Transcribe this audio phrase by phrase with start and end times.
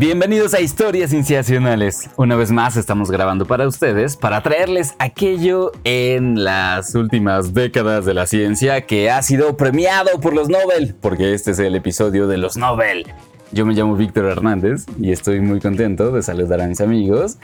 [0.00, 2.08] Bienvenidos a Historias Cienciacionales.
[2.16, 8.14] Una vez más estamos grabando para ustedes para traerles aquello en las últimas décadas de
[8.14, 12.38] la ciencia que ha sido premiado por los Nobel, porque este es el episodio de
[12.38, 13.08] los Nobel.
[13.52, 17.36] Yo me llamo Víctor Hernández y estoy muy contento de saludar a mis amigos.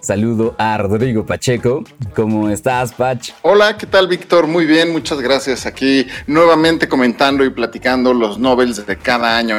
[0.00, 1.82] Saludo a Rodrigo Pacheco.
[2.14, 3.30] ¿Cómo estás, Pach?
[3.40, 4.46] Hola, ¿qué tal, Víctor?
[4.48, 5.64] Muy bien, muchas gracias.
[5.64, 9.56] Aquí nuevamente comentando y platicando los Nobels de cada año.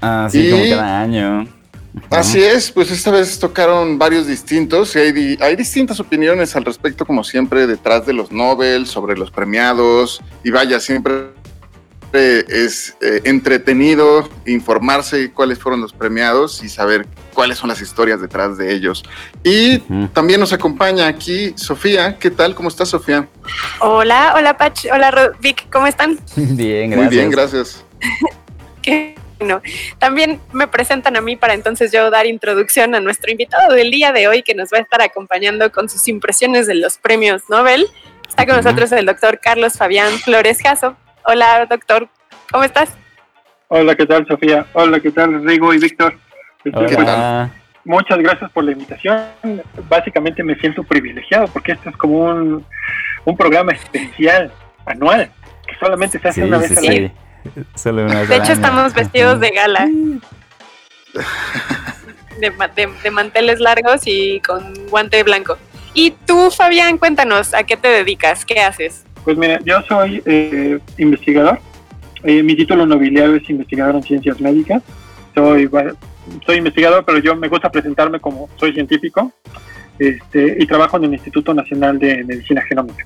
[0.00, 1.59] Así Y- como cada año.
[2.10, 6.64] Así es, pues esta vez tocaron varios distintos y hay, di- hay distintas opiniones al
[6.64, 10.20] respecto, como siempre, detrás de los Nobel, sobre los premiados.
[10.44, 11.30] Y vaya, siempre
[12.12, 18.58] es eh, entretenido informarse cuáles fueron los premiados y saber cuáles son las historias detrás
[18.58, 19.04] de ellos.
[19.44, 19.78] Y
[20.12, 22.18] también nos acompaña aquí Sofía.
[22.18, 22.54] ¿Qué tal?
[22.56, 23.28] ¿Cómo estás, Sofía?
[23.80, 26.18] Hola, hola Pach, hola Vic, ¿cómo están?
[26.36, 26.96] Bien, gracias.
[27.06, 27.84] Muy bien, gracias.
[28.82, 29.62] Qué bueno.
[29.98, 34.12] También me presentan a mí para entonces yo dar introducción a nuestro invitado del día
[34.12, 37.86] de hoy que nos va a estar acompañando con sus impresiones de los premios Nobel.
[38.28, 40.94] Está con nosotros el doctor Carlos Fabián Flores Jasso.
[41.24, 42.08] Hola doctor,
[42.52, 42.90] ¿cómo estás?
[43.68, 44.66] Hola, ¿qué tal, Sofía?
[44.72, 46.18] Hola, ¿qué tal, Rigo y Víctor?
[46.62, 47.50] Pues, Hola.
[47.84, 49.22] muchas gracias por la invitación.
[49.88, 52.66] Básicamente me siento privilegiado porque este es como un,
[53.24, 54.52] un programa especial,
[54.86, 55.30] anual,
[55.66, 57.12] que solamente se hace Sí, una vez sí, al sí.
[57.74, 59.88] Solo una De hecho estamos vestidos de gala.
[62.40, 65.58] De, de- de manteles largos y con guante blanco.
[65.92, 68.44] Y tú, Fabián, cuéntanos, ¿a qué te dedicas?
[68.44, 69.04] ¿Qué haces?
[69.24, 71.58] Pues mira, yo soy eh, investigador.
[72.22, 74.82] Eh, mi título nobiliario es investigador en ciencias médicas.
[75.34, 75.68] Soy,
[76.46, 79.32] soy investigador, pero yo me gusta presentarme como soy científico
[79.98, 83.04] este, y trabajo en el Instituto Nacional de Medicina Genómica.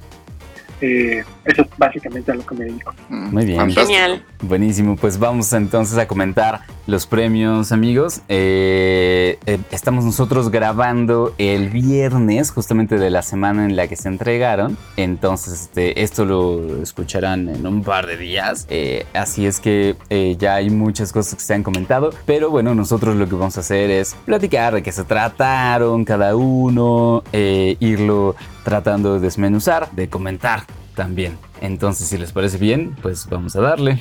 [0.80, 2.94] Eh, eso es básicamente a lo que me dedico.
[3.08, 3.58] Muy bien.
[3.58, 3.86] Fantástico.
[3.86, 4.24] Genial.
[4.42, 8.20] Buenísimo, pues vamos entonces a comentar los premios, amigos.
[8.28, 14.08] Eh, eh, estamos nosotros grabando el viernes, justamente de la semana en la que se
[14.08, 14.76] entregaron.
[14.96, 18.66] Entonces, este, esto lo escucharán en un par de días.
[18.68, 22.10] Eh, así es que eh, ya hay muchas cosas que se han comentado.
[22.26, 26.36] Pero bueno, nosotros lo que vamos a hacer es platicar de qué se trataron cada
[26.36, 30.60] uno, eh, irlo tratando de desmenuzar, de comentar
[30.94, 31.38] también.
[31.60, 34.00] Entonces, si les parece bien, pues vamos a darle.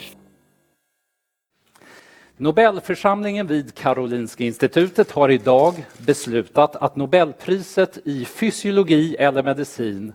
[2.37, 10.13] Nobelförsamlingen vid Karolinska institutet har idag beslutat att Nobelpriset i fysiologi eller medicin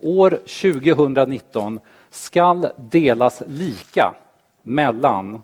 [0.00, 4.14] år 2019 skall delas lika
[4.62, 5.42] mellan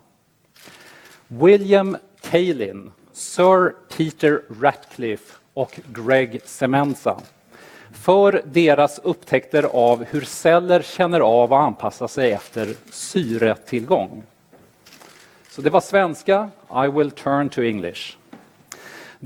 [1.27, 7.21] William Kaelin, Sir Peter Ratcliffe och Greg Semenza
[8.07, 14.23] för deras upptäckter av hur celler känner av och anpassar sig efter syretillgång.
[15.49, 16.49] Så det var svenska.
[16.85, 18.17] I will turn to English.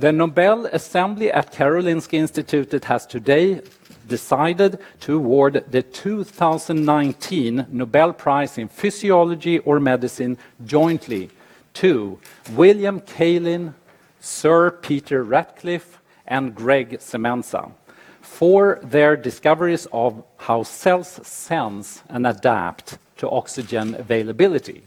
[0.01, 3.61] The Nobel Assembly at Karolinska Institutet has today
[4.03, 11.29] decided to award the 2019 Nobel Prize in Physiology or Medicine jointly
[11.73, 12.17] to
[12.57, 13.73] William Kaelin,
[14.19, 17.71] Sir Peter Ratcliffe, and Greg Semenza
[18.31, 24.81] for their discoveries of how cells sense and adapt to oxygen availability.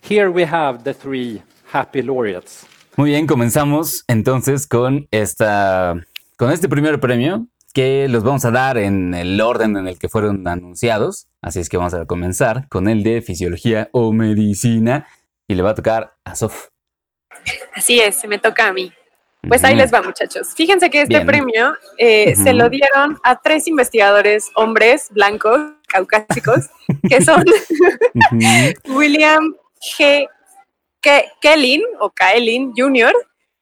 [0.00, 1.42] Here we have the three
[1.72, 2.64] happy laureates.
[2.96, 5.94] Muy bien, comenzamos entonces con esta
[6.36, 10.08] con este primer premio que los vamos a dar en el orden en el que
[10.08, 11.26] fueron anunciados.
[11.42, 15.06] Así es que vamos a comenzar con el de fisiología o medicina
[15.46, 16.68] y le va a tocar a Sof.
[17.74, 18.92] Así es, se me toca a mí.
[19.46, 20.48] Pues ahí les va, muchachos.
[20.54, 21.26] Fíjense que este Bien.
[21.26, 26.66] premio eh, se lo dieron a tres investigadores hombres blancos, caucásicos,
[27.08, 27.44] que son.
[28.88, 29.54] William
[29.96, 30.28] G.
[31.00, 33.12] Ke- Kellin o Kaelin Jr.,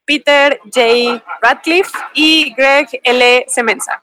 [0.06, 1.22] Peter J.
[1.42, 3.44] Ratcliffe y Greg L.
[3.48, 4.02] Semenza.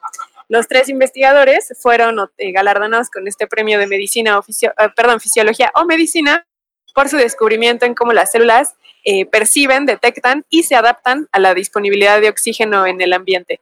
[0.50, 5.86] Los tres investigadores fueron eh, galardonados con este premio de medicina eh, perdón, fisiología o
[5.86, 6.46] medicina
[6.94, 11.54] por su descubrimiento en cómo las células eh, perciben, detectan y se adaptan a la
[11.54, 13.60] disponibilidad de oxígeno en el ambiente.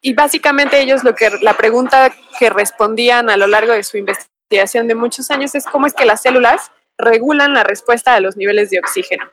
[0.00, 4.88] Y básicamente ellos lo que la pregunta que respondían a lo largo de su investigación
[4.88, 8.70] de muchos años es cómo es que las células regulan la respuesta a los niveles
[8.70, 9.30] de oxígeno.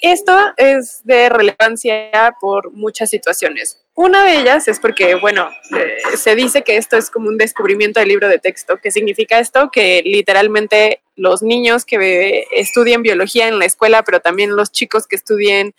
[0.00, 3.80] Esto es de relevancia por muchas situaciones.
[3.94, 8.00] Una de ellas es porque, bueno, eh, se dice que esto es como un descubrimiento
[8.00, 8.78] del libro de texto.
[8.82, 9.70] ¿Qué significa esto?
[9.70, 15.16] Que literalmente los niños que estudien biología en la escuela, pero también los chicos que
[15.16, 15.74] estudien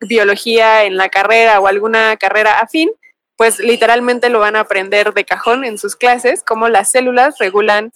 [0.00, 2.90] biología en la carrera o alguna carrera afín,
[3.36, 7.92] pues literalmente lo van a aprender de cajón en sus clases, cómo las células regulan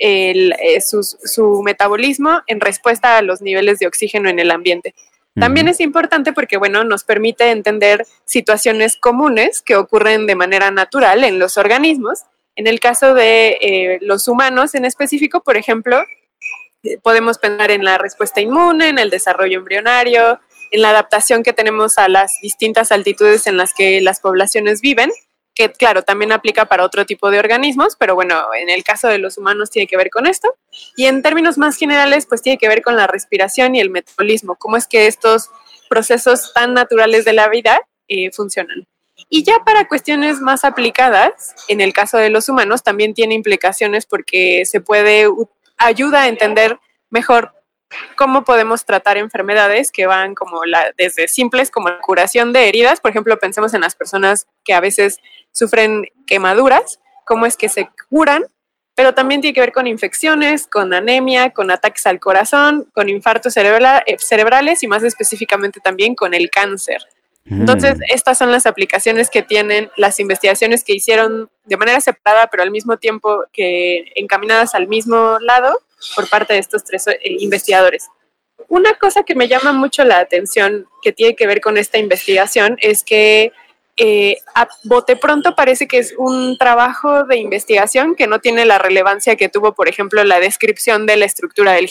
[0.00, 4.94] el, eh, su, metabolismo en respuesta a los niveles de oxígeno en el ambiente.
[5.38, 11.22] También es importante porque, bueno, nos permite entender situaciones comunes que ocurren de manera natural
[11.22, 12.24] en los organismos.
[12.56, 16.02] En el caso de eh, los humanos en específico, por ejemplo,
[16.82, 20.40] eh, podemos pensar en la respuesta inmune, en el desarrollo embrionario,
[20.72, 25.10] en la adaptación que tenemos a las distintas altitudes en las que las poblaciones viven,
[25.54, 29.18] que claro, también aplica para otro tipo de organismos, pero bueno, en el caso de
[29.18, 30.54] los humanos tiene que ver con esto.
[30.96, 34.56] Y en términos más generales, pues tiene que ver con la respiración y el metabolismo,
[34.56, 35.50] cómo es que estos
[35.88, 38.86] procesos tan naturales de la vida eh, funcionan.
[39.28, 44.06] Y ya para cuestiones más aplicadas, en el caso de los humanos, también tiene implicaciones
[44.06, 45.28] porque se puede
[45.76, 46.78] ayuda a entender
[47.10, 47.52] mejor
[48.16, 53.00] cómo podemos tratar enfermedades que van como la, desde simples como la curación de heridas,
[53.00, 55.18] por ejemplo, pensemos en las personas que a veces
[55.52, 58.44] sufren quemaduras, cómo es que se curan,
[58.94, 63.56] pero también tiene que ver con infecciones, con anemia, con ataques al corazón, con infartos
[63.56, 66.98] eh, cerebrales y más específicamente también con el cáncer.
[67.46, 68.02] Entonces, mm.
[68.08, 72.70] estas son las aplicaciones que tienen las investigaciones que hicieron de manera separada, pero al
[72.70, 75.80] mismo tiempo que encaminadas al mismo lado
[76.14, 78.08] por parte de estos tres eh, investigadores.
[78.68, 82.76] Una cosa que me llama mucho la atención que tiene que ver con esta investigación
[82.80, 83.52] es que
[83.96, 88.78] eh, a bote pronto parece que es un trabajo de investigación que no tiene la
[88.78, 91.90] relevancia que tuvo, por ejemplo, la descripción de la estructura del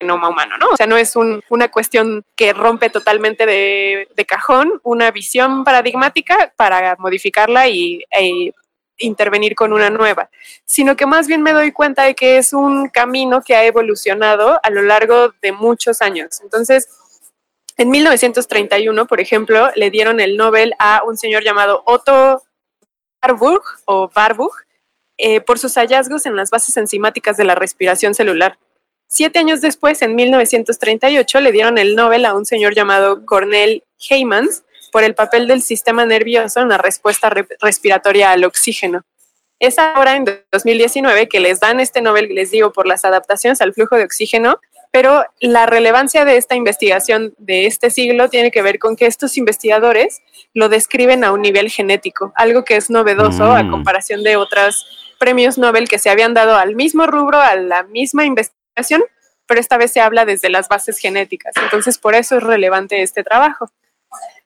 [0.00, 0.68] genoma humano, ¿no?
[0.70, 6.96] O sea, no es una cuestión que rompe totalmente de, cajón una visión paradigmática para
[6.98, 8.52] modificarla y e
[8.98, 10.28] intervenir con una nueva,
[10.64, 14.58] sino que más bien me doy cuenta de que es un camino que ha evolucionado
[14.62, 16.40] a lo largo de muchos años.
[16.42, 16.88] Entonces,
[17.78, 22.42] en 1931, por ejemplo, le dieron el Nobel a un señor llamado Otto
[23.22, 24.52] Warburg o Warburg
[25.16, 28.58] eh, por sus hallazgos en las bases enzimáticas de la respiración celular.
[29.06, 34.64] Siete años después, en 1938, le dieron el Nobel a un señor llamado Cornel Heymans
[34.90, 37.30] por el papel del sistema nervioso en la respuesta
[37.60, 39.04] respiratoria al oxígeno.
[39.60, 43.72] Es ahora en 2019 que les dan este Nobel, les digo, por las adaptaciones al
[43.72, 48.78] flujo de oxígeno, pero la relevancia de esta investigación de este siglo tiene que ver
[48.78, 50.20] con que estos investigadores
[50.54, 53.70] lo describen a un nivel genético, algo que es novedoso a mm.
[53.70, 58.24] comparación de otros premios Nobel que se habían dado al mismo rubro, a la misma
[58.24, 59.02] investigación,
[59.46, 61.54] pero esta vez se habla desde las bases genéticas.
[61.60, 63.70] Entonces, por eso es relevante este trabajo.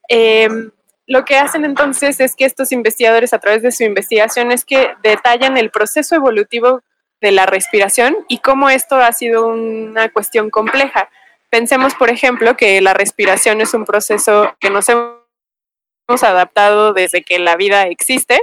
[0.08, 0.70] Em,
[1.06, 4.94] lo que hacen entonces es que estos investigadores a través de su investigación es que
[5.02, 6.82] detallan el proceso evolutivo
[7.22, 11.08] de la respiración y cómo esto ha sido una cuestión compleja.
[11.48, 17.38] Pensemos, por ejemplo, que la respiración es un proceso que nos hemos adaptado desde que
[17.38, 18.42] la vida existe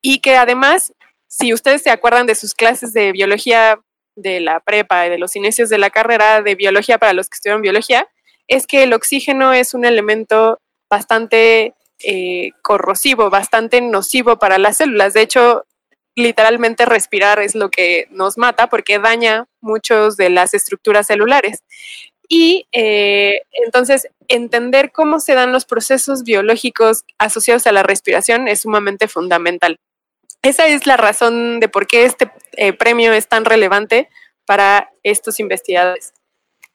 [0.00, 0.94] y que además,
[1.28, 3.78] si ustedes se acuerdan de sus clases de biología
[4.16, 7.36] de la prepa y de los inicios de la carrera de biología para los que
[7.36, 8.08] estudian biología,
[8.48, 10.58] es que el oxígeno es un elemento
[10.88, 15.12] bastante eh, corrosivo, bastante nocivo para las células.
[15.12, 15.64] De hecho,
[16.14, 21.62] literalmente respirar es lo que nos mata porque daña muchos de las estructuras celulares.
[22.28, 28.60] Y eh, entonces entender cómo se dan los procesos biológicos asociados a la respiración es
[28.60, 29.78] sumamente fundamental.
[30.42, 34.08] Esa es la razón de por qué este eh, premio es tan relevante
[34.44, 36.14] para estos investigadores.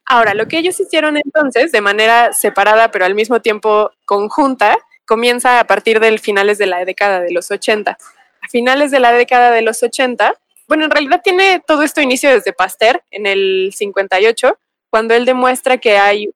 [0.06, 5.60] Ahora, lo que ellos hicieron entonces, de manera separada pero al mismo tiempo conjunta, comienza
[5.60, 7.98] a partir del finales de la década de los 80.
[8.42, 10.34] A finales de la década de los 80,
[10.68, 14.58] bueno, en realidad tiene todo esto inicio desde Pasteur en el 58,
[14.90, 16.30] cuando él demuestra que hay,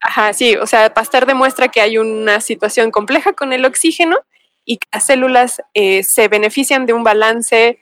[0.00, 4.18] ajá, sí, o sea, Pasteur demuestra que hay una situación compleja con el oxígeno
[4.64, 7.78] y que las células eh, se benefician de un balance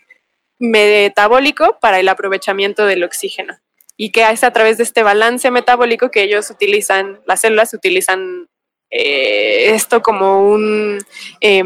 [0.58, 3.58] metabólico para el aprovechamiento del oxígeno.
[3.96, 8.48] Y que es a través de este balance metabólico que ellos utilizan, las células utilizan
[8.90, 10.98] eh, esto como un...
[11.40, 11.62] Eh,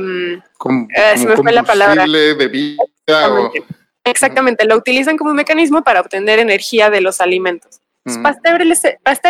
[1.17, 2.05] se me fue la palabra.
[2.05, 3.65] Exactamente.
[4.05, 7.81] Exactamente, lo utilizan como un mecanismo para obtener energía de los alimentos.
[8.23, 8.63] Pasteur,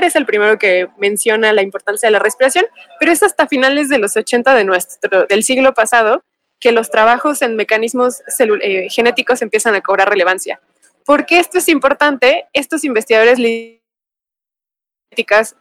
[0.04, 2.64] es, el primero que menciona la importancia de la respiración,
[2.98, 6.24] pero es hasta finales de los 80 de nuestro, del siglo pasado
[6.58, 10.58] que los trabajos en mecanismos eh, genéticos empiezan a cobrar relevancia.
[11.04, 12.46] ¿Por qué esto es importante?
[12.54, 13.38] Estos investigadores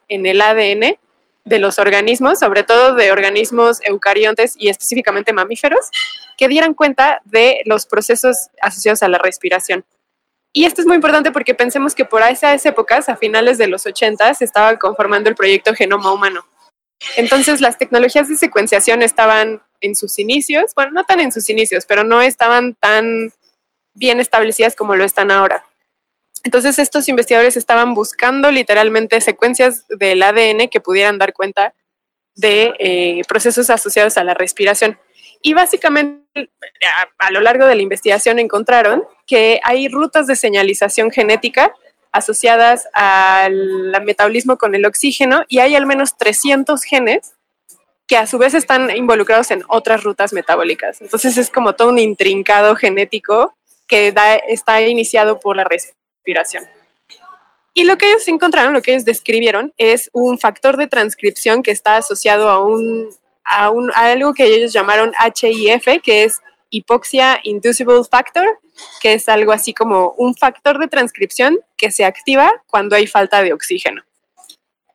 [0.08, 0.98] en el ADN
[1.44, 5.90] de los organismos, sobre todo de organismos eucariontes y específicamente mamíferos,
[6.38, 9.86] que dieran cuenta de los procesos asociados a la respiración.
[10.54, 13.86] Y esto es muy importante porque pensemos que por esas épocas, a finales de los
[13.86, 16.46] 80, se estaba conformando el proyecto Genoma Humano.
[17.16, 21.86] Entonces las tecnologías de secuenciación estaban en sus inicios, bueno, no tan en sus inicios,
[21.86, 23.32] pero no estaban tan
[23.94, 25.66] bien establecidas como lo están ahora.
[26.44, 31.74] Entonces estos investigadores estaban buscando literalmente secuencias del ADN que pudieran dar cuenta
[32.36, 34.98] de eh, procesos asociados a la respiración.
[35.44, 41.12] Y básicamente a, a, lo largo de la investigación encontraron que hay rutas de señalización
[41.12, 41.74] genética
[42.12, 47.34] asociadas al metabolismo con el oxígeno y hay al menos 300 genes
[48.08, 51.02] que a su vez están involucrados en otras rutas metabólicas.
[51.02, 53.56] Entonces es como todo un intrincado genético
[53.88, 56.01] que da, está iniciado por la respiración.
[57.74, 61.72] Y lo que ellos encontraron, lo que ellos describieron, es un factor de transcripción que
[61.72, 63.10] está asociado a, un,
[63.46, 68.60] a, un, a algo que ellos llamaron HIF, que es Hypoxia Inducible Factor,
[69.02, 73.42] que es algo así como un factor de transcripción que se activa cuando hay falta
[73.42, 74.04] de oxígeno.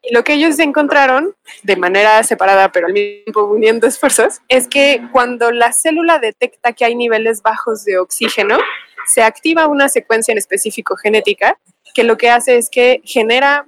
[0.02, 4.68] Y lo que ellos encontraron, de manera separada pero al mismo tiempo uniendo esfuerzos, es
[4.68, 8.58] que cuando la célula detecta que hay niveles bajos de oxígeno,
[9.06, 11.58] se activa una secuencia en específico genética
[11.94, 13.66] que lo que hace es que genera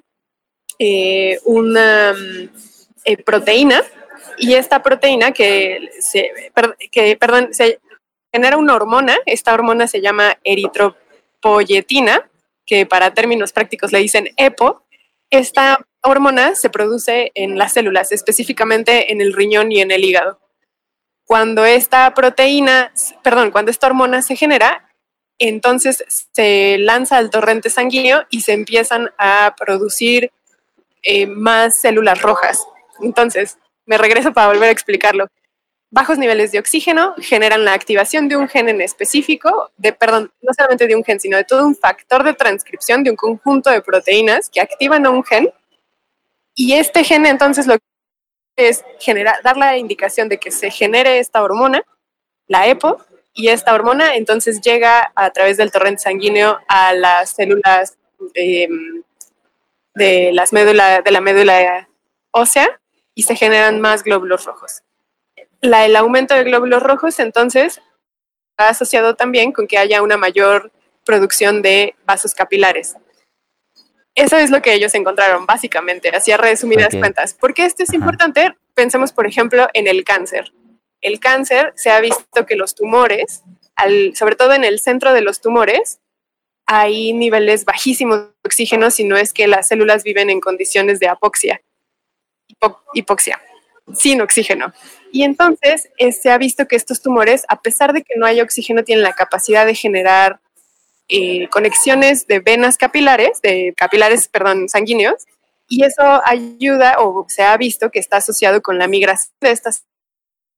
[0.78, 2.14] eh, una
[3.04, 3.82] eh, proteína
[4.38, 6.30] y esta proteína que, se,
[6.92, 7.80] que perdón, se
[8.32, 12.28] genera una hormona, esta hormona se llama eritropoyetina,
[12.66, 14.84] que para términos prácticos le dicen EPO.
[15.30, 20.38] Esta hormona se produce en las células, específicamente en el riñón y en el hígado.
[21.24, 22.92] Cuando esta proteína,
[23.22, 24.87] perdón, cuando esta hormona se genera,
[25.38, 30.32] entonces se lanza al torrente sanguíneo y se empiezan a producir
[31.02, 32.66] eh, más células rojas.
[33.00, 35.28] Entonces, me regreso para volver a explicarlo.
[35.90, 40.52] Bajos niveles de oxígeno generan la activación de un gen en específico, de, perdón, no
[40.52, 43.80] solamente de un gen, sino de todo un factor de transcripción de un conjunto de
[43.80, 45.50] proteínas que activan a un gen.
[46.54, 51.20] Y este gen entonces lo que es generar, dar la indicación de que se genere
[51.20, 51.82] esta hormona,
[52.48, 52.98] la EPO,
[53.34, 57.96] y esta hormona entonces llega a través del torrente sanguíneo a las células
[58.34, 59.02] em,
[59.94, 61.88] de, las médula, de la médula
[62.32, 62.80] ósea
[63.14, 64.82] y se generan más glóbulos rojos.
[65.60, 67.80] La, el aumento de glóbulos rojos entonces
[68.50, 70.72] está asociado también con que haya una mayor
[71.04, 72.96] producción de vasos capilares.
[74.14, 77.34] Eso es lo que ellos encontraron, básicamente, así a resumidas cuentas.
[77.34, 78.56] ¿Por qué esto es importante?
[78.74, 80.52] Pensemos, por ejemplo, en el cáncer
[81.00, 83.42] el cáncer se ha visto que los tumores,
[84.14, 86.00] sobre todo en el centro de los tumores,
[86.66, 91.08] hay niveles bajísimos de oxígeno, si no es que las células viven en condiciones de
[91.08, 91.62] apoxia,
[92.92, 93.40] hipoxia,
[93.94, 94.72] sin oxígeno.
[95.10, 98.40] Y entonces eh, se ha visto que estos tumores, a pesar de que no hay
[98.42, 100.40] oxígeno, tienen la capacidad de generar
[101.08, 105.26] eh, conexiones de venas capilares, de capilares, perdón, sanguíneos,
[105.68, 109.84] y eso ayuda o se ha visto que está asociado con la migración de estas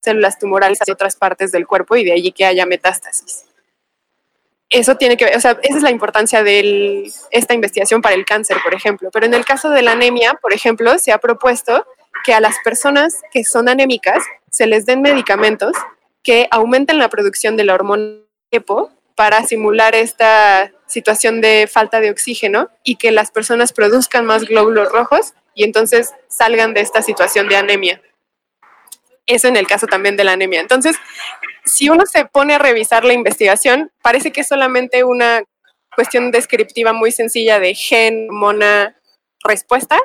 [0.01, 3.45] células tumorales a otras partes del cuerpo y de allí que haya metástasis.
[4.69, 8.25] Eso tiene que ver, o sea, esa es la importancia de esta investigación para el
[8.25, 9.11] cáncer, por ejemplo.
[9.13, 11.85] Pero en el caso de la anemia, por ejemplo, se ha propuesto
[12.25, 15.73] que a las personas que son anémicas se les den medicamentos
[16.23, 22.11] que aumenten la producción de la hormona EPO para simular esta situación de falta de
[22.11, 27.49] oxígeno y que las personas produzcan más glóbulos rojos y entonces salgan de esta situación
[27.49, 28.01] de anemia.
[29.27, 30.61] Eso en el caso también de la anemia.
[30.61, 30.97] Entonces,
[31.65, 35.43] si uno se pone a revisar la investigación, parece que es solamente una
[35.95, 38.97] cuestión descriptiva muy sencilla de gen, mona,
[39.45, 39.99] respuesta,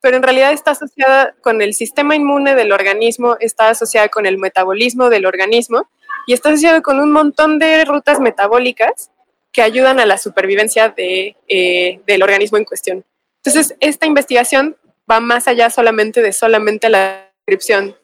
[0.00, 4.38] pero en realidad está asociada con el sistema inmune del organismo, está asociada con el
[4.38, 5.88] metabolismo del organismo
[6.26, 9.10] y está asociada con un montón de rutas metabólicas
[9.52, 13.04] que ayudan a la supervivencia de, eh, del organismo en cuestión.
[13.42, 14.76] Entonces, esta investigación
[15.10, 17.96] va más allá solamente de solamente la descripción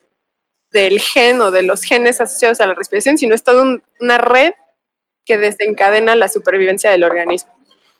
[0.75, 4.53] del gen o de los genes asociados a la respiración, sino es toda una red
[5.25, 7.55] que desencadena la supervivencia del organismo.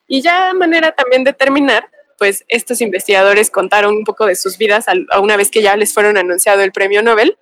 [0.09, 1.89] Y ya de manera también de terminar,
[2.19, 5.95] pues estos investigadores contaron un poco de sus vidas a una vez que ya les
[5.95, 7.39] fueron anunciado el premio Nobel.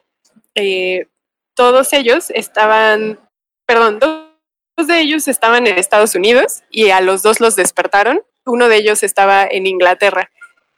[0.55, 1.07] Eh,
[1.55, 3.19] todos ellos estaban,
[3.67, 8.21] perdón, dos de ellos estaban en Estados Unidos y a los dos los despertaron.
[8.45, 10.31] Uno de ellos estaba en Inglaterra.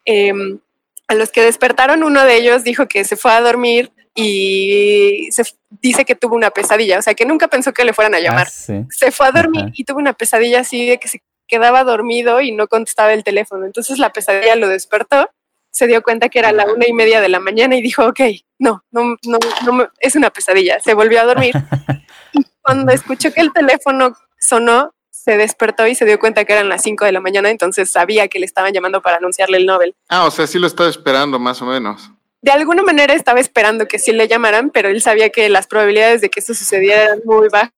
[0.04, 0.60] Em,
[1.08, 5.42] a los que despertaron, uno de ellos dijo que se fue a dormir y se
[5.82, 8.20] dice que tuvo una pesadilla, o sea, que nunca pensó que le fueran a ah,
[8.20, 8.48] llamar.
[8.48, 12.52] Se fue a dormir y tuvo una pesadilla así de que se quedaba dormido y
[12.52, 13.66] no contestaba el teléfono.
[13.66, 15.28] Entonces la pesadilla lo despertó,
[15.70, 18.20] se dio cuenta que era la una y media de la mañana y dijo, ok,
[18.58, 20.78] no, no, no, no es una pesadilla.
[20.80, 21.54] Se volvió a dormir
[22.32, 26.68] y cuando escuchó que el teléfono sonó, se despertó y se dio cuenta que eran
[26.68, 29.96] las 5 de la mañana, entonces sabía que le estaban llamando para anunciarle el Nobel.
[30.08, 32.10] Ah, o sea, sí lo estaba esperando, más o menos.
[32.44, 36.20] De alguna manera estaba esperando que sí le llamaran, pero él sabía que las probabilidades
[36.20, 37.72] de que eso sucediera eran muy bajas.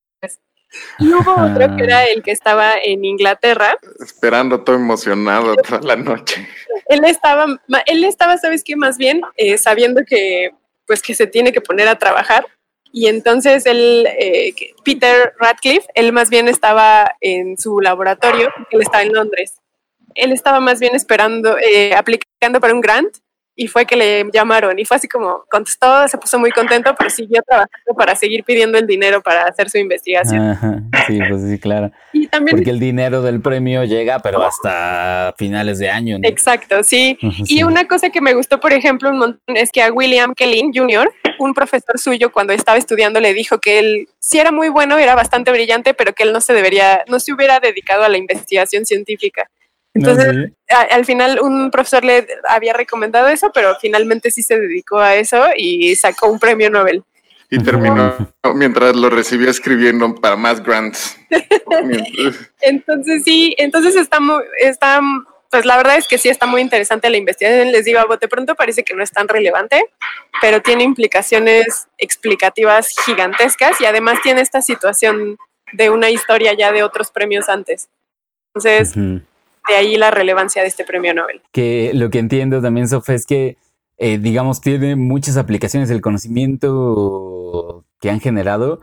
[0.98, 3.78] Y hubo otro que era el que estaba en Inglaterra.
[4.00, 6.48] Esperando todo emocionado toda la noche.
[6.86, 7.46] Él estaba,
[7.86, 8.74] él estaba, ¿sabes qué?
[8.74, 10.50] Más bien eh, sabiendo que,
[10.84, 12.44] pues, que se tiene que poner a trabajar.
[12.90, 14.52] Y entonces él, eh,
[14.84, 19.60] Peter Radcliffe, él más bien estaba en su laboratorio, él estaba en Londres.
[20.16, 23.16] Él estaba más bien esperando, eh, aplicando para un grant
[23.56, 27.08] y fue que le llamaron y fue así como contestó, se puso muy contento, pero
[27.08, 30.90] siguió trabajando para seguir pidiendo el dinero para hacer su investigación.
[31.06, 31.90] sí, pues sí, claro.
[32.12, 36.18] Y también, Porque el dinero del premio llega, pero hasta finales de año.
[36.22, 37.18] Exacto, sí.
[37.46, 40.72] Y una cosa que me gustó, por ejemplo, un montón es que a William Kellin
[40.74, 44.98] Jr., un profesor suyo, cuando estaba estudiando, le dijo que él sí era muy bueno,
[44.98, 48.18] era bastante brillante, pero que él no se debería, no se hubiera dedicado a la
[48.18, 49.48] investigación científica.
[49.96, 55.14] Entonces, al final un profesor le había recomendado eso, pero finalmente sí se dedicó a
[55.14, 57.02] eso y sacó un premio Nobel.
[57.48, 58.14] Y terminó
[58.54, 61.16] mientras lo recibía escribiendo para más grants.
[62.60, 65.00] entonces sí, entonces está muy, está,
[65.50, 67.70] pues la verdad es que sí está muy interesante la investigación.
[67.70, 69.84] Les digo, a bote pronto parece que no es tan relevante,
[70.40, 75.38] pero tiene implicaciones explicativas gigantescas y además tiene esta situación
[75.72, 77.88] de una historia ya de otros premios antes.
[78.54, 78.94] Entonces,
[79.68, 81.42] de ahí la relevancia de este premio Nobel.
[81.52, 83.56] Que lo que entiendo también, Sof, es que,
[83.98, 88.80] eh, digamos, tiene muchas aplicaciones el conocimiento que han generado,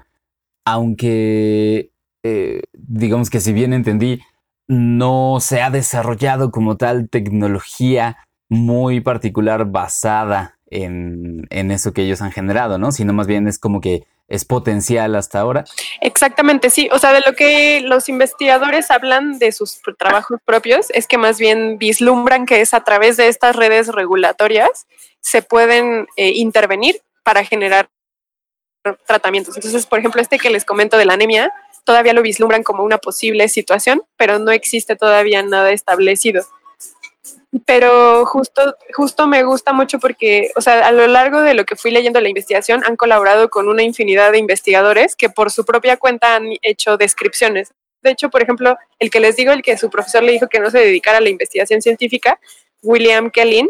[0.66, 1.92] aunque,
[2.24, 4.22] eh, digamos que si bien entendí,
[4.68, 8.18] no se ha desarrollado como tal tecnología
[8.50, 12.92] muy particular basada en, en eso que ellos han generado, ¿no?
[12.92, 15.64] Sino más bien es como que es potencial hasta ahora.
[16.02, 16.90] Exactamente, sí.
[16.92, 21.38] O sea, de lo que los investigadores hablan de sus trabajos propios es que más
[21.38, 24.88] bien vislumbran que es a través de estas redes regulatorias
[25.20, 27.90] se pueden eh, intervenir para generar
[29.06, 29.56] tratamientos.
[29.56, 32.98] Entonces, por ejemplo, este que les comento de la anemia, todavía lo vislumbran como una
[32.98, 36.44] posible situación, pero no existe todavía nada establecido
[37.66, 41.76] pero justo, justo me gusta mucho porque, o sea, a lo largo de lo que
[41.76, 45.98] fui leyendo la investigación, han colaborado con una infinidad de investigadores que por su propia
[45.98, 47.72] cuenta han hecho descripciones.
[48.02, 50.60] De hecho, por ejemplo, el que les digo, el que su profesor le dijo que
[50.60, 52.40] no se dedicara a la investigación científica,
[52.82, 53.70] William Kellin,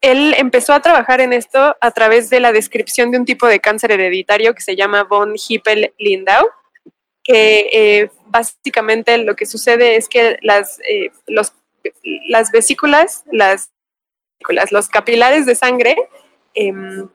[0.00, 3.60] él empezó a trabajar en esto a través de la descripción de un tipo de
[3.60, 6.48] cáncer hereditario que se llama von Hippel-Lindau,
[7.22, 11.52] que eh, básicamente lo que sucede es que las, eh, los
[12.28, 13.70] las vesículas, las,
[14.70, 15.96] los capilares de sangre,
[16.54, 17.08] em,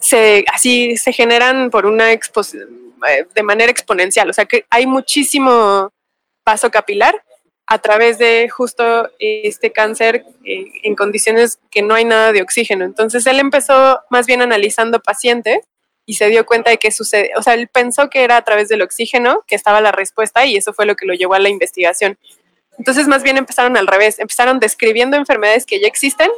[0.00, 4.30] se, así se generan por una eh, de manera exponencial.
[4.30, 5.92] O sea que hay muchísimo
[6.44, 7.22] paso capilar
[7.66, 12.84] a través de justo este cáncer eh, en condiciones que no hay nada de oxígeno.
[12.84, 15.60] Entonces él empezó más bien analizando pacientes
[16.06, 18.68] y se dio cuenta de que sucede, o sea, él pensó que era a través
[18.68, 21.48] del oxígeno que estaba la respuesta y eso fue lo que lo llevó a la
[21.48, 22.16] investigación.
[22.78, 26.30] Entonces, más bien empezaron al revés, empezaron describiendo enfermedades que ya existen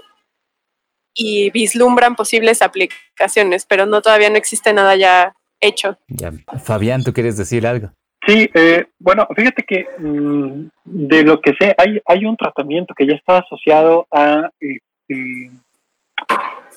[1.15, 5.99] y vislumbran posibles aplicaciones, pero no todavía no existe nada ya hecho.
[6.65, 7.91] Fabián, ¿tú quieres decir algo?
[8.27, 13.07] Sí, eh, bueno, fíjate que mm, de lo que sé, hay, hay un tratamiento que
[13.07, 15.51] ya está asociado a, este,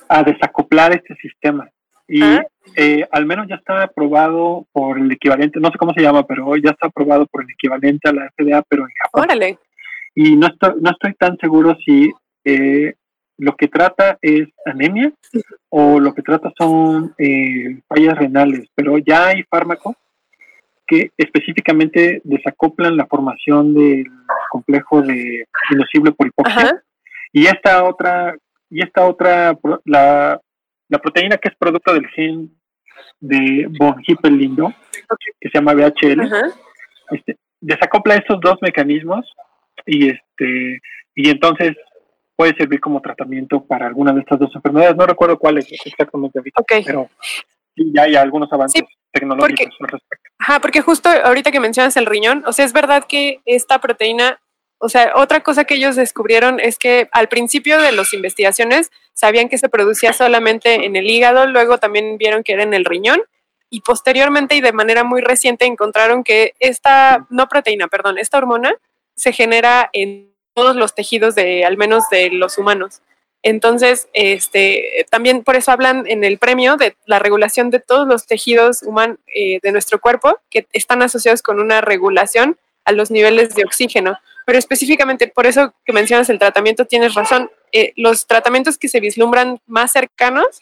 [0.08, 1.68] a desacoplar este sistema.
[2.08, 2.44] Y ah.
[2.76, 6.56] Eh, al menos ya está aprobado por el equivalente, no sé cómo se llama, pero
[6.56, 9.24] ya está aprobado por el equivalente a la FDA, pero en Japón.
[9.24, 9.58] Órale.
[10.14, 12.12] Y no estoy, no estoy tan seguro si
[12.44, 12.94] eh,
[13.38, 15.12] lo que trata es anemia
[15.68, 19.96] o lo que trata son eh, fallas renales, pero ya hay fármacos
[20.86, 24.06] que específicamente desacoplan la formación del
[24.50, 26.82] complejo de indocible por hipoxia.
[27.32, 28.36] Y esta otra,
[28.68, 30.40] y esta otra, la
[30.92, 32.54] la proteína que es producto del gen
[33.18, 34.74] de von Hippel-Lindau,
[35.40, 36.20] que se llama VHL,
[37.12, 39.24] este, desacopla estos dos mecanismos
[39.86, 40.80] y este
[41.14, 41.76] y entonces
[42.36, 44.96] puede servir como tratamiento para alguna de estas dos enfermedades.
[44.96, 47.08] No recuerdo cuál es exactamente ahorita, pero
[47.74, 50.30] sí, ya hay algunos avances tecnológicos al respecto.
[50.38, 54.40] Ajá, porque justo ahorita que mencionas el riñón, o sea, es verdad que esta proteína
[54.84, 59.48] o sea, otra cosa que ellos descubrieron es que al principio de las investigaciones sabían
[59.48, 63.22] que se producía solamente en el hígado, luego también vieron que era en el riñón
[63.70, 68.74] y posteriormente y de manera muy reciente encontraron que esta, no proteína, perdón, esta hormona
[69.14, 73.02] se genera en todos los tejidos de, al menos de los humanos.
[73.44, 78.26] Entonces, este, también por eso hablan en el premio de la regulación de todos los
[78.26, 83.54] tejidos humanos eh, de nuestro cuerpo que están asociados con una regulación a los niveles
[83.54, 84.18] de oxígeno.
[84.46, 87.50] Pero específicamente por eso que mencionas el tratamiento, tienes razón.
[87.72, 90.60] Eh, los tratamientos que se vislumbran más cercanos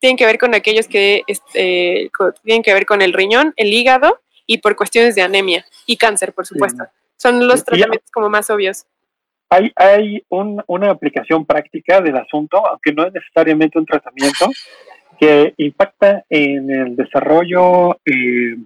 [0.00, 2.10] tienen que ver con aquellos que este,
[2.42, 6.32] tienen que ver con el riñón, el hígado y por cuestiones de anemia y cáncer,
[6.32, 6.84] por supuesto.
[7.16, 8.84] Son los tratamientos como más obvios.
[9.48, 14.50] Hay, hay una aplicación práctica del asunto, aunque no es necesariamente un tratamiento,
[15.20, 18.56] que impacta en el desarrollo eh,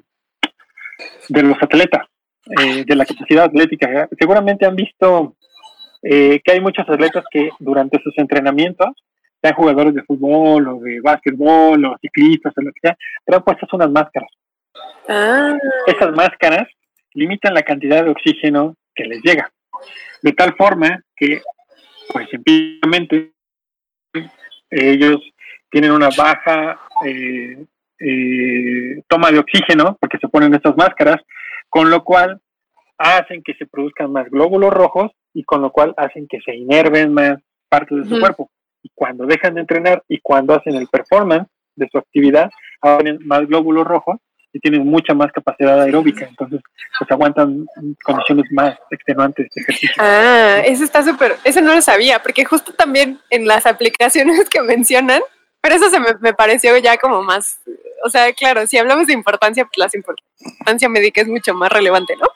[1.28, 2.06] de los atletas,
[2.46, 4.08] eh, de la capacidad atlética.
[4.18, 5.36] Seguramente han visto
[6.02, 8.88] eh, que hay muchos atletas que durante sus entrenamientos,
[9.42, 13.72] sean jugadores de fútbol o de básquetbol o ciclistas o lo que sea, traen puestas
[13.72, 14.30] unas máscaras.
[15.08, 15.56] Ah.
[15.86, 16.68] Esas máscaras
[17.14, 19.50] limitan la cantidad de oxígeno que les llega,
[20.22, 21.42] de tal forma que,
[22.12, 23.32] pues empíricamente,
[24.70, 25.20] ellos
[25.70, 27.64] tienen una baja eh,
[27.98, 31.20] eh, toma de oxígeno porque se ponen estas máscaras,
[31.68, 32.40] con lo cual
[32.98, 37.12] hacen que se produzcan más glóbulos rojos y con lo cual hacen que se inerven
[37.12, 38.50] más partes de su cuerpo.
[38.82, 42.50] Y cuando dejan de entrenar y cuando hacen el performance de su actividad,
[43.00, 44.16] tienen más glóbulos rojos
[44.52, 46.60] y tienen mucha más capacidad aeróbica, entonces
[46.98, 47.66] pues aguantan
[48.02, 49.96] condiciones más extenuantes de ejercicio.
[49.98, 54.62] Ah, eso está súper, eso no lo sabía, porque justo también en las aplicaciones que
[54.62, 55.20] mencionan,
[55.66, 57.58] pero eso se me, me, pareció ya como más,
[58.04, 62.14] o sea, claro, si hablamos de importancia, pues la importancia médica es mucho más relevante,
[62.14, 62.28] ¿no?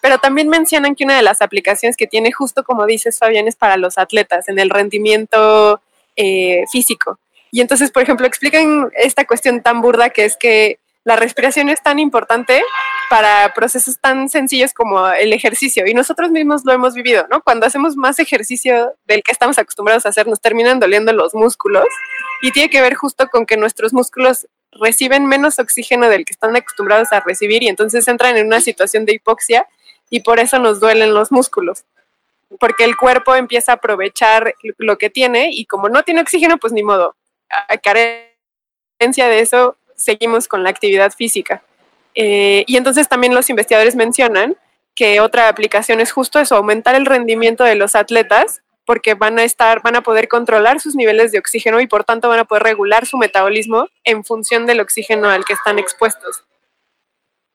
[0.00, 3.54] Pero también mencionan que una de las aplicaciones que tiene, justo como dices Fabián, es
[3.54, 5.80] para los atletas, en el rendimiento
[6.16, 7.20] eh, físico.
[7.52, 11.82] Y entonces, por ejemplo, explican esta cuestión tan burda que es que la respiración es
[11.82, 12.62] tan importante
[13.10, 15.86] para procesos tan sencillos como el ejercicio.
[15.86, 17.42] Y nosotros mismos lo hemos vivido, ¿no?
[17.42, 21.86] Cuando hacemos más ejercicio del que estamos acostumbrados a hacer, nos terminan doliendo los músculos.
[22.40, 26.56] Y tiene que ver justo con que nuestros músculos reciben menos oxígeno del que están
[26.56, 29.66] acostumbrados a recibir y entonces entran en una situación de hipoxia
[30.08, 31.84] y por eso nos duelen los músculos.
[32.58, 36.72] Porque el cuerpo empieza a aprovechar lo que tiene y como no tiene oxígeno, pues
[36.72, 37.16] ni modo.
[37.50, 41.62] A carencia de eso, seguimos con la actividad física.
[42.14, 44.56] Eh, y entonces también los investigadores mencionan
[44.94, 49.44] que otra aplicación es justo eso, aumentar el rendimiento de los atletas porque van a
[49.44, 52.64] estar, van a poder controlar sus niveles de oxígeno y por tanto van a poder
[52.64, 56.44] regular su metabolismo en función del oxígeno al que están expuestos.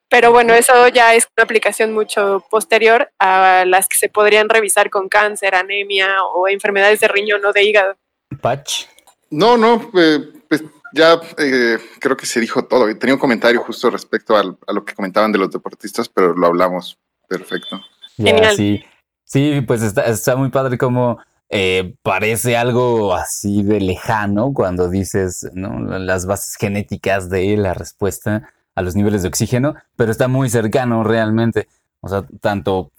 [0.08, 4.88] Pero bueno, eso ya es una aplicación mucho posterior a las que se podrían revisar
[4.88, 7.94] con cáncer, anemia o enfermedades de riñón o de hígado.
[8.40, 8.86] Patch.
[9.30, 12.94] No, no, eh, pues ya eh, creo que se dijo todo.
[12.96, 16.98] Tenía un comentario justo respecto a lo que comentaban de los deportistas, pero lo hablamos.
[17.28, 17.80] Perfecto.
[18.16, 18.82] Ya, sí.
[19.24, 21.18] Sí, pues está, está muy padre como
[21.50, 25.98] eh, parece algo así de lejano cuando dices ¿no?
[25.98, 31.04] las bases genéticas de la respuesta a los niveles de oxígeno, pero está muy cercano
[31.04, 31.68] realmente.
[32.00, 32.92] O sea, tanto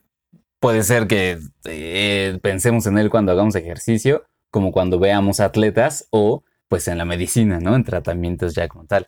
[0.59, 6.43] puede ser que eh, pensemos en él cuando hagamos ejercicio, como cuando veamos atletas o
[6.69, 7.75] pues en la medicina, ¿no?
[7.75, 9.07] En tratamientos ya como tal.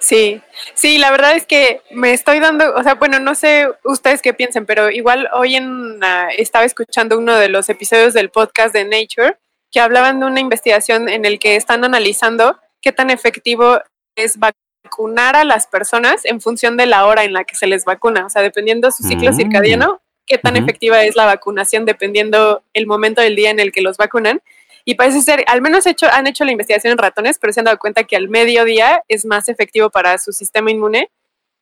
[0.00, 0.40] Sí,
[0.74, 4.32] sí, la verdad es que me estoy dando, o sea, bueno, no sé ustedes qué
[4.32, 6.00] piensen, pero igual hoy en
[6.38, 9.36] estaba escuchando uno de los episodios del podcast de Nature
[9.70, 13.78] que hablaban de una investigación en el que están analizando qué tan efectivo
[14.16, 17.84] es vacunar a las personas en función de la hora en la que se les
[17.84, 19.36] vacuna, o sea, dependiendo su ciclo mm.
[19.36, 23.82] circadiano, qué tan efectiva es la vacunación dependiendo el momento del día en el que
[23.82, 24.40] los vacunan.
[24.84, 27.64] Y parece ser, al menos hecho, han hecho la investigación en ratones, pero se han
[27.64, 31.10] dado cuenta que al mediodía es más efectivo para su sistema inmune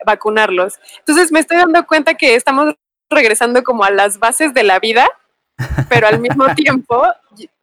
[0.04, 0.78] vacunarlos.
[0.98, 2.74] Entonces me estoy dando cuenta que estamos
[3.10, 5.06] regresando como a las bases de la vida,
[5.88, 7.04] pero al mismo tiempo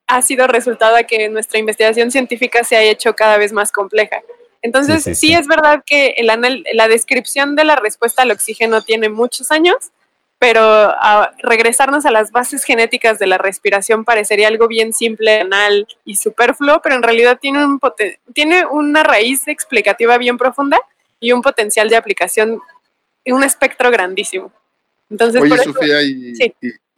[0.07, 4.21] ha sido resultado de que nuestra investigación científica se ha hecho cada vez más compleja.
[4.61, 9.75] Entonces, sí, es verdad que la descripción de la respuesta al oxígeno tiene muchos años,
[10.39, 15.87] pero a regresarnos a las bases genéticas de la respiración parecería algo bien simple, banal
[16.05, 17.79] y superfluo, pero en realidad tiene, un
[18.33, 20.79] tiene una raíz explicativa bien profunda
[21.19, 22.61] y un potencial de aplicación,
[23.25, 24.51] un espectro grandísimo.
[25.09, 26.01] Entonces, Oye, Sofía,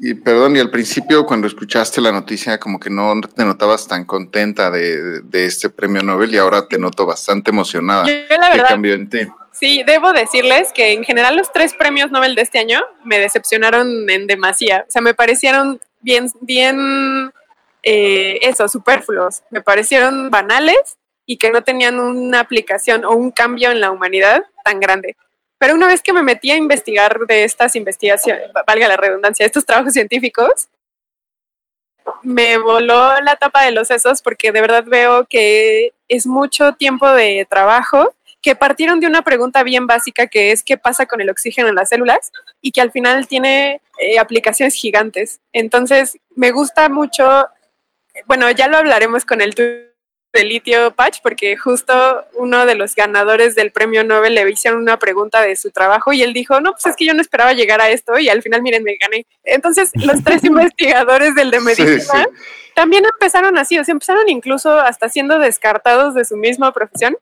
[0.01, 4.05] y, perdón, y al principio cuando escuchaste la noticia como que no te notabas tan
[4.05, 8.05] contenta de, este premio Nobel y ahora te noto bastante emocionada.
[8.05, 9.19] Yo, la verdad, ¿Qué cambió en ti?
[9.59, 14.09] Sí, debo decirles que en general los tres premios Nobel de este año me decepcionaron
[14.09, 14.85] en demasía.
[14.87, 17.33] O sea, me parecieron bien, bien,
[17.83, 19.43] eh, eso, superfluos.
[19.49, 24.45] Me parecieron banales y que no tenían una aplicación o un cambio en la humanidad
[24.63, 25.17] tan grande.
[25.57, 29.65] Pero una vez que me metí a investigar de estas investigaciones, valga la redundancia, estos
[29.65, 30.69] trabajos científicos,
[32.23, 37.11] me voló la tapa de los sesos porque de verdad veo que es mucho tiempo
[37.11, 41.29] de trabajo que partieron de una pregunta bien básica que es qué pasa con el
[41.29, 45.39] oxígeno en las células y que al final tiene eh, aplicaciones gigantes.
[45.51, 47.47] Entonces, me gusta mucho,
[48.25, 49.53] bueno, ya lo hablaremos con el
[50.31, 51.93] de litio patch porque justo
[52.35, 56.21] uno de los ganadores del premio Nobel le hicieron una pregunta de su trabajo y
[56.21, 58.61] él dijo, no, pues es que yo no esperaba llegar a esto y al final
[58.61, 59.25] miren, me gané.
[59.43, 62.27] Entonces los tres investigadores del de medicina
[62.75, 67.17] también empezaron así, o sea, empezaron incluso hasta siendo descartados de su misma profesión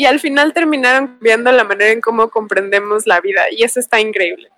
[0.00, 4.00] y al final terminaron viendo la manera en cómo comprendemos la vida y eso está
[4.00, 4.48] increíble.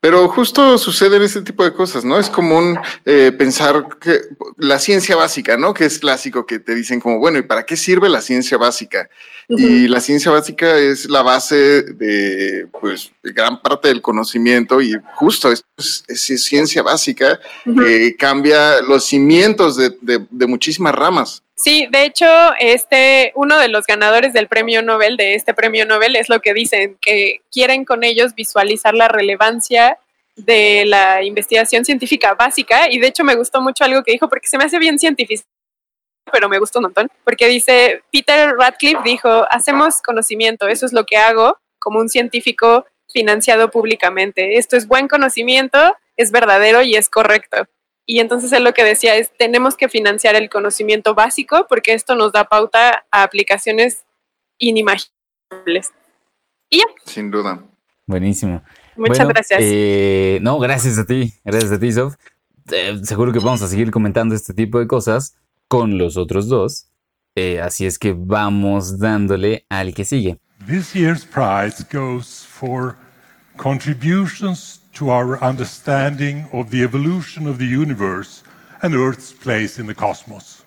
[0.00, 2.16] Pero justo suceden ese tipo de cosas, ¿no?
[2.16, 4.20] Es común eh, pensar que
[4.56, 5.74] la ciencia básica, ¿no?
[5.74, 9.10] Que es clásico que te dicen como, bueno, ¿y para qué sirve la ciencia básica?
[9.48, 15.50] Y la ciencia básica es la base de, pues, gran parte del conocimiento y justo
[15.50, 15.64] es,
[16.06, 19.96] es, ciencia básica que cambia los cimientos de,
[20.30, 21.42] de muchísimas ramas.
[21.60, 22.26] Sí, de hecho,
[22.60, 26.54] este, uno de los ganadores del premio Nobel, de este premio Nobel, es lo que
[26.54, 29.98] dicen, que quieren con ellos visualizar la relevancia
[30.36, 32.88] de la investigación científica básica.
[32.88, 35.42] Y de hecho me gustó mucho algo que dijo, porque se me hace bien científico,
[36.30, 41.06] pero me gustó un montón, porque dice, Peter Radcliffe dijo, hacemos conocimiento, eso es lo
[41.06, 44.58] que hago como un científico financiado públicamente.
[44.58, 47.66] Esto es buen conocimiento, es verdadero y es correcto.
[48.10, 52.14] Y entonces él lo que decía es, tenemos que financiar el conocimiento básico porque esto
[52.14, 54.06] nos da pauta a aplicaciones
[54.56, 55.92] inimaginables.
[56.70, 56.84] Y ya.
[57.04, 57.62] Sin duda.
[58.06, 58.62] Buenísimo.
[58.96, 59.60] Muchas gracias.
[59.62, 62.14] Eh, no, gracias a ti, gracias a ti, Sof.
[62.72, 65.36] Eh, seguro que vamos a seguir comentando este tipo de cosas
[65.68, 66.88] con los otros dos.
[67.36, 70.38] Eh, así es que vamos dándole al que sigue.
[70.66, 72.96] This year's prize goes for
[73.58, 78.42] contributions to our understanding of the evolution of the universe
[78.82, 80.64] and Earth's place in the cosmos.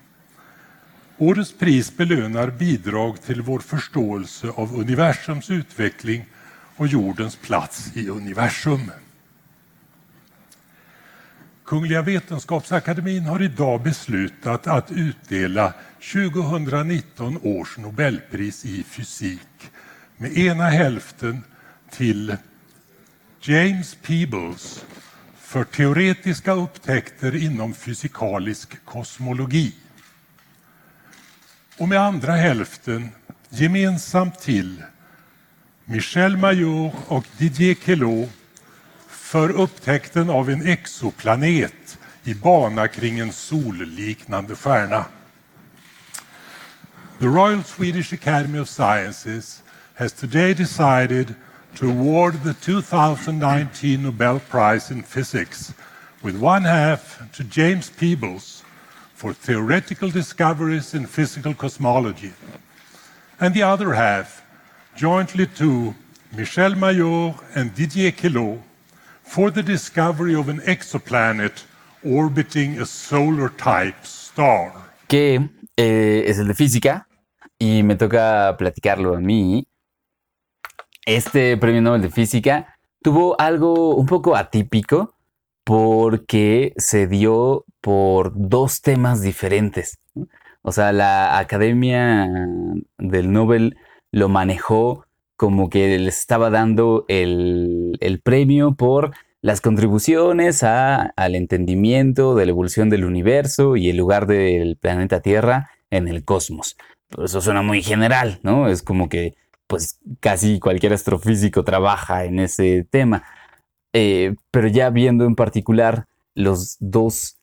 [1.17, 6.26] Årets pris belönar bidrag till vår förståelse av universums utveckling
[6.76, 8.91] och jordens plats i universum.
[11.65, 15.74] Kungliga Vetenskapsakademien har idag beslutat att utdela
[16.13, 19.72] 2019 års Nobelpris i fysik
[20.17, 21.44] med ena hälften
[21.89, 22.38] till
[23.43, 24.86] James Peebles
[25.38, 29.75] för teoretiska upptäckter inom fysikalisk kosmologi.
[31.77, 33.10] Och med andra hälften
[33.49, 34.84] gemensamt till
[35.86, 38.30] Michel Mayor och Didier Queloz
[39.08, 45.06] för upptäckten av en exoplanet i bana kring en solliknande stjärna.
[47.19, 49.63] The Royal Swedish Academy of Sciences
[49.95, 51.34] has today decided
[51.75, 55.73] to award the 2019 Nobel Prize in Physics,
[56.21, 58.63] with one half to James Peebles
[59.13, 62.34] for theoretical discoveries in physical cosmology,
[63.39, 64.43] and the other half
[64.95, 65.95] jointly to
[66.36, 68.60] Michel Mayor and Didier Queloz
[69.23, 71.63] for the discovery of an exoplanet
[72.03, 74.73] orbiting a solar type star.
[75.07, 77.07] Que eh, es el de física
[77.57, 79.67] y me toca platicarlo a mí
[81.05, 85.15] este premio Nobel de Física tuvo algo un poco atípico
[85.63, 89.99] porque se dio por dos temas diferentes.
[90.61, 92.29] O sea, la Academia
[92.97, 93.77] del Nobel
[94.11, 99.11] lo manejó como que les estaba dando el, premio por
[99.41, 105.71] las contribuciones al entendimiento de la evolución del universo y el lugar del planeta Tierra
[105.89, 106.77] en el cosmos.
[107.23, 108.67] eso suena muy general, ¿no?
[108.67, 109.33] Es como que
[109.71, 113.23] pues casi cualquier astrofísico trabaja en ese tema.
[113.93, 117.38] Eh, pero ya viendo en particular los dos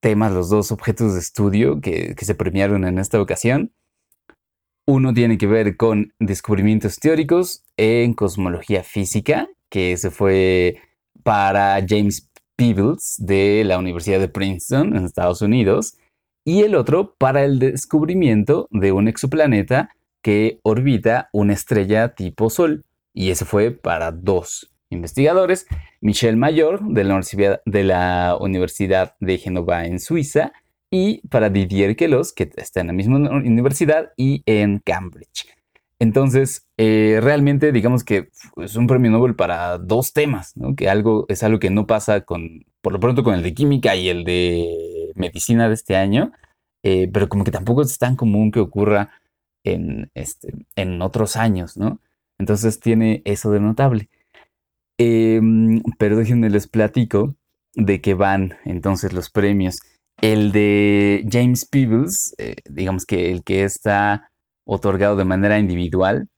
[0.00, 3.72] temas, los dos objetos de estudio que, se premiaron en esta ocasión,
[4.86, 10.82] uno tiene que ver con descubrimientos teóricos en cosmología física, que se fue
[11.22, 15.96] para James Peebles de la Universidad de Princeton en Estados Unidos,
[16.44, 19.88] y el otro para el descubrimiento de un exoplaneta
[20.22, 22.84] que orbita una estrella tipo Sol.
[23.12, 25.66] Y ese fue para dos investigadores,
[26.00, 30.52] Michel Mayor de la Universidad de, la en Suiza
[30.90, 35.46] y para Didier Queloz, que está en la misma universidad y en Cambridge.
[36.00, 41.42] Entonces, eh, realmente digamos que es un premio Nobel para dos temas, que algo, es
[41.42, 45.12] algo que no pasa con, por lo pronto con el de química y el de
[45.14, 46.32] medicina de este año,
[46.82, 49.10] eh, pero como que tampoco es tan común que ocurra
[49.64, 52.00] en, este, en otros años, ¿no?
[52.38, 54.08] Entonces tiene eso de notable.
[54.98, 57.34] Em, pero déjenme les platico
[57.74, 59.80] de que van entonces los premios.
[60.20, 64.30] El de James Peebles, eh, digamos que el que está
[64.64, 66.28] otorgado de manera individual,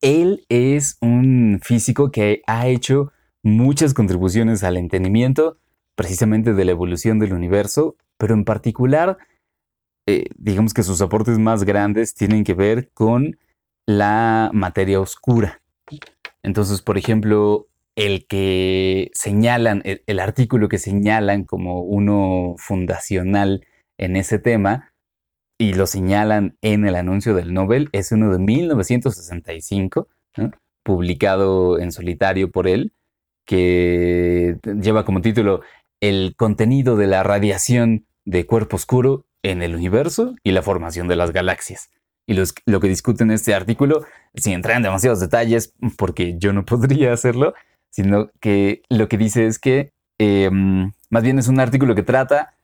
[0.00, 5.58] él es un físico que ha hecho muchas contribuciones al entendimiento
[5.94, 9.18] precisamente de la evolución del universo, pero en particular,
[10.06, 13.38] eh, digamos que sus aportes más grandes tienen que ver con
[13.86, 15.62] la materia oscura.
[16.42, 23.66] Entonces, por ejemplo, el que señalan, el, artículo que señalan como uno fundacional
[23.98, 24.92] en ese tema,
[25.56, 30.08] y lo señalan en el anuncio del Nobel, es uno de 1965,
[30.82, 32.92] publicado en solitario por él,
[33.46, 35.60] que lleva como título
[36.00, 41.16] El contenido de la radiación de cuerpo oscuro en el universo y la formación de
[41.16, 41.90] las galaxias.
[42.26, 44.04] Y lo que discuten en este artículo,
[44.34, 47.54] sin entrar en demasiados detalles, porque yo no podría hacerlo,
[47.90, 52.56] sino que lo que dice es que em, más bien es un artículo que trata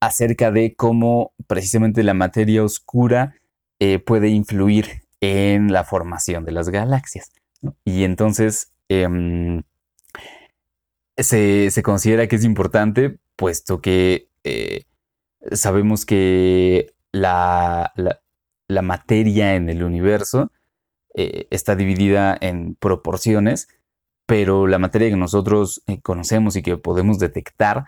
[0.00, 3.36] acerca de cómo precisamente la materia oscura
[3.78, 7.30] eh, puede influir en la formación de las galaxias.
[7.84, 9.62] Y entonces em,
[11.16, 14.82] se, considera que es importante, puesto que eh,
[15.50, 17.92] sabemos que la,
[18.68, 20.50] materia en el universo
[21.14, 23.68] eh, está dividida en proporciones,
[24.26, 27.84] pero la materia que nosotros conocemos y que podemos detectar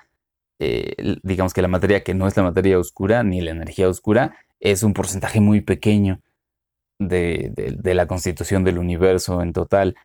[0.60, 4.36] eh, digamos que la materia que no es la materia oscura ni la energía oscura
[4.60, 6.20] es un porcentaje muy pequeño
[6.98, 9.96] de, la constitución del universo en total.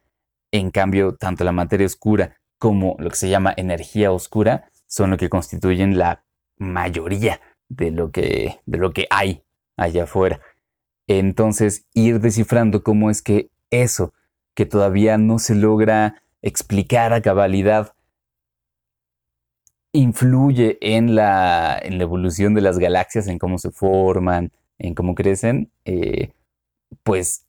[0.52, 5.18] En cambio, tanto la materia oscura como lo que se llama energía oscura son lo
[5.18, 6.24] que constituyen la
[6.60, 9.44] mayoría de lo que, de lo que hay
[9.78, 10.42] allá afuera.
[11.08, 14.14] Entonces, ir descifrando cómo es que eso,
[14.54, 17.94] que todavía no se logra explicar a cabalidad,
[19.92, 26.34] influye en la, evolución de las galaxias, en cómo se forman, en cómo crecen, eh,
[27.04, 27.46] pues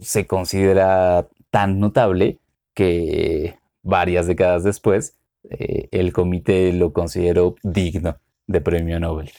[0.00, 2.38] se considera tan notable
[2.74, 5.18] que varias décadas después
[5.50, 9.30] eh, el comité lo consideró digno de premio Nobel.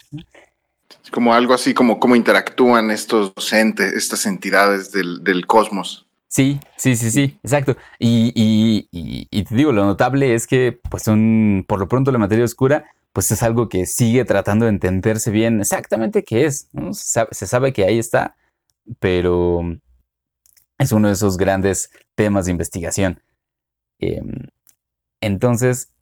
[1.04, 6.08] Es como algo así como cómo interactúan estos entes, estas entidades del, del cosmos.
[6.34, 7.78] Sí, sí, sí, sí, exacto.
[8.00, 8.88] Y,
[9.32, 13.30] te digo, lo notable es que, pues, un, por lo pronto la materia oscura, pues
[13.30, 16.70] es algo que sigue tratando de entenderse bien exactamente qué es.
[16.94, 18.36] Se, sabe, que ahí está,
[19.00, 19.62] pero
[20.80, 23.22] es uno de esos grandes temas de investigación.
[24.00, 24.48] Em,
[25.22, 25.94] entonces,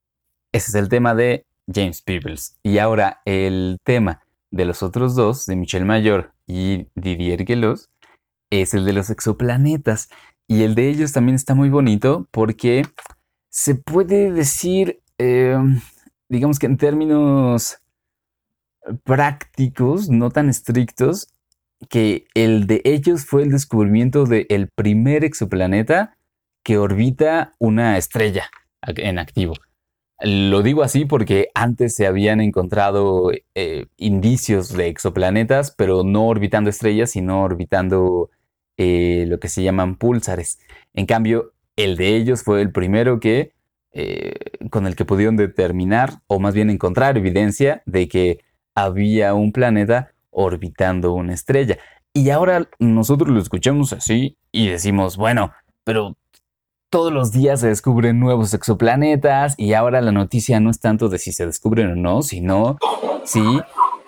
[0.54, 2.58] ese es el tema de James Peebles.
[2.64, 4.22] Y ahora el tema
[4.52, 7.90] de los otros dos, de Michel Mayor y Didier Queloz,
[8.50, 10.10] es el de los exoplanetas.
[10.48, 12.86] Y el de ellos también está muy bonito porque
[13.50, 15.80] se puede decir, em,
[16.30, 17.78] digamos que en términos
[19.04, 21.28] prácticos, no tan estrictos,
[21.90, 26.18] que el de ellos fue el descubrimiento del primer exoplaneta
[26.64, 28.50] que orbita una estrella
[28.82, 29.54] en activo.
[30.24, 36.70] Lo digo así porque antes se habían encontrado eh, indicios de exoplanetas, pero no orbitando
[36.70, 38.30] estrellas, sino orbitando
[38.78, 40.60] eh, lo que se llaman púlsares.
[40.94, 43.54] En cambio, el de ellos fue el primero que,
[43.94, 44.34] eh,
[44.70, 48.40] con el que pudieron determinar, o más bien encontrar evidencia de que
[48.76, 51.80] había un planeta orbitando una estrella.
[52.14, 55.52] Y ahora nosotros lo escuchamos así y decimos, bueno,
[55.84, 56.16] pero
[56.92, 61.20] todos los días se descubren nuevos exoplanetas y ahora la noticia no es tanto de
[61.20, 62.78] si se descubren o no, sino
[63.24, 63.42] si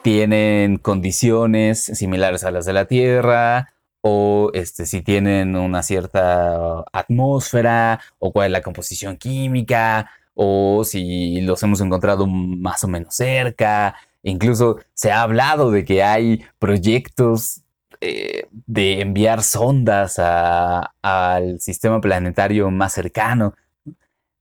[0.04, 8.02] tienen condiciones similares a las de la Tierra o este, si tienen una cierta atmósfera,
[8.20, 13.96] o cuál es la composición química, o si los hemos encontrado más o menos cerca.
[14.24, 17.63] Incluso se ha hablado de que hay proyectos
[18.06, 23.54] eh, de enviar sondas al sistema planetario más cercano.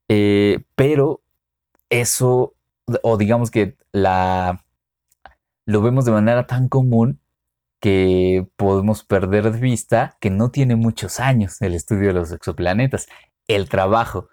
[0.08, 1.22] Eh, pero
[1.88, 2.54] eso,
[3.04, 4.64] o digamos que la,
[5.64, 7.20] lo vemos de manera tan común
[7.80, 13.06] que podemos perder de vista que no tiene muchos años el estudio de los exoplanetas.
[13.46, 14.28] El trabajo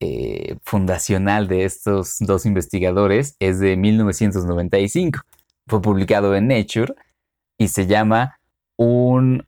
[0.00, 5.20] eh, fundacional de estos dos investigadores es de 1995.
[5.68, 6.94] Fue publicado en Nature
[7.56, 8.37] y se llama
[8.78, 9.46] Un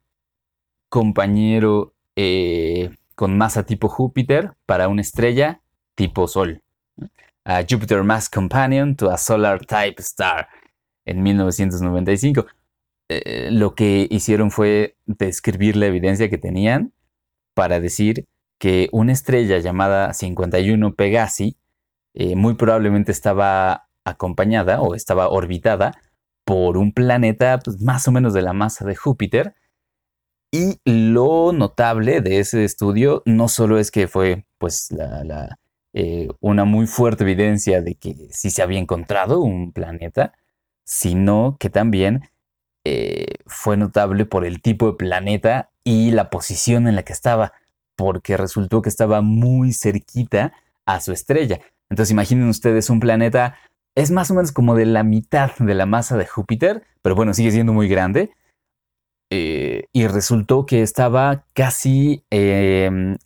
[0.91, 5.62] compañero eh, con masa tipo Júpiter para una estrella
[5.95, 6.62] tipo Sol.
[7.45, 10.49] A Jupiter Mass Companion to a Solar Type Star
[11.05, 12.47] en 1995.
[13.09, 16.93] Eh, lo que hicieron fue describir la evidencia que tenían
[17.55, 18.26] para decir
[18.59, 21.57] que una estrella llamada 51 Pegasi
[22.14, 25.93] eh, muy probablemente estaba acompañada o estaba orbitada
[26.51, 29.55] por un planeta pues, más o menos de la masa de Júpiter
[30.51, 34.88] Y lo notable de ese estudio no solo es que fue pues
[35.92, 40.32] eh, una muy fuerte evidencia de que sí se había encontrado un planeta,
[40.84, 42.28] sino que también
[42.84, 47.53] eh, fue notable por el tipo de planeta y la posición en la que estaba,
[47.94, 50.53] porque resultó que estaba muy cerquita
[50.84, 51.61] a su estrella.
[51.90, 53.55] Entonces imaginen ustedes un planeta,
[53.95, 57.34] es más o menos como de la mitad de la masa de Júpiter, pero bueno,
[57.34, 58.32] sigue siendo muy grande.
[59.32, 63.16] Eh, y resultó que estaba casi em,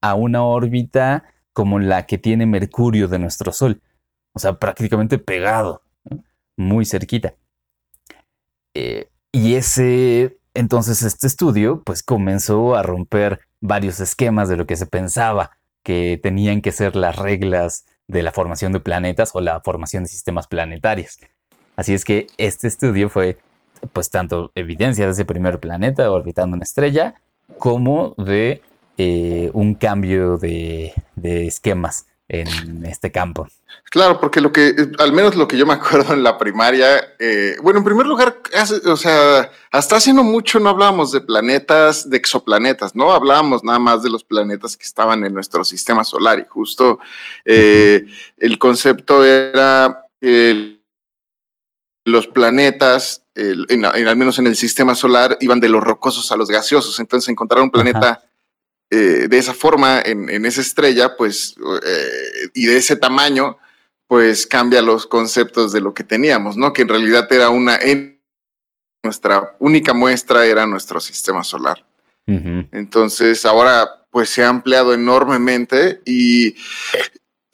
[0.00, 3.82] a una órbita como la que tiene Mercurio de nuestro Sol.
[4.34, 5.82] O sea, prácticamente pegado,
[6.56, 7.34] muy cerquita.
[8.74, 14.76] Eh, y ese, entonces este estudio, pues comenzó a romper varios esquemas de lo que
[14.76, 15.50] se pensaba
[15.84, 20.08] que tenían que ser las reglas de la formación de planetas o la formación de
[20.08, 21.18] sistemas planetarios.
[21.76, 23.38] Así es que este estudio fue
[23.92, 27.14] pues tanto evidencia de ese primer planeta orbitando una estrella,
[27.58, 28.62] como de
[28.98, 30.92] eh, un cambio de,
[31.22, 33.46] esquemas en este campo.
[33.90, 37.56] Claro, porque lo que, al menos lo que yo me acuerdo en la primaria, eh,
[37.62, 38.38] bueno, en primer lugar,
[38.86, 43.12] o sea, hasta hace no mucho no hablábamos de planetas, de exoplanetas, ¿no?
[43.12, 47.00] Hablábamos nada más de los planetas que estaban en nuestro sistema solar y justo
[47.44, 48.06] eh,
[48.38, 50.06] el concepto era
[52.04, 56.48] los planetas en, al menos en el sistema solar, iban de los rocosos a los
[56.48, 56.98] gaseosos.
[57.00, 58.22] Entonces, encontrar un planeta
[58.92, 63.58] eh, de esa forma en, esa estrella, pues, eh, y de ese tamaño,
[64.06, 66.72] pues cambia los conceptos de lo que teníamos, ¿no?
[66.72, 67.78] Que en realidad era una.
[69.02, 71.84] nuestra única muestra era nuestro sistema solar.
[72.26, 76.54] Entonces, ahora, pues se ha ampliado enormemente y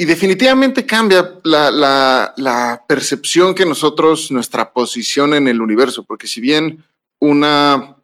[0.01, 6.85] y definitivamente cambia la, percepción que nosotros, nuestra posición en el universo, porque si bien
[7.19, 7.97] una,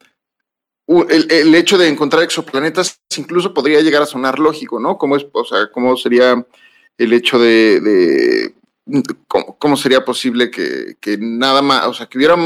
[0.86, 4.98] el, hecho de encontrar exoplanetas incluso podría llegar a sonar lógico, ¿no?
[4.98, 6.44] ¿Cómo, es, o sea, cómo sería
[6.98, 8.52] el hecho de,
[9.28, 12.36] cómo, sería posible que, nada más, o sea, que hubiera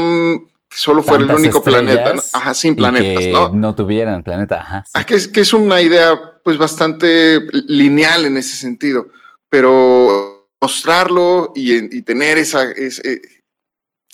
[0.71, 3.49] solo fuera el único planeta, ajá, sin planetas, ¿no?
[3.49, 4.85] No tuvieran planeta, ajá.
[4.93, 9.07] Ah, que, es, que es una idea pues bastante lineal en ese sentido
[9.49, 13.21] pero mostrarlo y, tener esa, eh,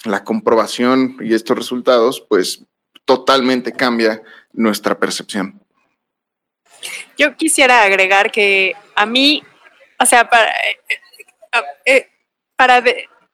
[0.06, 2.64] la comprobación y estos resultados, pues
[3.06, 4.22] totalmente cambia
[4.54, 5.62] nuestra percepción.
[7.18, 9.44] Yo quisiera agregar que a mí,
[10.00, 10.80] o sea, para, eh,
[11.86, 12.10] eh,
[12.56, 12.84] para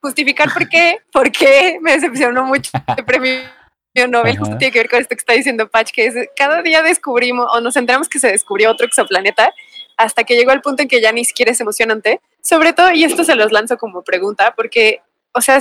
[0.01, 3.41] justificar por qué, por qué me decepcionó mucho este premio
[4.07, 6.81] Nobel, justo tiene que ver con esto que está diciendo Patch, que es cada día
[6.81, 9.53] descubrimos o nos enteramos que se descubrió otro exoplaneta
[9.97, 12.21] hasta que llegó al punto en que ya ni siquiera es emocionante.
[12.41, 15.01] Sobre todo, y esto se los lanzo como pregunta, porque,
[15.33, 15.59] o sea,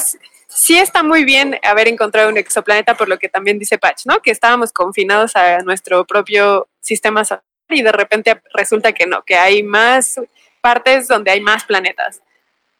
[0.50, 4.20] sí está muy bien haber encontrado un exoplaneta, por lo que también dice Patch, ¿no?
[4.20, 9.36] Que estábamos confinados a nuestro propio sistema solar y de repente resulta que no, que
[9.36, 10.20] hay más
[10.60, 12.20] partes donde hay más planetas.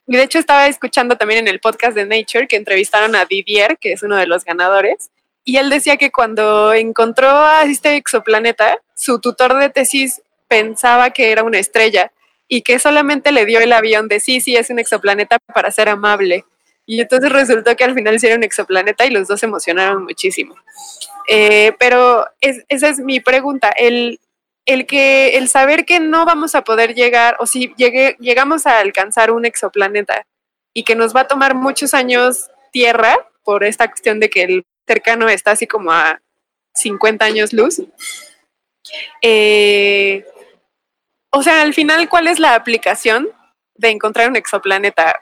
[0.06, 3.78] Y de hecho estaba escuchando también en el podcast de Nature que entrevistaron a Didier,
[3.78, 5.10] que es uno de los ganadores,
[5.44, 11.32] y él decía que cuando encontró a este exoplaneta, su tutor de tesis pensaba que
[11.32, 12.12] era una estrella
[12.48, 15.88] y que solamente le dio el avión de sí, sí, es un exoplaneta para ser
[15.88, 16.44] amable.
[16.90, 20.02] Y entonces resultó que al final sí era un exoplaneta y los dos se emocionaron
[20.02, 20.56] muchísimo.
[21.28, 24.18] Eh, pero esa es mi pregunta, el,
[24.66, 28.80] el, que, el saber que no vamos a poder llegar, o si llegue, llegamos a
[28.80, 30.26] alcanzar un exoplaneta
[30.74, 34.64] y que nos va a tomar muchos años Tierra, por esta cuestión de que el
[34.84, 36.20] cercano está así como a
[36.74, 37.84] 50 años luz,
[39.22, 40.24] eh,
[41.30, 43.28] o sea, al final, ¿cuál es la aplicación
[43.76, 45.20] de encontrar un exoplaneta?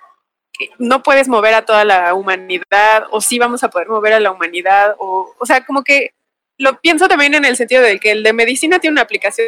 [0.78, 4.30] No puedes mover a toda la humanidad, o sí vamos a poder mover a la
[4.30, 6.12] humanidad, o, o sea, como que
[6.59, 9.46] lo pienso también en el sentido de que el de medicina tiene una aplicación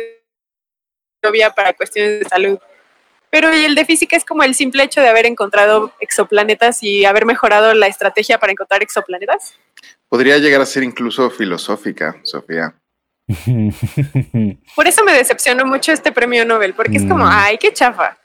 [1.22, 2.58] obvia para cuestiones de salud,
[3.30, 7.26] pero el de física es como el simple hecho de haber encontrado exoplanetas y haber
[7.26, 9.54] mejorado la estrategia para encontrar exoplanetas.
[10.08, 12.74] Podría llegar a ser incluso filosófica, Sofía.
[14.74, 17.30] Por eso me decepcionó mucho este premio Nobel, porque es como, mm.
[17.30, 18.18] ay, qué chafa.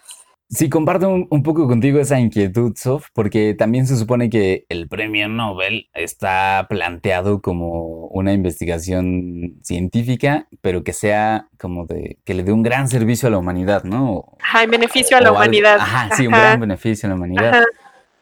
[0.48, 5.28] Sí, comparto un, poco contigo esa inquietud, Sof, porque también se supone que el premio
[5.28, 12.52] Nobel está planteado como una investigación científica, pero que sea como de, que le dé
[12.52, 14.38] un gran servicio a la humanidad, ¿no?
[14.40, 15.78] Ajá, en beneficio a la humanidad.
[15.80, 17.64] ajá, sí, un gran beneficio a la humanidad.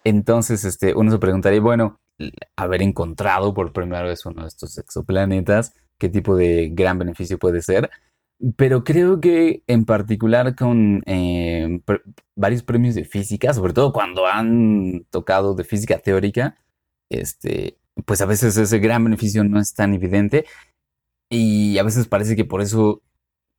[0.06, 2.00] Entonces, este, uno se preguntaría, bueno,
[2.56, 7.62] haber encontrado por primera vez uno de estos exoplanetas, qué tipo de gran beneficio puede
[7.62, 7.90] ser.
[8.58, 11.80] Pero creo que en particular con eh,
[12.36, 16.58] varios premios de física, sobre todo cuando han tocado de física teórica,
[17.10, 20.46] este, pues a veces ese gran beneficio no es tan evidente.
[21.30, 23.02] y a veces parece que por eso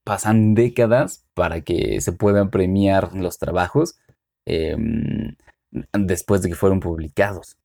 [0.05, 3.99] pasan décadas para que se puedan premiar los trabajos
[4.47, 5.35] em,
[5.93, 7.59] después de que fueron publicados.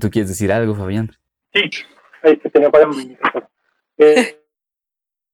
[0.00, 1.12] ¿Tú quieres decir algo, Fabián?
[1.54, 1.70] Sí,
[2.22, 2.90] ahí se tenía para
[3.98, 4.45] eh,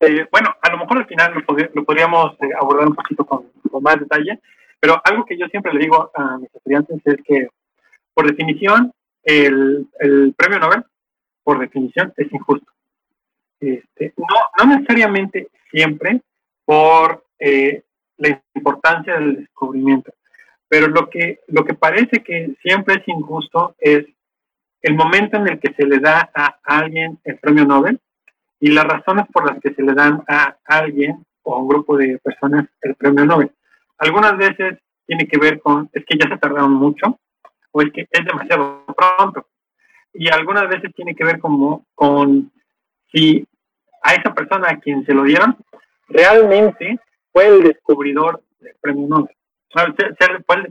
[0.02, 3.46] eh, bueno, a lo mejor al final lo, podríamos eh, abordar un poquito con,
[3.80, 4.40] más detalle,
[4.80, 7.48] pero algo que yo siempre le digo a mis estudiantes es que,
[8.12, 8.92] por definición,
[9.22, 9.86] el,
[10.36, 10.84] premio Nobel,
[11.44, 12.66] por definición, es injusto.
[13.60, 14.26] Este, no,
[14.58, 16.20] no necesariamente siempre
[16.64, 17.82] por eh,
[18.16, 20.12] la importancia del descubrimiento,
[20.68, 24.04] pero lo que, lo que parece que siempre es injusto es
[24.80, 28.00] el momento en el que se le da a alguien el premio Nobel
[28.62, 31.96] y las razones por las que se le dan a alguien o a un grupo
[31.96, 33.50] de personas el premio Nobel.
[33.98, 37.18] Algunas veces tiene que ver con, es que ya se tardaron mucho
[37.72, 39.48] o es que es demasiado pronto.
[40.12, 42.52] Y algunas veces tiene que ver como con
[43.10, 43.44] si
[44.00, 45.56] a esa persona a quien se lo dieron
[46.06, 47.00] realmente
[47.32, 49.36] fue el descubridor del premio Nobel.
[49.70, 49.92] Fue,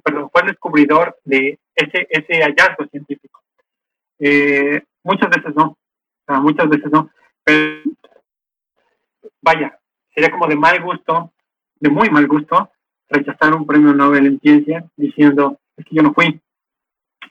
[0.02, 3.42] perdón, fue el descubridor de ese, ese hallazgo científico.
[4.18, 5.78] Eh, muchas veces no,
[6.40, 7.10] muchas veces no.
[7.44, 7.82] Pero,
[9.42, 9.80] vaya,
[10.14, 11.34] sería como de mal gusto,
[11.80, 12.72] de muy mal gusto,
[13.10, 16.40] rechazar un premio Nobel en ciencia diciendo, es que yo no fui.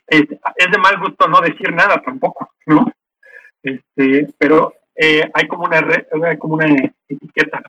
[0.06, 2.92] Este, es de mal gusto no decir nada tampoco, ¿no?
[3.62, 6.66] Este, pero eh, hay como una hay como una
[7.08, 7.62] etiqueta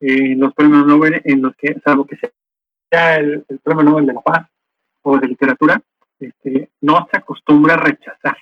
[0.00, 4.20] en los premios Nobel en los que, salvo que sea el, premio Nobel de la
[4.20, 4.48] paz
[5.02, 5.80] o de literatura,
[6.18, 8.36] este, no se acostumbra a rechazar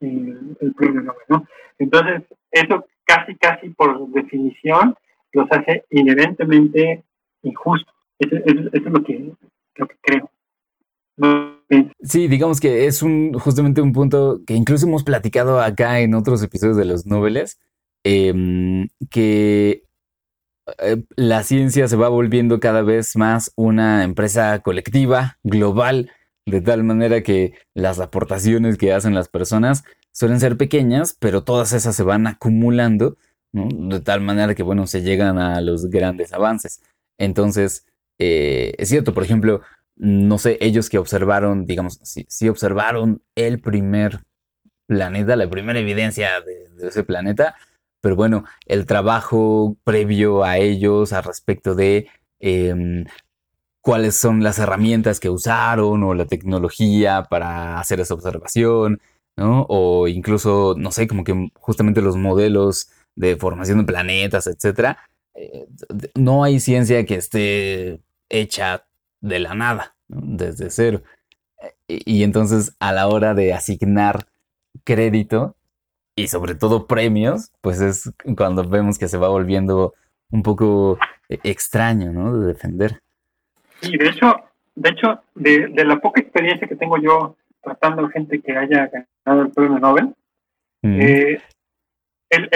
[0.00, 1.46] el, premio Nobel, ¿no?
[1.78, 4.94] Entonces, eso casi, casi por definición
[5.32, 7.04] los hace inherentemente
[7.42, 7.94] injustos.
[8.18, 9.32] Eso, es lo que,
[9.76, 10.30] lo que creo.
[12.02, 16.42] Sí, digamos que es un justamente un punto que incluso hemos platicado acá en otros
[16.42, 17.60] episodios de los noveles,
[18.04, 19.82] em, que
[20.78, 26.10] eh, la ciencia se va volviendo cada vez más una empresa colectiva, global,
[26.50, 31.72] de tal manera que las aportaciones que hacen las personas suelen ser pequeñas, pero todas
[31.72, 33.16] esas se van acumulando,
[33.52, 36.82] de tal manera que, bueno, se llegan a los grandes avances.
[37.18, 37.86] Entonces,
[38.18, 39.62] eh, es cierto, por ejemplo,
[39.96, 44.20] no sé, ellos que observaron, digamos, si, observaron el primer
[44.86, 47.56] planeta, la primera evidencia de, ese planeta,
[48.00, 53.04] pero bueno, el trabajo previo a ellos al respecto de em,
[53.88, 59.00] cuáles son las herramientas que usaron o la tecnología para hacer esa observación,
[59.34, 59.64] ¿no?
[59.70, 64.98] O incluso, no sé, como que justamente los modelos de formación de planetas, etcétera.
[65.34, 65.66] Eh,
[66.14, 68.84] no hay ciencia que esté hecha
[69.22, 71.02] de la nada, desde cero.
[71.86, 74.26] Y, entonces a la hora de asignar
[74.84, 75.56] crédito
[76.14, 79.94] y sobre todo premios, pues es cuando vemos que se va volviendo
[80.30, 80.98] un poco
[81.30, 82.38] eh, extraño, ¿no?
[82.38, 83.00] De defender.
[83.82, 84.34] Y de hecho,
[84.74, 88.90] de hecho, de, la poca experiencia que tengo yo tratando a gente que haya
[89.24, 90.14] ganado el premio Nobel,
[90.82, 91.40] eh,
[92.30, 92.48] el,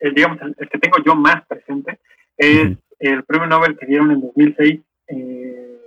[0.00, 1.98] el, digamos, el, que tengo yo más presente
[2.36, 5.78] es el premio Nobel que dieron en 2006 eh,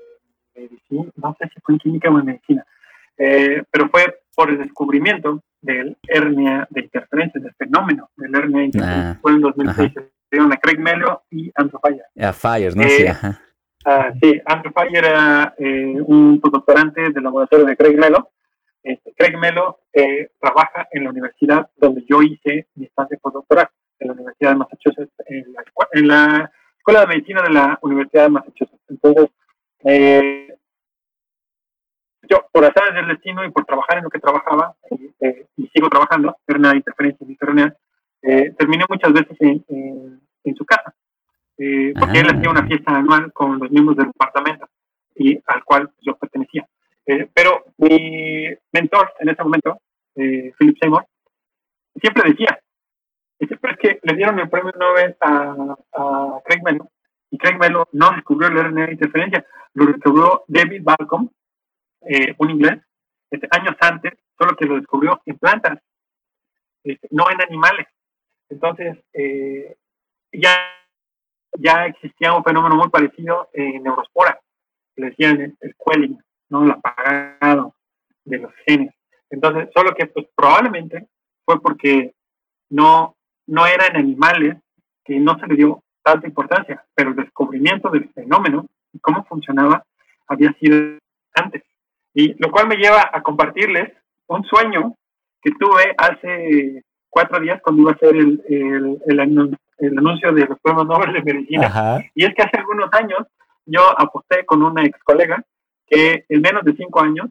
[0.56, 2.66] medicina, no sé si fue en química o en medicina,
[3.18, 8.66] eh, pero fue por el descubrimiento del hernia de interferencia, del fenómeno del hernia de
[8.66, 9.12] interferencia.
[9.12, 9.94] Ah, fue en 2006.
[10.32, 12.04] Dieron a Craig Mello y Andrew Fire.
[12.20, 12.84] A Fire, ¿no?
[12.84, 13.42] sí, eh, ajá.
[13.86, 18.30] Ah, sí, Andrew Fire era eh, un doctorante del laboratorio de Craig Mello.
[18.82, 19.80] Este, Craig Mello
[20.40, 23.70] trabaja en la universidad donde yo hice mi estancia postdoctoral,
[24.00, 25.62] en la Universidad de Massachusetts, en la,
[26.78, 28.84] Escuela de Medicina de la Universidad de Massachusetts.
[28.90, 29.30] Entonces,
[29.86, 30.56] eh,
[32.30, 34.76] yo, por hacer del destino y por trabajar en lo que trabajaba,
[35.20, 37.26] eh, y sigo trabajando, era una interferencia
[38.28, 40.96] eh, terminé muchas veces en, en, su casa,
[41.58, 44.68] eh, porque él hacía una fiesta anual con los miembros del departamento
[45.16, 46.68] y al cual yo pertenecía.
[47.34, 49.80] pero mi mentor en ese momento,
[50.14, 51.06] Philip Seymour,
[52.02, 52.60] siempre decía,
[53.40, 56.90] siempre es que le dieron el premio Nobel a, a Craig Mellon
[57.36, 61.30] y Craig Mellon no descubrió el RNA de interferencia, lo descubrió David Balcom,
[62.08, 62.80] eh, un inglés,
[63.30, 65.80] este, años antes, solo que lo descubrió en plantas,
[66.84, 67.88] este, no en animales.
[68.50, 69.76] Entonces, eh,
[70.32, 70.56] ya,
[71.58, 74.40] ya existía un fenómeno muy parecido en neurospora,
[74.96, 76.64] le decían el, el quelling, ¿no?
[76.64, 77.74] el apagado
[78.24, 78.94] de los genes.
[79.30, 81.08] Entonces, solo que pues, probablemente
[81.44, 82.14] fue porque
[82.70, 83.16] no,
[83.48, 84.58] no era en animales
[85.04, 89.84] que no se le dio tanta importancia, pero el descubrimiento del fenómeno y cómo funcionaba
[90.28, 90.98] había sido
[91.34, 91.64] antes.
[92.14, 93.92] Y lo cual me lleva a compartirles
[94.28, 94.96] un sueño
[95.42, 100.60] que tuve hace cuatro días cuando iba a ser el, el, el, anuncio de los
[100.60, 102.02] premios Nobel de Medicina.
[102.14, 103.28] Y es que hace algunos años
[103.66, 105.44] yo aposté con una ex colega
[105.88, 107.30] que en menos de cinco años,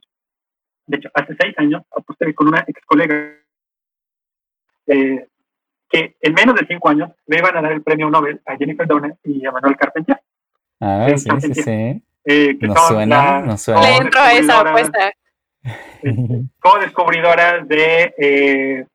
[0.86, 3.14] de hecho, hace seis años, aposté con una ex colega
[4.86, 5.26] eh,
[5.88, 8.86] que en menos de cinco años me iban a dar el premio Nobel a Jennifer
[8.86, 10.20] Downey y a Manuel Carpentier.
[10.80, 12.03] Ah, sí, sí, sí.
[12.26, 13.80] Eh, que suena, suena.
[13.80, 15.12] Le entro a esa apuesta.
[16.61, 18.86] Como descubridoras de eh,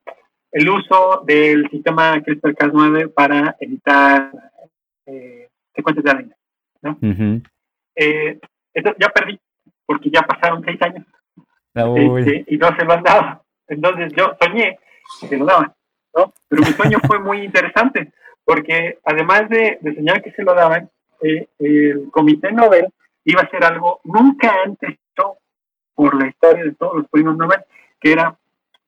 [0.51, 4.31] el uso del sistema CRISPR-Cas9 para evitar
[5.05, 6.35] eh, secuencias de ADN.
[6.81, 6.97] ¿no?
[7.95, 8.39] eh,
[8.73, 9.39] ya perdí,
[9.85, 11.05] porque ya pasaron seis años
[11.73, 13.43] este, y no se lo han dado.
[13.67, 14.79] Entonces yo soñé
[15.19, 15.73] que se lo daban,
[16.15, 16.33] ¿no?
[16.47, 18.11] Pero mi sueño fue muy interesante,
[18.43, 20.89] porque además de, de soñar que se lo daban,
[21.21, 22.87] eh, el Comité Nobel
[23.25, 25.37] iba a hacer algo nunca antes hecho
[25.93, 27.59] por la historia de todos los premios Nobel,
[27.99, 28.37] que era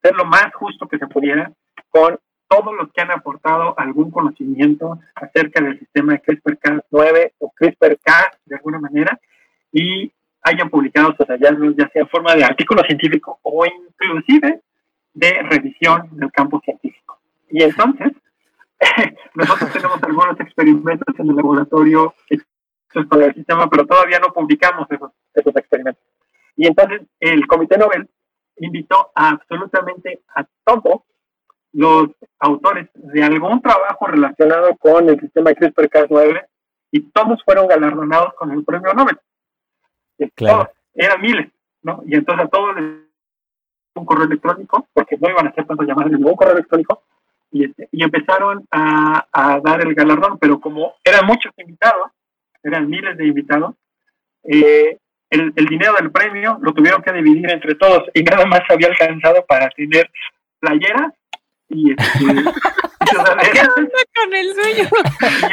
[0.02, 1.52] ser lo más justo que se pudiera
[1.90, 8.40] con todos los que han aportado algún conocimiento acerca del sistema de CRISPR-Cas9 o CRISPR-Cas
[8.46, 9.20] de alguna manera
[9.72, 10.12] y
[10.44, 14.62] hayan publicado sus hallazgos ya sea en forma de artículo científico o inclusive
[15.14, 17.20] de revisión del campo científico.
[17.50, 18.12] Y entonces,
[19.36, 22.16] nosotros tenemos algunos experimentos en el laboratorio
[23.08, 26.04] con el sistema, pero todavía no publicamos esos, esos experimentos.
[26.58, 28.10] Y entonces el Comité Nobel
[28.66, 31.02] invitó a absolutamente a todos
[31.74, 32.10] los
[32.40, 36.46] autores de algún trabajo relacionado con el sistema CRISPR-Cas9
[36.92, 39.18] y todos fueron galardonados con el premio Nobel.
[40.36, 40.70] Claro.
[40.94, 41.52] eran miles,
[41.82, 42.04] ¿no?
[42.06, 43.12] Y entonces a todos les
[43.96, 47.04] un correo electrónico, porque no iban a hacer tantas llamadas, un correo electrónico,
[47.52, 52.12] y, este, y empezaron a, a, dar el galardón, pero como eran muchos invitados,
[52.64, 53.76] eran miles de invitados,
[54.44, 54.98] eh,
[55.32, 58.88] el, el, dinero del premio lo tuvieron que dividir entre todos y nada más había
[58.88, 60.10] alcanzado para tener
[60.60, 61.12] playeras
[61.70, 62.04] y este,
[64.16, 64.90] con el sueño.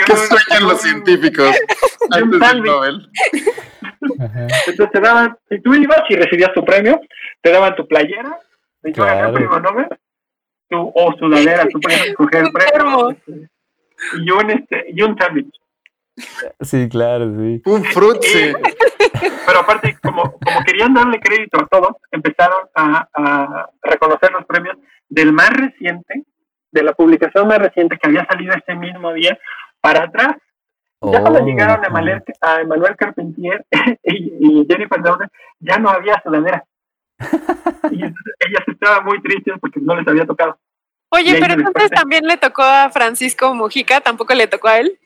[0.07, 1.57] ¿Qué sueñan los científicos
[2.11, 3.09] antes del Nobel?
[4.67, 7.01] Entonces te daban, si tú ibas y recibías tu premio,
[7.41, 8.39] te daban tu playera,
[8.83, 9.29] de claro.
[9.29, 9.89] el premio Nobel,
[10.69, 13.17] tu, o sudadera, tú puedes escoger el premio,
[14.21, 15.53] y un, este, y un sándwich.
[16.61, 17.63] Sí, claro, sí.
[17.65, 18.53] Un frutzi.
[19.47, 24.77] Pero aparte, como, como querían darle crédito a todos, empezaron a, a reconocer los premios
[25.09, 26.25] del más reciente,
[26.71, 29.39] de la publicación más reciente que había salido ese mismo día,
[29.81, 30.37] para atrás.
[31.01, 33.65] ya cuando oh, llegaron a, Manuel, a Emmanuel Carpentier
[34.03, 35.29] y, Jennifer Downey,
[35.61, 36.65] ya no había sudadera.
[37.91, 40.59] y ellas estaban muy tristes porque no les había tocado.
[41.11, 44.99] Oye, pero entonces también le tocó a Francisco Mujica, tampoco le tocó a él.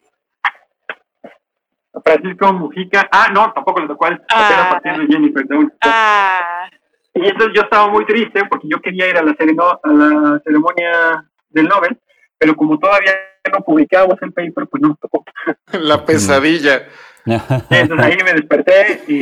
[2.04, 5.44] Francisco Mujica, ah, no, tampoco le tocó a él, ah, de Jennifer.
[5.82, 6.68] Ah.
[7.14, 11.24] Y entonces yo estaba muy triste porque yo quería ir a la, a la ceremonia
[11.50, 11.98] del Nobel,
[12.38, 13.12] pero como todavía
[13.52, 15.24] no publicábamos el paper, pues no me tocó.
[15.72, 16.86] La pesadilla.
[17.24, 19.20] Entonces ahí me desperté y,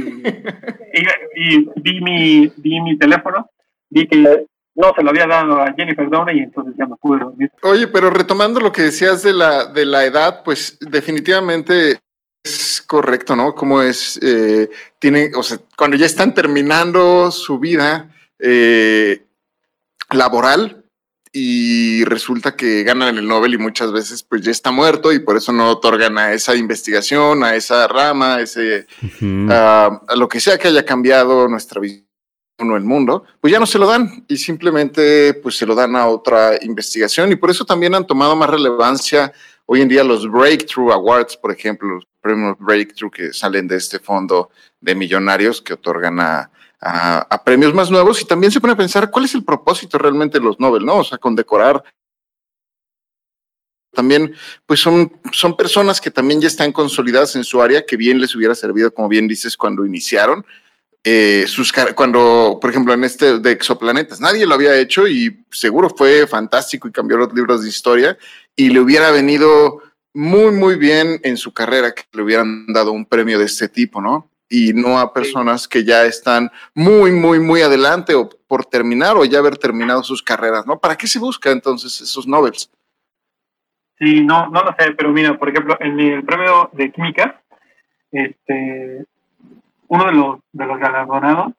[1.34, 3.50] y, vi, mi, vi mi teléfono,
[3.90, 7.18] vi que no se lo había dado a Jennifer Downey y entonces ya me pude
[7.18, 7.50] dormir.
[7.62, 11.98] Oye, pero retomando lo que decías de la, de la edad, pues definitivamente
[12.42, 13.54] es correcto, ¿no?
[13.54, 19.24] Como es, eh, tiene, o sea, cuando ya están terminando su vida eh,
[20.10, 20.84] laboral
[21.32, 25.36] y resulta que ganan el Nobel y muchas veces pues ya está muerto y por
[25.36, 28.86] eso no otorgan a esa investigación, a esa rama, a ese,
[29.48, 32.04] a, lo que sea que haya cambiado nuestra visión
[32.58, 35.94] o el mundo, pues ya no se lo dan y simplemente pues se lo dan
[35.96, 39.32] a otra investigación y por eso también han tomado más relevancia
[39.72, 44.00] hoy en día los Breakthrough Awards, por ejemplo, los premios Breakthrough que salen de este
[44.00, 44.50] fondo
[44.80, 46.50] de millonarios que otorgan a,
[47.44, 50.44] premios más nuevos y también se pone a pensar cuál es el propósito realmente de
[50.44, 50.96] los Nobel, ¿no?
[50.96, 51.84] O sea, condecorar
[53.92, 54.34] también,
[54.66, 58.34] pues son, son personas que también ya están consolidadas en su área, que bien les
[58.34, 60.44] hubiera servido, como bien dices, cuando iniciaron.
[61.04, 65.90] Eh, sus, cuando, por ejemplo, en este de exoplanetas, nadie lo había hecho y seguro
[65.90, 68.18] fue fantástico y cambió los libros de historia
[68.56, 69.82] y le hubiera venido
[70.12, 74.00] muy, muy bien en su carrera que le hubieran dado un premio de este tipo,
[74.00, 74.30] ¿no?
[74.48, 79.24] Y no a personas que ya están muy, muy, muy adelante o por terminar o
[79.24, 80.80] ya haber terminado sus carreras, ¿no?
[80.80, 82.70] ¿Para qué se busca entonces esos Nobels?
[83.98, 87.42] Sí, no, no lo sé, pero mira, por ejemplo, en el premio de química,
[88.10, 89.04] este,
[89.86, 91.52] uno de los, de los galardonados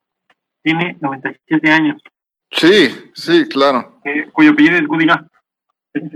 [0.62, 2.02] tiene 97 años.
[2.50, 4.00] Sí, sí, claro.
[4.04, 5.31] Eh, cuyo apellido es Goodenough.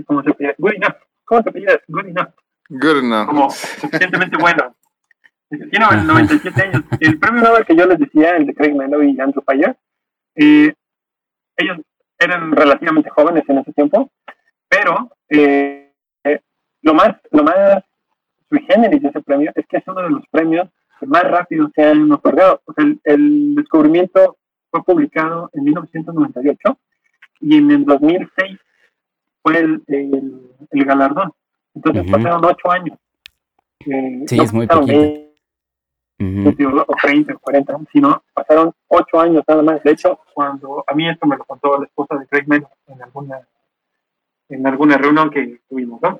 [0.05, 0.55] ¿Cómo se apellida?
[0.57, 0.95] Goodenough.
[1.25, 1.81] ¿Cómo se apellida?
[1.87, 2.33] Goodenough.
[2.69, 3.27] Good enough.
[3.27, 4.75] Como suficientemente bueno.
[5.49, 6.83] Tiene 97 años.
[6.99, 9.77] El premio Nobel que yo les decía, el de Craig Mello y Andrew Fire,
[10.35, 10.73] eh,
[11.55, 11.77] ellos
[12.19, 14.11] eran relativamente jóvenes en ese tiempo
[14.69, 15.91] pero eh,
[16.23, 16.41] eh,
[16.81, 17.83] lo más, lo más
[18.49, 20.69] sui generis de ese premio es que es uno de los premios
[20.99, 22.61] que más rápido se han otorgado.
[22.65, 24.37] O sea, el, el descubrimiento
[24.69, 26.77] fue publicado en 1998
[27.41, 28.59] y en el 2006
[29.51, 30.41] fue el, el,
[30.71, 31.31] el galardón.
[31.75, 32.11] Entonces Ujú.
[32.11, 32.97] pasaron ocho años.
[33.85, 34.87] Eh, Sí, no es muy poquito.
[34.87, 35.27] 20,
[36.19, 36.83] Ujú.
[36.87, 39.83] o 30 o 40, sino pasaron ocho años nada más.
[39.83, 43.01] De hecho, cuando a mí esto me lo contó la esposa de Craig Mellon en
[43.03, 43.39] alguna,
[44.49, 46.19] en alguna reunión que tuvimos, ¿no?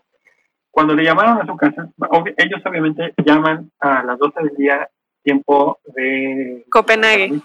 [0.72, 4.88] Cuando le llamaron a su casa, obvi- ellos obviamente llaman a las 12 del día,
[5.24, 7.42] tiempo de Copenhague.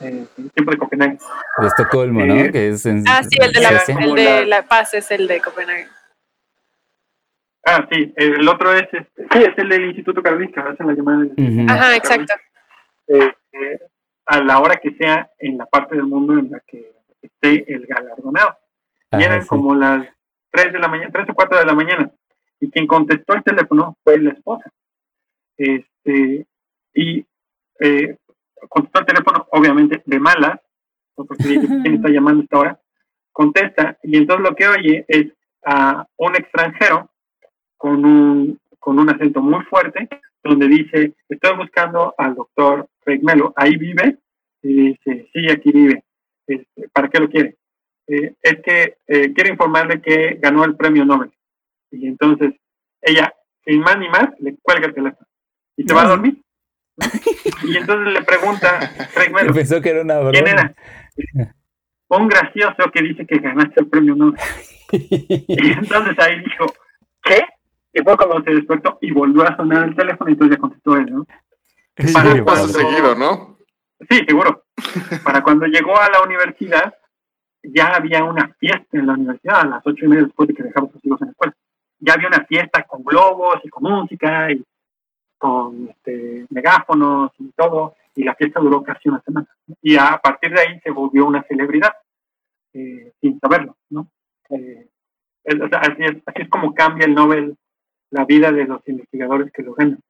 [0.00, 1.18] Eh, tiempo de Copenhague.
[1.58, 2.34] De Estocolmo, ¿no?
[2.36, 5.26] Eh, Que es en Ah, sí, el de, la, el de La Paz es el
[5.28, 5.86] de Copenhague.
[7.66, 11.18] Ah, sí, el otro es, este, sí, es el del Instituto Karolinska, hacen la llamada
[11.20, 11.32] del-
[11.62, 11.66] Ujú.
[11.72, 12.34] Ajá, exacto.
[13.08, 13.78] eh, eh,
[14.26, 17.86] a la hora que sea en la parte del mundo en la que esté el
[17.86, 18.58] galardonado.
[19.12, 19.48] Y eran sí.
[19.48, 20.06] como las
[20.50, 22.10] 3 de la mañana, 3 o 4 de la mañana.
[22.60, 24.70] Y quien contestó el teléfono fue la esposa.
[25.56, 26.46] Este,
[26.94, 27.24] y
[27.80, 28.16] eh,
[28.68, 30.60] contestó el teléfono, obviamente, de malas,
[31.16, 31.24] ¿no?
[31.24, 32.80] porque dice, ¿quién está llamando a esta hora?
[33.32, 35.32] Contesta, y entonces lo que oye es
[35.64, 37.10] a un extranjero
[37.76, 40.08] con un, con un acento muy fuerte,
[40.42, 44.18] donde dice, estoy buscando al doctor Craig Mello, ahí vive,
[44.62, 46.04] y dice, sí, aquí vive.
[46.46, 47.56] Este, ¿Para qué lo quiere?
[48.06, 51.30] Eh, es que eh, quiero informarle que ganó el premio Nobel.
[51.90, 52.54] Y entonces
[53.00, 53.34] ella,
[53.64, 55.26] sin más ni más, le cuelga el teléfono.
[55.76, 56.42] ¿Y se va a dormir?
[57.64, 58.78] Y entonces le pregunta
[59.52, 60.32] Pensó que era una broma.
[60.32, 60.74] ¿quién era?
[62.08, 64.38] Un gracioso que dice que ganaste el premio Nobel.
[64.92, 66.66] Y entonces ahí dijo,
[67.22, 67.44] ¿qué?
[67.92, 70.96] Y fue cuando se despertó y volvió a sonar el teléfono y entonces ya contestó
[70.96, 71.26] él, ¿no?
[71.96, 73.58] Sí, Para Sí, cuando- seguido, ¿no?
[74.08, 74.64] Sí, seguro.
[75.24, 76.94] Para cuando llegó a la universidad,
[77.62, 80.62] ya había una fiesta en la universidad a las ocho y media después de que
[80.64, 81.54] dejamos a sus hijos en la escuela.
[82.00, 84.62] Ya había una fiesta con globos y con música y
[85.44, 89.46] con este, megáfonos y todo, y la fiesta duró casi una semana.
[89.82, 91.92] Y a partir de ahí se volvió una celebridad,
[92.72, 94.08] eh, sin saberlo, ¿no?
[94.48, 94.88] Eh,
[95.44, 97.54] o sea, así, es, así es como cambia el Nobel
[98.10, 100.00] la vida de los investigadores que lo ganan.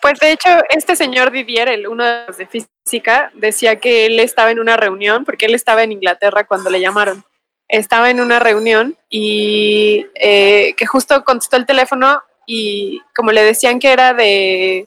[0.00, 4.20] Pues de hecho, este señor Didier, el uno de los de física, decía que él
[4.20, 7.24] estaba en una reunión, porque él estaba en Inglaterra cuando le llamaron.
[7.68, 13.78] Estaba en una reunión y eh, que justo contestó el teléfono y como le decían
[13.78, 14.86] que era de...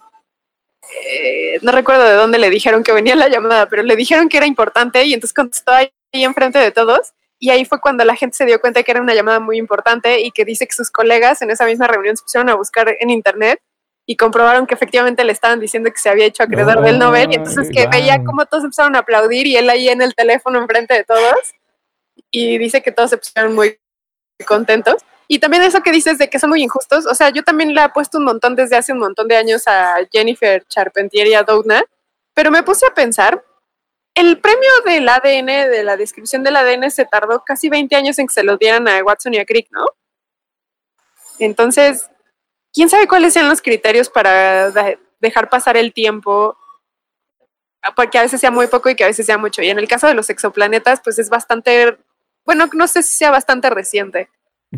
[0.82, 4.38] eh, no recuerdo de dónde le dijeron que venía la llamada, pero le dijeron que
[4.38, 7.14] era importante y entonces contestó ahí enfrente de todos.
[7.38, 10.22] Y ahí fue cuando la gente se dio cuenta que era una llamada muy importante
[10.22, 13.10] y que dice que sus colegas en esa misma reunión se pusieron a buscar en
[13.10, 13.60] internet
[14.06, 17.36] y comprobaron que efectivamente le estaban diciendo que se había hecho acreedor del Nobel y
[17.36, 20.94] entonces que veía cómo todos empezaron a aplaudir y él ahí en el teléfono enfrente
[20.94, 21.36] de todos
[22.32, 23.80] y dice que todos se pusieron muy
[24.46, 25.04] contentos.
[25.28, 27.84] Y también eso que dices de que son muy injustos, o sea, yo también le
[27.84, 31.44] he puesto un montón desde hace un montón de años a Jennifer Charpentier y a
[31.44, 31.84] Doudna,
[32.34, 33.44] pero me puse a pensar,
[34.14, 38.28] el premio del ADN, de la descripción del ADN, se tardó casi 20 años en
[38.28, 39.86] que se lo dieran a Watson y a Crick, ¿no?
[41.40, 42.10] Entonces,
[42.74, 46.58] quién sabe cuáles sean los criterios para de- dejar pasar el tiempo,
[47.96, 49.62] porque a veces sea muy poco y que a veces sea mucho.
[49.62, 51.98] Y en el caso de los exoplanetas, pues es bastante,
[52.46, 54.30] bueno, no sé si sea bastante reciente.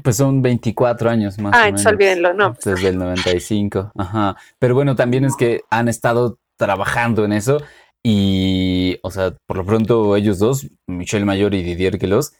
[0.04, 1.54] Pues son 24 años más.
[1.56, 1.94] Ah, o entonces menos.
[1.96, 2.56] olvídenlo, no.
[2.64, 3.92] Desde el 95.
[3.98, 4.36] Ajá.
[4.60, 7.60] Pero bueno, también es que han estado trabajando en eso.
[8.04, 12.34] Y, o sea, por lo pronto ellos dos, Michelle Mayor y Didier Queloz,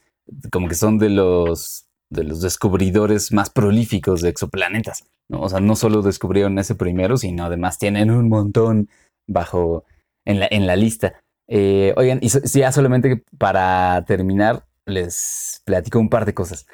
[0.50, 5.04] como que son de los de los descubridores más prolíficos de exoplanetas.
[5.28, 5.42] ¿no?
[5.42, 8.88] O sea, no solo descubrieron ese primero, sino además tienen un montón
[9.26, 9.84] bajo
[10.24, 11.20] en la, en la lista.
[11.48, 16.66] Eh, oigan, y so- ya solamente para terminar, les platico un par de cosas.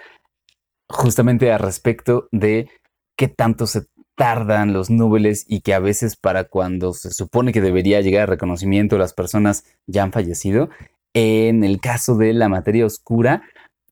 [0.94, 2.68] Justamente a respecto de
[3.16, 3.82] qué tanto se
[4.14, 8.96] tardan los Nobeles y que a veces para cuando se supone que debería llegar reconocimiento
[8.96, 10.70] las personas ya han fallecido.
[11.12, 13.42] En el caso de la materia oscura,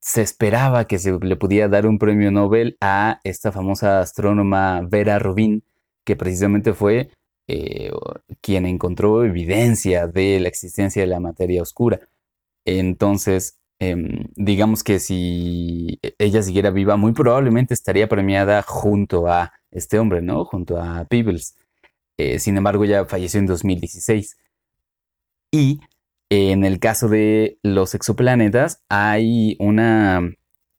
[0.00, 5.18] se esperaba que se le pudiera dar un premio Nobel a esta famosa astrónoma Vera
[5.18, 5.64] Rubin,
[6.05, 7.11] que precisamente fue
[7.48, 7.90] eh,
[8.40, 11.98] quien encontró evidencia de la existencia de la materia oscura.
[12.64, 19.98] Entonces, em, digamos que si ella siguiera viva, muy probablemente estaría premiada junto a este
[19.98, 20.44] hombre, ¿no?
[20.44, 21.56] Junto a Peebles.
[22.16, 24.36] Eh, sin embargo, ya falleció en 2016.
[25.50, 25.80] Y
[26.30, 30.32] en el caso de los exoplanetas, hay una...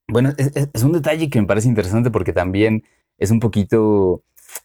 [0.07, 2.83] Bueno, es un detalle que me parece interesante porque también
[3.17, 4.23] es un poquito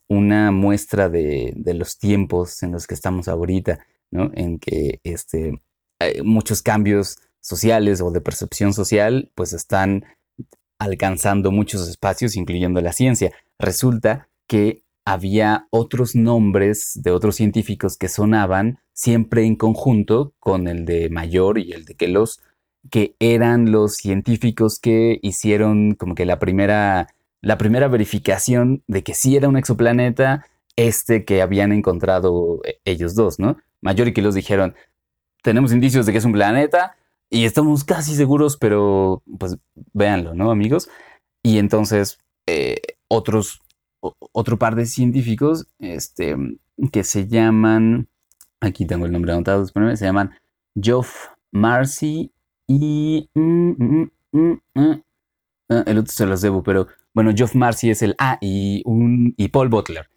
[0.09, 3.79] una muestra de, de los tiempos en los que estamos ahorita,
[4.11, 4.31] ¿no?
[4.35, 5.61] En que este,
[5.99, 10.05] hay muchos cambios sociales o de percepción social, pues están
[10.79, 13.33] alcanzando muchos espacios, incluyendo la ciencia.
[13.59, 20.85] Resulta que había otros nombres de otros científicos que sonaban siempre en conjunto con el
[20.85, 22.41] de Mayor y el de Kelos,
[22.91, 27.09] que eran los científicos que hicieron como que la primera,
[27.41, 30.45] la primera verificación de que sí era un exoplaneta
[30.77, 33.57] este que habían encontrado eh, ellos dos, ¿no?
[33.81, 34.75] Mayor y Kelos dijeron,
[35.43, 36.98] tenemos indicios de que es un planeta
[37.31, 39.57] y estamos casi seguros, pero pues
[39.93, 40.89] véanlo, ¿no, amigos?
[41.43, 43.61] Y entonces eh, otros,
[44.01, 46.37] otro par de científicos este,
[46.93, 48.09] que se llaman,
[48.61, 50.33] aquí tengo el nombre anotado, se llaman
[50.81, 52.33] Geoff Marcy
[52.67, 53.29] y...
[53.35, 58.15] Mm, mm, mm, ah, el otro se los debo, pero bueno, Geoff Marcy es el
[58.19, 60.09] A y, un, y Paul Butler.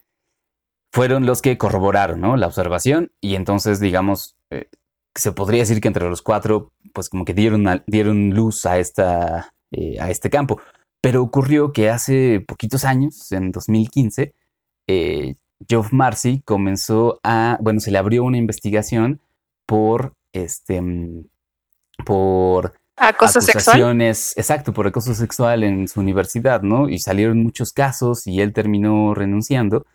[0.93, 2.38] Fueron los que corroboraron ¿no?
[2.38, 4.70] la observación y entonces, digamos, eh,
[5.16, 9.53] se podría decir que entre los cuatro, pues como que dieron, dieron luz a, esta,
[9.72, 10.62] eh, a este campo.
[11.01, 14.34] Pero ocurrió que hace poquitos años, en 2015,
[14.88, 15.36] eh,
[15.68, 19.22] Geoff Marcy comenzó a, bueno, se le abrió una investigación
[19.66, 21.26] por, este, mm,
[22.05, 24.01] por acoso sexual.
[24.01, 26.89] Exacto, por acoso sexual en su universidad, ¿no?
[26.89, 29.86] Y salieron muchos casos y él terminó renunciando.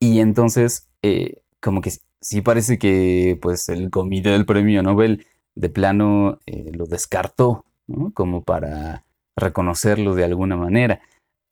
[0.00, 5.68] Y entonces, eh, como que sí parece que pues el comité del premio Nobel de
[5.68, 8.12] plano eh, lo descartó, ¿no?
[8.12, 9.04] Como para
[9.36, 11.00] reconocerlo de alguna manera.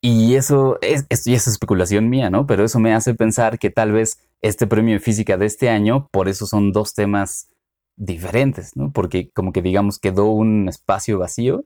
[0.00, 2.46] Y eso es, ya es especulación mía, ¿no?
[2.46, 6.09] Pero eso me hace pensar que tal vez este premio de física de este año,
[6.12, 7.48] por eso son dos temas
[7.96, 8.92] diferentes, ¿no?
[8.92, 11.64] Porque como que digamos quedó un espacio vacío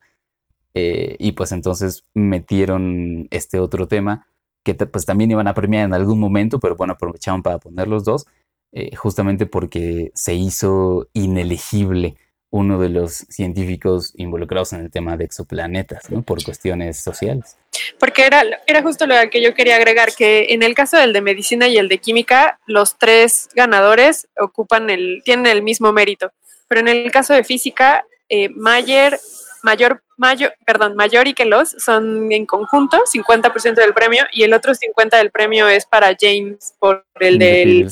[0.74, 4.28] eh, y pues entonces metieron este otro tema
[4.63, 8.05] que pues también iban a premiar en algún momento, pero bueno, aprovecharon para poner los
[8.05, 8.27] dos
[8.73, 12.17] eh, justamente porque se hizo inelegible
[12.51, 16.23] uno de los científicos involucrados en el tema de exoplanetas, ¿no?
[16.23, 17.57] Por cuestiones sociales.
[17.99, 21.21] Porque era, era justo lo que yo quería agregar, que en el caso del de
[21.21, 26.33] medicina y el de química, los tres ganadores ocupan el, tienen el mismo mérito.
[26.69, 29.19] Pero en el caso de física, eh, Mayer,
[29.63, 34.73] mayor, mayor, perdón, Mayor y Kelos son en conjunto 50% del premio y el otro
[34.73, 37.91] 50% del premio es para James por el del...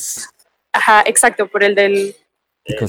[0.72, 2.14] Ajá, exacto, por el del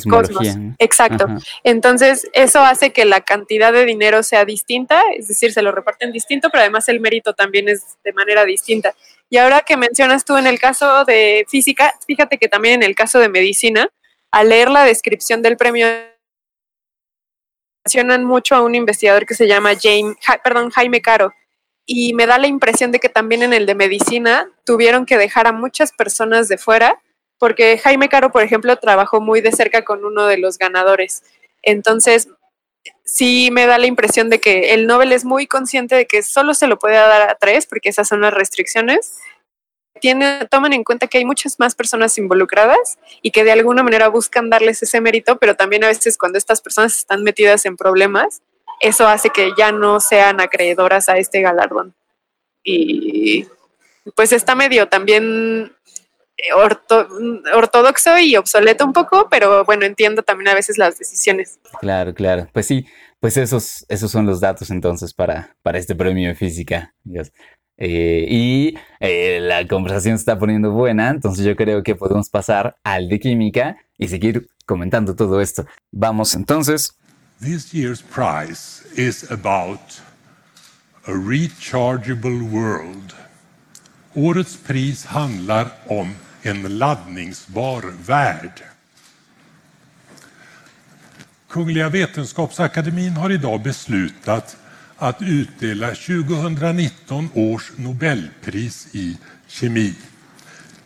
[0.10, 0.48] cosmos.
[0.78, 1.28] Exacto.
[1.64, 6.12] Entonces, eso hace que la cantidad de dinero sea distinta, es decir, se lo reparten
[6.12, 8.94] distinto, pero además el mérito también es de manera distinta.
[9.30, 12.96] Y ahora que mencionas tú en el caso de física, fíjate que también en el
[12.96, 13.90] caso de medicina,
[14.32, 15.88] al leer la descripción del premio
[17.90, 21.34] mencionan mucho a un investigador que se llama James, perdón, Jaime Caro,
[21.88, 25.48] y me da la impresión de que también en el de medicina tuvieron que dejar
[25.48, 27.02] a muchas personas de fuera
[27.40, 31.24] porque Jaime Caro, por ejemplo, trabajó muy de cerca con uno de los ganadores.
[31.64, 32.28] Entonces,
[33.06, 36.54] sí me da la impresión de que el Nobel es muy consciente de que solo
[36.54, 39.18] se lo puede dar a tres, porque esas son las restricciones.
[40.00, 44.08] Tiene, toman en cuenta que hay muchas más personas involucradas y que de alguna manera
[44.08, 48.42] buscan darles ese mérito, pero también a veces cuando estas personas están metidas en problemas,
[48.80, 51.94] eso hace que ya no sean acreedoras a este galardón.
[52.64, 53.48] Y
[54.16, 55.74] pues está medio también
[57.54, 61.60] ortodoxo y obsoleto un poco, pero bueno, entiendo también a veces las decisiones.
[61.80, 62.48] Claro, claro.
[62.54, 62.86] Pues sí,
[63.20, 66.94] pues esos, esos son los datos entonces para, para este premio de física.
[67.82, 72.76] Eh, y eh, la conversación se está poniendo buena, entonces yo creo que podemos pasar
[72.84, 75.66] al de química y seguir comentando todo esto.
[75.90, 76.94] Vamos entonces.
[77.40, 79.80] This year's prize is about
[81.08, 83.14] a rechargeable world.
[84.14, 86.14] Årets pris handlar om
[86.44, 88.62] en laddningsbar värld.
[91.48, 94.58] Kungliga Vetenskapsakademin har idag beslutat
[95.00, 99.94] att utdela 2019 års Nobelpris i kemi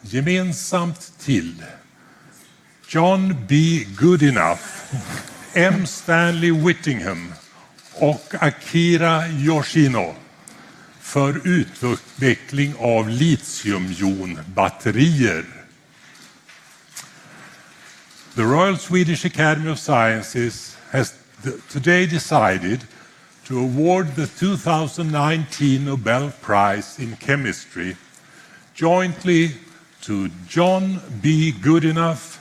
[0.02, 1.64] gemensamt till
[2.88, 3.86] John B.
[4.00, 4.62] Goodenough,
[5.54, 5.88] M.
[5.88, 7.34] Stanley Whittingham
[7.94, 10.16] och Akira Yoshino
[11.00, 15.46] för utveckling av litiumjonbatterier.
[18.36, 21.14] The Royal Swedish Academy of Sciences has
[21.72, 22.80] today decided
[23.46, 27.98] to award the 2019 Nobel Prize in Chemistry
[28.74, 29.52] jointly
[30.02, 31.52] to John B.
[31.52, 32.40] Goodenough,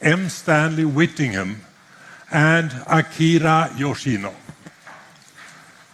[0.00, 0.28] M.
[0.28, 1.62] Stanley Whittingham,
[2.30, 4.34] and Akira Yoshino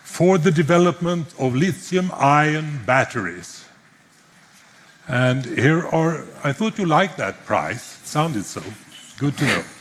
[0.03, 3.64] for the development of lithium ion batteries.
[5.07, 7.99] And here are, I thought you liked that prize.
[8.03, 8.62] It sounded so.
[9.18, 9.64] Good to know.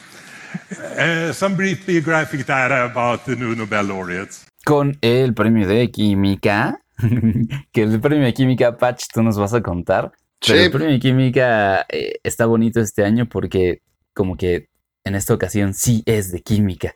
[0.98, 4.47] Uh, some brief biographic data about the new Nobel laureates.
[4.68, 6.82] Con el premio de química,
[7.72, 10.12] que el premio de química, Patch, tú nos vas a contar.
[10.46, 10.66] Pero Sí.
[10.66, 13.82] el premio de química eh, está bonito este año porque
[14.14, 14.68] como que
[15.04, 16.96] en esta ocasión sí es de química.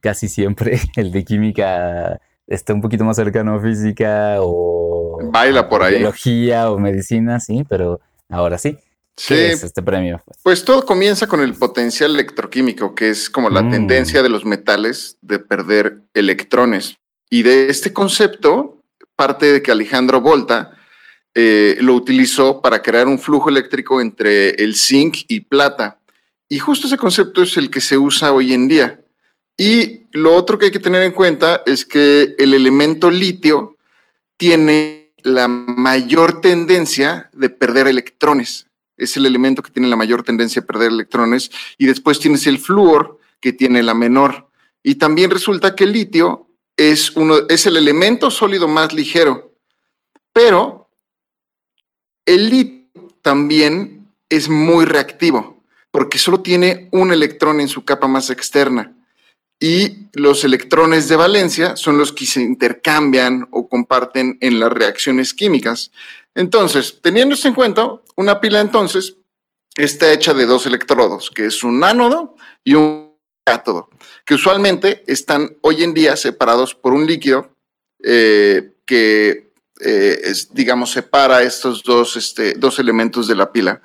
[0.00, 5.80] Casi siempre el de química está un poquito más cercano a física o Baila por
[5.80, 5.94] o ahí.
[5.96, 8.76] biología o medicina, sí, pero ahora sí.
[9.18, 10.22] Sí, ¿Qué es este premio?
[10.42, 13.70] pues todo comienza con el potencial electroquímico, que es como la Mm.
[13.70, 16.98] tendencia de los metales de perder electrones.
[17.30, 18.82] Y de este concepto
[19.16, 20.76] parte de que Alejandro Volta
[21.34, 25.98] eh, lo utilizó para crear un flujo eléctrico entre el zinc y plata.
[26.48, 29.00] Y justo ese concepto es el que se usa hoy en día.
[29.56, 33.76] Y lo otro que hay que tener en cuenta es que el elemento litio
[34.36, 38.66] tiene la mayor tendencia de perder electrones.
[38.96, 41.50] Es el elemento que tiene la mayor tendencia a perder electrones.
[41.78, 44.48] Y después tienes el flúor, que tiene la menor.
[44.82, 49.52] Y también resulta que el litio es, uno, es el elemento sólido más ligero.
[50.32, 50.90] Pero
[52.26, 58.30] el litio también es muy reactivo, porque solo tiene un electrón en su capa más
[58.30, 58.92] externa.
[59.58, 65.32] Y los electrones de valencia son los que se intercambian o comparten en las reacciones
[65.32, 65.90] químicas.
[66.34, 69.16] Entonces, teniendo esto en cuenta, una pila entonces
[69.74, 73.14] está hecha de dos electrodos, que es un ánodo y un
[73.44, 73.88] cátodo,
[74.26, 77.56] que usualmente están hoy en día separados por un líquido
[78.02, 83.80] eh, que, eh, digamos, separa estos dos, este, dos elementos de la pila.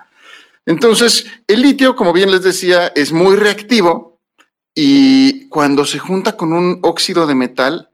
[0.65, 4.19] Entonces, el litio, como bien les decía, es muy reactivo
[4.75, 7.91] y cuando se junta con un óxido de metal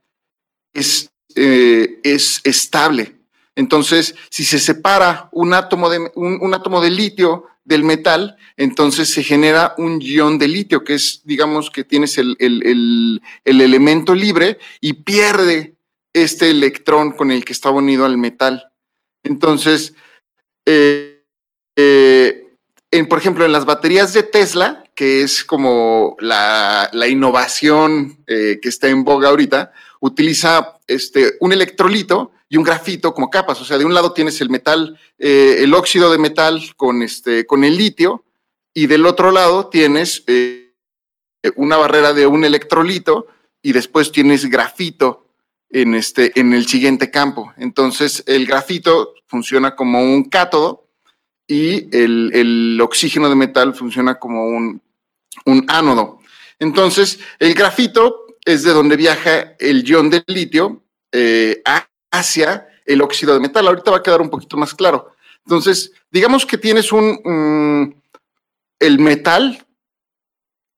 [0.72, 3.17] es, eh, es estable.
[3.58, 9.24] Entonces, si se separa un átomo de, un, átomo de litio del metal, entonces se
[9.24, 14.14] genera un ion de litio, que es, digamos, que tienes el, el, el, el elemento
[14.14, 15.74] libre y pierde
[16.12, 18.70] este electrón con el que está unido al metal.
[19.24, 19.92] Entonces,
[20.64, 21.24] eh,
[21.74, 22.54] eh,
[23.08, 28.68] por ejemplo, en las baterías de Tesla, que es como la, la innovación eh, que
[28.68, 33.60] está en boga ahorita, utiliza este, un electrolito y un grafito como capas.
[33.60, 37.46] O sea, de un lado tienes el metal, eh, el óxido de metal con, este,
[37.46, 38.24] con el litio,
[38.74, 40.72] y del otro lado tienes eh,
[41.56, 43.26] una barrera de un electrolito
[43.62, 45.26] y después tienes grafito
[45.70, 47.52] en, este, en el siguiente campo.
[47.56, 50.86] Entonces, el grafito funciona como un cátodo
[51.46, 54.80] y el, el oxígeno de metal funciona como un,
[55.44, 56.20] un ánodo.
[56.58, 60.82] Entonces, el grafito es de donde viaja el ion del litio
[61.12, 61.62] eh,
[62.10, 63.66] hacia el óxido de metal.
[63.66, 65.14] Ahorita va a quedar un poquito más claro.
[65.44, 68.00] Entonces, digamos que tienes un, um,
[68.78, 69.66] el metal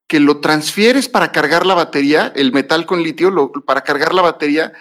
[0.09, 4.72] que lo transfieres para cargar la batería, el metal con litio, para cargar la batería,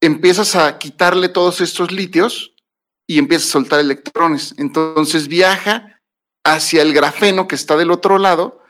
[0.00, 2.54] empiezas a quitarle todos estos litios
[3.06, 4.54] y empiezas a soltar electrones.
[4.56, 6.00] Entonces viaja
[6.44, 8.62] hacia el grafeno que está del otro lado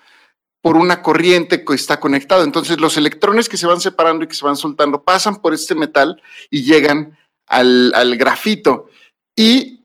[0.60, 2.44] por una corriente que está conectado.
[2.44, 5.74] Entonces los electrones que se van separando y que se van soltando pasan por este
[5.74, 8.88] metal y llegan al, al grafito.
[9.36, 9.84] Y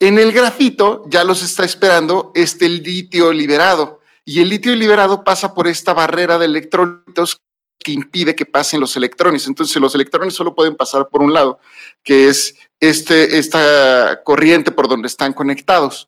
[0.00, 4.00] en el grafito ya los está esperando este litio liberado.
[4.24, 7.38] Y el litio liberado pasa por esta barrera de electrolitos
[7.84, 9.46] que impide que pasen los electrones.
[9.46, 11.60] Entonces los electrones solo pueden pasar por un lado,
[12.02, 16.06] que es este, esta corriente por donde están conectados.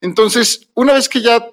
[0.00, 1.46] Entonces, una vez que ya,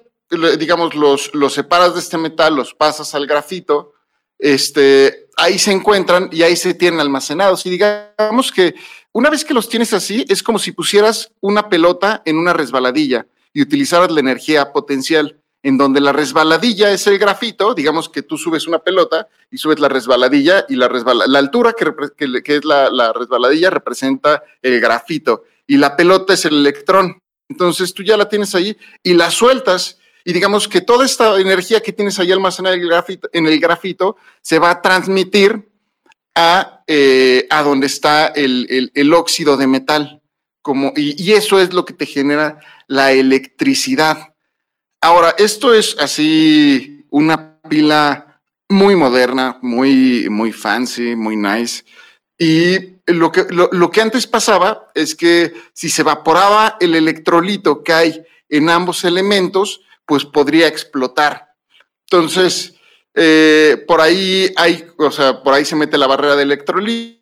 [0.58, 3.94] digamos, los, los separas de este metal, los pasas al grafito,
[4.38, 7.64] este, ahí se encuentran y ahí se tienen almacenados.
[7.66, 8.74] Y digamos que
[9.12, 13.26] una vez que los tienes así, es como si pusieras una pelota en una resbaladilla
[13.52, 18.38] y utilizaras la energía potencial en donde la resbaladilla es el grafito, digamos que tú
[18.38, 22.64] subes una pelota y subes la resbaladilla y la, resbala, la altura que, que, es
[22.64, 27.20] la, la, resbaladilla representa el grafito y la pelota es el electrón.
[27.48, 31.80] Entonces tú ya la tienes ahí y la sueltas y digamos que toda esta energía
[31.80, 35.70] que tienes ahí almacenada en el grafito, se va a transmitir
[36.34, 40.20] a, eh, a donde está el, el, el, óxido de metal.
[40.62, 42.58] Como, y, y eso es lo que te genera
[42.88, 44.34] la electricidad.
[45.00, 51.84] Ahora, esto es así una pila muy moderna, muy, muy fancy, muy nice.
[52.36, 57.84] Y lo que, lo, lo, que antes pasaba es que si se evaporaba el electrolito
[57.84, 61.54] que hay en ambos elementos, pues podría explotar.
[62.10, 62.74] Entonces,
[63.14, 67.16] eh, por ahí hay, o sea, por ahí se mete la barrera de electrolito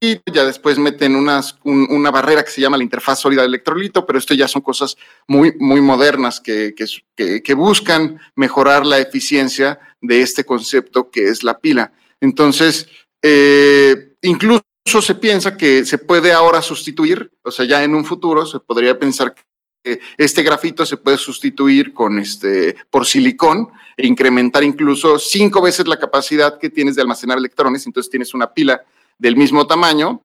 [0.00, 4.18] ya después meten unas, una barrera que se llama la interfaz sólida de electrolito, pero
[4.18, 4.96] esto ya son cosas
[5.26, 6.74] muy, muy modernas que,
[7.16, 11.92] que, buscan mejorar la eficiencia de este concepto que es la pila.
[12.20, 12.88] Entonces,
[13.22, 18.46] eh, incluso se piensa que se puede ahora sustituir, o sea, ya en un futuro
[18.46, 19.42] se podría pensar que
[19.82, 25.98] este grafito se puede sustituir con este, por silicón e incrementar incluso cinco veces la
[25.98, 28.82] capacidad que tienes de almacenar electrones, entonces tienes una pila
[29.18, 30.22] del mismo tamaño,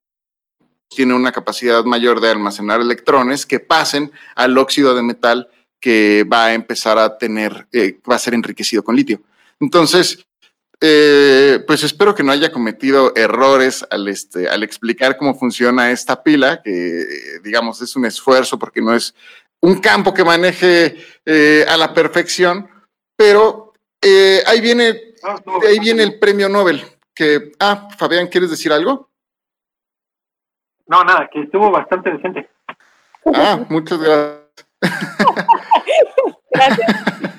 [0.90, 5.50] tiene una capacidad mayor de almacenar electrones que pasen al óxido de metal
[5.80, 9.22] que va a empezar a tener, eh, va a ser enriquecido con litio.
[9.60, 10.26] Entonces,
[10.80, 16.62] eh, pues espero que no haya cometido errores este, al explicar cómo funciona esta pila,
[16.62, 17.06] que
[17.44, 19.16] digamos es un esfuerzo porque no es
[19.64, 22.70] un campo que maneje eh, a la perfección,
[23.16, 23.74] pero
[24.46, 25.16] ahí, viene,
[25.66, 26.84] ahí viene el premio Nobel
[27.14, 29.10] que, ah, Fabián, ¿quieres decir algo?
[30.88, 32.50] No, nada, que estuvo bastante decente.
[33.34, 34.44] Ah, muchas gracias.
[36.52, 37.04] gracias.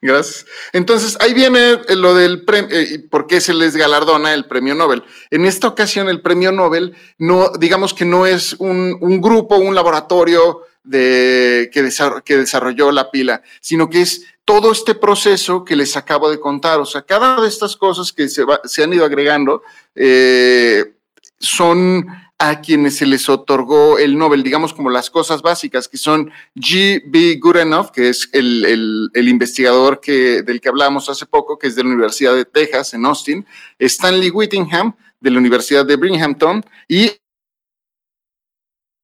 [0.00, 0.46] Gracias.
[0.72, 5.02] Entonces, ahí viene lo del premio, eh, ¿por qué se les galardona el premio Nobel?
[5.30, 9.74] En esta ocasión, el premio Nobel, no, digamos que no es un, un grupo, un
[9.74, 11.90] laboratorio de, que,
[12.24, 16.78] que desarrolló la pila, sino que es todo este proceso que les acabo de contar.
[16.78, 19.62] O sea, cada de estas cosas que se, se han ido agregando
[19.94, 20.94] eh,
[21.38, 22.06] son
[22.38, 27.38] a quienes se les otorgó el Nobel, digamos como las cosas básicas, que son G.B.
[27.40, 31.84] Goodenough, que es el, el, investigador que, del que hablamos hace poco, que es de
[31.84, 33.46] la Universidad de Texas en Austin,
[33.78, 37.12] Stanley Whittingham, de la Universidad de Binghamton, y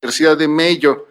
[0.02, 1.06] Universidad de Mayo.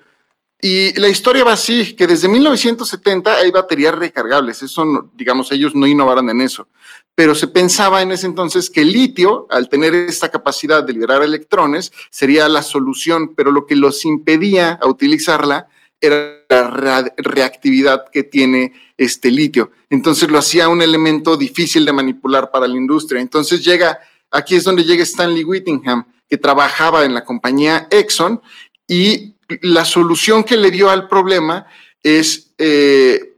[0.62, 5.88] Y la historia va así, que desde 1970 hay baterías recargables, eso, digamos, ellos no
[5.88, 6.68] innovaron en eso,
[7.16, 11.24] pero se pensaba en ese entonces que el litio, al tener esta capacidad de liberar
[11.24, 15.70] electrones, sería la solución, pero lo que los impedía a utilizarla
[16.02, 19.72] era la reactividad que tiene este litio.
[19.90, 23.22] Entonces lo hacía un elemento difícil de manipular para la industria.
[23.22, 24.00] Entonces llega,
[24.32, 28.42] aquí es donde llega Stanley Whittingham, que trabajaba en la compañía Exxon
[28.88, 31.68] y la solución que le dio al problema
[32.04, 33.38] es, eh,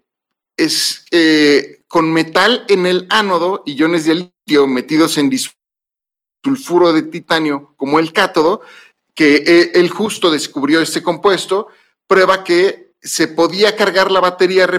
[0.57, 7.73] es eh, con metal en el ánodo iones de litio metidos en disulfuro de titanio
[7.77, 8.61] como el cátodo,
[9.15, 11.67] que eh, él justo descubrió este compuesto,
[12.07, 14.69] prueba que se podía cargar la batería,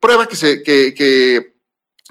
[0.00, 0.92] prueba que se, que,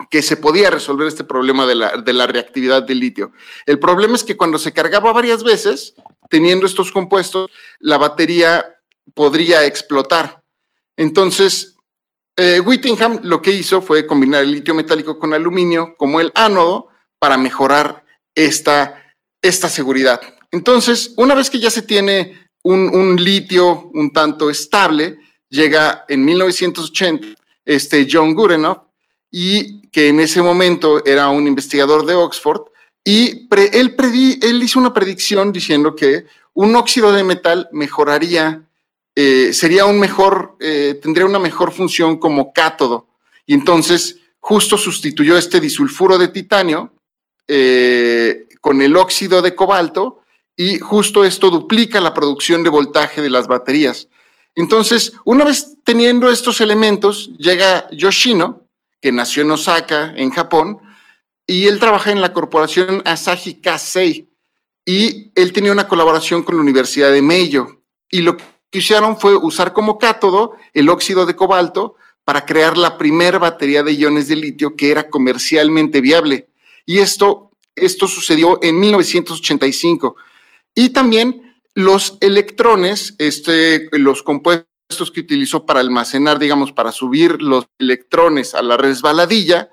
[0.09, 3.33] que, se podía resolver este problema de la, de la reactividad del litio.
[3.65, 5.95] El problema es que cuando se cargaba varias veces,
[6.31, 8.65] teniendo estos compuestos, la batería
[9.13, 10.41] podría explotar.
[10.97, 11.75] Entonces,
[12.37, 16.87] eh, Whittingham lo que hizo fue combinar el litio metálico con aluminio como el ánodo
[17.19, 18.03] para mejorar
[18.33, 20.21] esta, esta seguridad.
[20.51, 25.19] Entonces, una vez que ya se tiene un, litio un tanto estable,
[25.49, 27.27] llega en 1980
[27.65, 28.91] este John Goodenough,
[29.31, 32.63] y que en ese momento era un investigador de Oxford,
[33.03, 38.63] y él, hizo una predicción diciendo que un óxido de metal mejoraría,
[39.15, 43.07] eh, sería un mejor, eh, tendría una mejor función como cátodo.
[43.45, 46.93] Y entonces justo sustituyó este disulfuro de titanio
[47.47, 50.21] eh, con el óxido de cobalto
[50.55, 54.07] y justo esto duplica la producción de voltaje de las baterías.
[54.53, 58.67] Entonces, una vez teniendo estos elementos, llega Yoshino,
[59.01, 60.79] que nació en Osaka, en Japón,
[61.51, 64.29] y él trabaja en la corporación Asahi Kasei
[64.85, 69.35] y él tenía una colaboración con la Universidad de Mayo y lo que hicieron fue
[69.35, 74.37] usar como cátodo el óxido de cobalto para crear la primera batería de iones de
[74.37, 76.47] litio que era comercialmente viable.
[76.85, 80.15] Y esto, esto sucedió en 1985.
[80.73, 87.65] Y también los electrones, este, los compuestos que utilizó para almacenar, digamos, para subir los
[87.77, 89.69] electrones a la resbaladilla,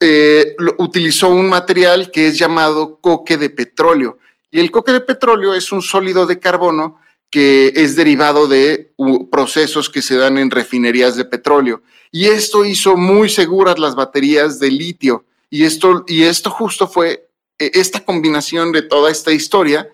[0.00, 4.18] eh, utilizó un material que es llamado coque de petróleo.
[4.50, 6.98] Y el coque de petróleo es un sólido de carbono
[7.30, 8.92] que es derivado de
[9.30, 11.82] procesos que se dan en refinerías de petróleo.
[12.10, 15.24] Y esto hizo muy seguras las baterías de litio.
[15.48, 17.28] Y esto, y esto justo fue,
[17.58, 19.88] e, esta combinación de toda esta historia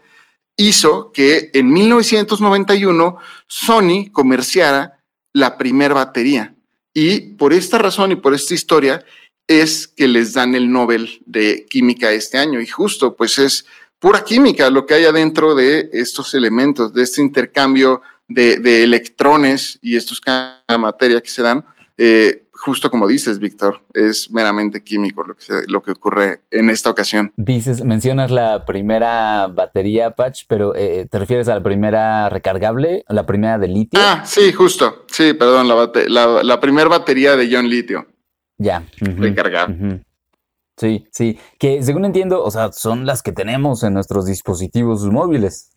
[0.57, 5.03] hizo que en 1991 Sony comerciara
[5.33, 6.55] la primera batería.
[6.95, 9.05] Y por esta razón y por esta historia,
[9.47, 12.61] es que les dan el Nobel de Química este año.
[12.61, 13.67] Y justo, pues es
[13.99, 19.97] pura química lo que hay adentro de estos elementos, de este intercambio de, electrones y
[19.97, 21.65] estos de materia que se dan.
[21.99, 26.91] Eh, justo como dices, Víctor, es meramente químico lo que, lo que ocurre en esta
[26.91, 27.33] ocasión.
[27.37, 33.25] Dices, mencionas la primera batería patch, pero eh, ¿te refieres a la primera recargable, la
[33.27, 34.01] primera de litio?
[34.03, 35.05] Ah, sí, justo.
[35.11, 38.07] Sí, perdón, la, la, primera batería de ion litio.
[38.59, 38.85] Ya.
[39.01, 40.03] recargable.
[40.77, 41.39] Sí, sí.
[41.59, 45.71] Que según entiendo, o sea, son las que tenemos en nuestros dispositivos móviles.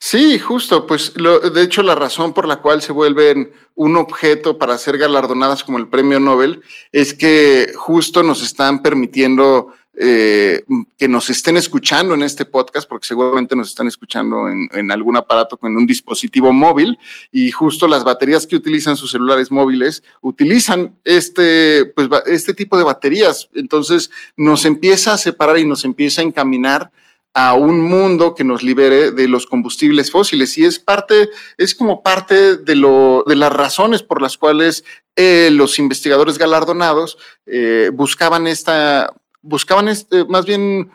[0.00, 4.58] Sí, justo, pues lo, de hecho la razón por la cual se vuelven un objeto
[4.58, 10.62] para ser galardonadas como el premio Nobel es que justo nos están permitiendo eh,
[10.96, 15.56] que nos estén escuchando en este podcast, porque seguramente nos están escuchando en, algún aparato
[15.56, 16.96] con un dispositivo móvil
[17.32, 22.84] y justo las baterías que utilizan sus celulares móviles utilizan este, pues, este tipo de
[22.84, 23.48] baterías.
[23.52, 26.92] Entonces nos empieza a separar y nos empieza a encaminar
[27.34, 32.02] a un mundo que nos libere de los combustibles fósiles y es parte, es como
[32.02, 34.84] parte de, lo, de las razones por las cuales
[35.14, 39.12] eh, los investigadores galardonados eh, buscaban esta,
[39.42, 40.90] buscaban este, más bien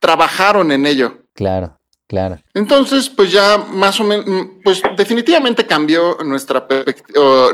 [0.00, 1.24] trabajaron en ello.
[1.34, 1.76] Claro.
[2.10, 2.40] Claro.
[2.54, 4.26] Entonces, pues ya más o menos,
[4.64, 6.66] pues definitivamente cambió nuestra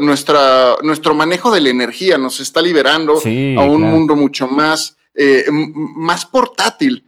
[0.00, 5.44] nuestra, nuestro manejo de la energía, nos está liberando a un mundo mucho más, eh,
[5.50, 7.04] más portátil.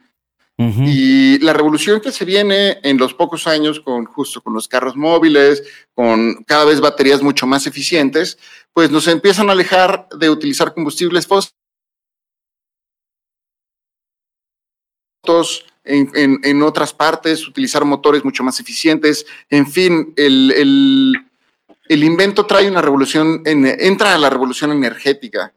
[0.59, 4.97] Y la revolución que se viene en los pocos años con justo con los carros
[4.97, 5.63] móviles,
[5.95, 8.39] con cada vez baterías mucho más eficientes,
[8.75, 11.58] pues nos empiezan a alejar de utilizar combustibles fósiles.
[15.85, 19.25] En, en, otras partes, utilizar motores mucho más eficientes.
[19.49, 21.15] En fin, el, el,
[21.89, 25.55] el invento trae una revolución, en, entra a la revolución energética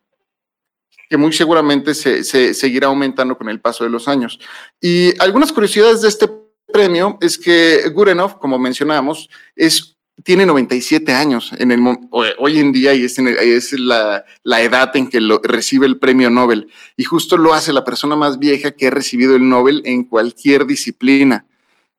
[1.11, 2.23] que muy seguramente se,
[2.53, 4.39] seguirá aumentando con el paso de los años.
[4.79, 6.29] Y algunas curiosidades de este
[6.71, 11.81] premio es que Gurenov, como mencionábamos, es, tiene 97 años en el,
[12.11, 16.71] hoy en día y es, es la, la, edad en que recibe el premio Nobel.
[16.97, 20.65] Y justo lo hace la persona más vieja que ha recibido el Nobel en cualquier
[20.65, 21.45] disciplina.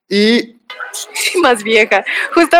[0.09, 0.57] Y...
[1.43, 2.05] Más vieja.
[2.35, 2.57] Justo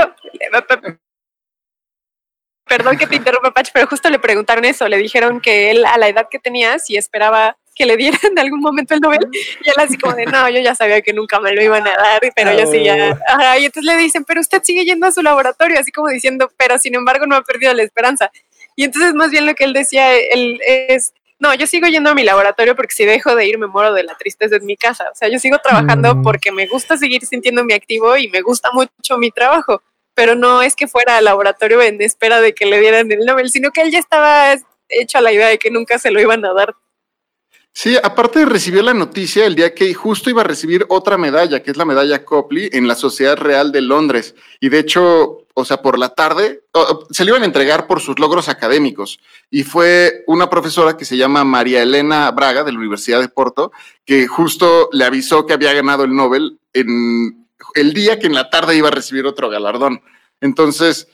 [2.73, 5.99] perdón que te interrumpa, Pach, pero justo le preguntaron eso, le dijeron que él a
[5.99, 9.69] la edad que tenía, si esperaba que le dieran en algún momento el Nobel, y
[9.69, 12.21] él así como de, no, yo ya sabía que nunca me lo iban a dar,
[12.35, 13.61] pero yo sí ya, oh.
[13.61, 16.79] y entonces le dicen, pero usted sigue yendo a su laboratorio, así como diciendo, pero
[16.79, 18.31] sin embargo no ha perdido la esperanza.
[18.75, 22.15] Y entonces más bien lo que él decía él es, no, yo sigo yendo a
[22.15, 25.05] mi laboratorio porque si dejo de ir me muero de la tristeza en mi casa.
[25.13, 26.23] O sea, yo sigo trabajando mm.
[26.23, 29.83] porque me gusta seguir sintiéndome activo y me gusta mucho mi trabajo
[30.15, 33.51] pero no es que fuera al laboratorio en espera de que le dieran el Nobel,
[33.51, 34.55] sino que él ya estaba
[34.89, 36.75] hecho a la idea de que nunca se lo iban a dar.
[37.75, 41.71] Sí, aparte recibió la noticia el día que justo iba a recibir otra medalla, que
[41.71, 44.35] es la medalla Copley en la Sociedad Real de Londres.
[44.61, 46.65] Y de hecho, o sea, por la tarde
[47.11, 49.21] se le iban a entregar por sus logros académicos.
[49.51, 53.73] Y fue una profesora que se llama María Elena Braga de la Universidad de Porto,
[54.05, 58.51] que justo le avisó que había ganado el Nobel en el día que en la
[58.51, 60.03] tarde iba a recibir otro galardón.
[60.43, 61.09] Entonces,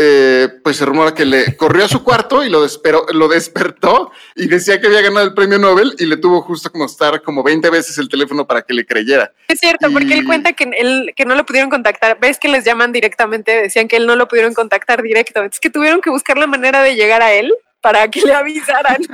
[0.00, 2.64] eh, pues se rumora que le corrió a su cuarto y lo,
[3.12, 6.84] lo despertó y decía que había ganado el premio Nobel y le tuvo justo como
[6.84, 9.32] estar como 20 veces el teléfono para que le creyera.
[9.48, 12.16] Es cierto, porque él cuenta que, él, que no lo pudieron contactar.
[12.20, 15.42] Ves que les llaman directamente, decían que él no lo pudieron contactar directo.
[15.42, 19.02] Es que tuvieron que buscar la manera de llegar a él para que le avisaran.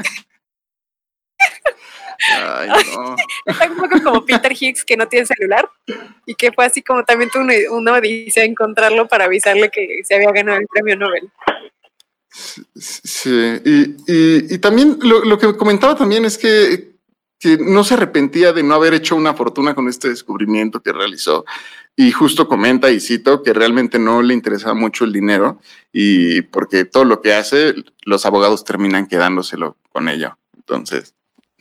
[2.30, 3.16] Ay, no.
[3.44, 5.68] Está un poco como Peter Higgs que no tiene celular
[6.26, 10.32] y que fue así como también tuvo una, dice encontrarlo para avisarle que se había
[10.32, 11.30] ganado el premio Nobel.
[12.76, 13.30] Sí,
[13.64, 16.96] y, también lo, que comentaba también es que,
[17.38, 21.44] que no se arrepentía de no haber hecho una fortuna con este descubrimiento que realizó.
[21.96, 25.60] Y justo comenta y cito que realmente no le interesaba mucho el dinero
[25.92, 27.74] y porque todo lo que hace,
[28.04, 30.36] los abogados terminan quedándoselo con ello.
[30.56, 31.14] Entonces,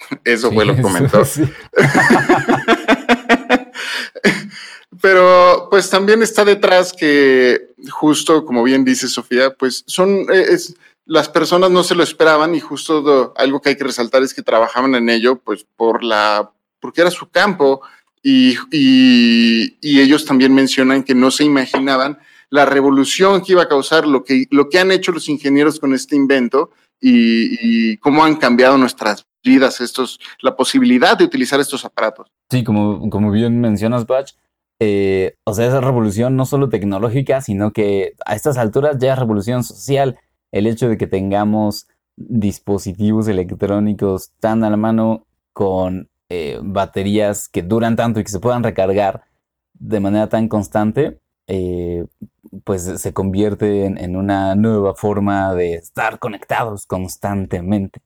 [0.23, 1.23] eso fue lo que comentó.
[5.01, 10.57] Pero pues también está detrás que justo como bien dice Sofía, pues son eh,
[11.05, 14.41] las personas no se lo esperaban y justo algo que hay que resaltar es que
[14.41, 17.81] trabajaban en ello pues por la porque era su campo
[18.21, 22.19] y, y, ellos también mencionan que no se imaginaban
[22.49, 25.93] la revolución que iba a causar lo que, lo que han hecho los ingenieros con
[25.93, 26.71] este invento
[27.01, 32.32] y, y cómo han cambiado nuestras vidas estos, la posibilidad de utilizar estos aparatos.
[32.49, 34.34] Sí, como, como bien mencionas, Batch,
[34.80, 39.20] eh, o sea, esa revolución no solo tecnológica, sino que a estas alturas ya es
[39.20, 40.18] revolución social.
[40.52, 47.61] El hecho de que tengamos dispositivos electrónicos tan a la mano con eh, baterías que
[47.61, 49.24] duran tanto y que se puedan recargar
[49.74, 52.06] de manera tan constante, eh,
[52.64, 57.99] pues se convierte en, una nueva forma de estar conectados constantemente.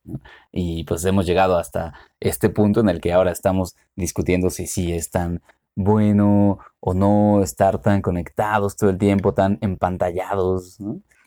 [0.51, 4.93] Y pues hemos llegado hasta este punto en el que ahora estamos discutiendo si sí
[4.93, 5.41] es tan
[5.76, 10.77] bueno o no estar tan conectados todo el tiempo, tan empantallados.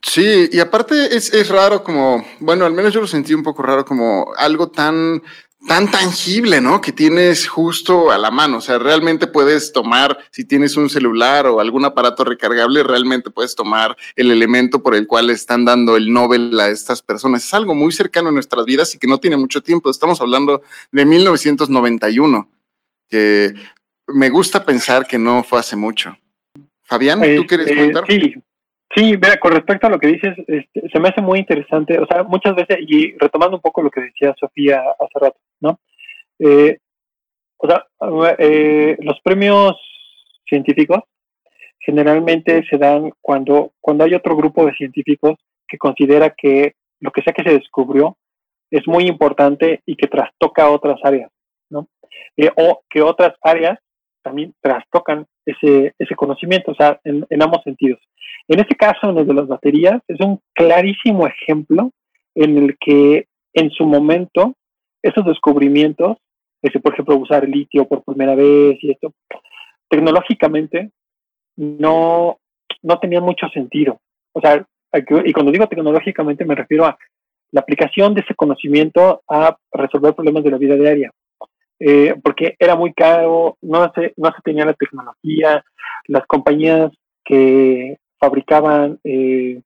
[0.03, 3.63] Sí, y aparte es, es raro como, bueno, al menos yo lo sentí un poco
[3.63, 5.23] raro como algo tan
[5.67, 6.81] tan tangible, ¿no?
[6.81, 8.59] Que tienes justo a la mano.
[8.59, 13.55] O sea, realmente puedes tomar, si tienes un celular o algún aparato recargable, realmente puedes
[13.55, 17.45] tomar el elemento por el cual están dando el Nobel a estas personas.
[17.45, 19.91] Es algo muy cercano a nuestras vidas y que no tiene mucho tiempo.
[19.91, 20.63] Estamos hablando
[20.93, 22.49] de 1991,
[23.09, 23.55] que
[24.09, 26.17] me gusta pensar que no fue hace mucho.
[26.83, 28.05] Fabián, ¿tú quieres este, comentar?
[28.09, 28.35] Sí,
[28.93, 32.07] Sí, mira, con respecto a lo que dices, este, se me hace muy interesante, o
[32.07, 35.81] sea, muchas veces, y retomando un poco lo que decía Sofía hace rato, ¿no?
[36.39, 36.79] Eh,
[37.59, 37.87] o sea,
[38.39, 39.77] eh, los premios
[40.49, 41.01] científicos
[41.79, 45.35] generalmente se dan cuando, cuando hay otro grupo de científicos
[45.69, 48.17] que considera que lo que sea que se descubrió
[48.71, 51.31] es muy importante y que trastoca otras áreas,
[51.71, 51.89] ¿no?
[52.37, 53.79] Eh, o que otras áreas
[54.23, 58.01] también trastocan ese, ese conocimiento, o sea, en, en ambos sentidos.
[58.49, 61.91] En este caso, en el de las baterías, es un clarísimo ejemplo
[62.35, 64.55] en el que en su momento
[65.03, 66.19] esos descubrimientos,
[66.63, 69.13] ese, por ejemplo, usar litio por primera vez y esto,
[69.89, 70.91] tecnológicamente
[71.57, 72.39] no,
[72.83, 74.01] no tenía mucho sentido.
[74.33, 74.65] O sea,
[75.25, 76.99] y cuando digo tecnológicamente me refiero a
[77.53, 81.11] la aplicación de ese conocimiento a resolver problemas de la vida diaria.
[81.79, 85.65] Eh, porque era muy caro, no se, no se tenía la tecnología,
[86.07, 86.93] las compañías
[87.25, 89.61] que fabricaban eh,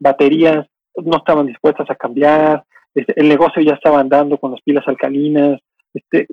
[0.00, 2.64] baterías, no estaban dispuestas a cambiar,
[2.94, 5.60] este, el negocio ya estaba andando con las pilas alcalinas,
[5.94, 6.28] este,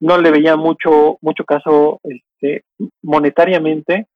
[0.00, 2.64] no le veía mucho, mucho caso este,
[3.02, 4.08] monetariamente,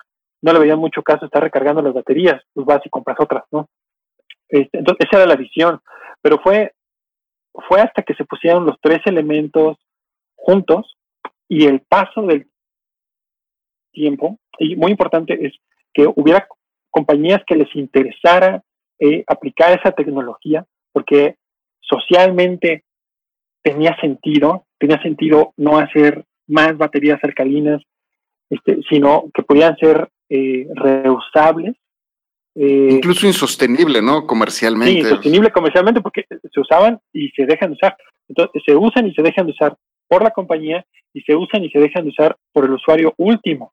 [0.43, 3.68] no le veía mucho caso estar recargando las baterías, pues vas y compras otras, ¿no?
[4.48, 5.81] Este, entonces, esa era la visión,
[6.23, 6.73] pero fue,
[7.68, 9.77] fue hasta que se pusieron los tres elementos
[10.35, 10.97] juntos
[11.48, 12.48] y el paso del
[13.93, 15.55] tiempo, y muy importante es
[15.93, 16.47] que hubiera
[16.90, 18.62] compañías que les interesara
[18.98, 21.36] eh, aplicar esa tecnología, porque
[21.89, 22.85] socialmente
[23.63, 27.83] tenía sentido, tenía sentido no hacer más baterías alcalinas,
[28.51, 31.75] este, sino que podían ser eh, reusables.
[32.55, 34.27] Eh, Incluso insostenible, ¿no?
[34.27, 34.93] Comercialmente.
[34.93, 37.97] Sí, insostenible comercialmente porque se usaban y se dejan de usar.
[38.29, 39.77] Entonces, se usan y se dejan de usar
[40.09, 43.73] por la compañía y se usan y se dejan de usar por el usuario último.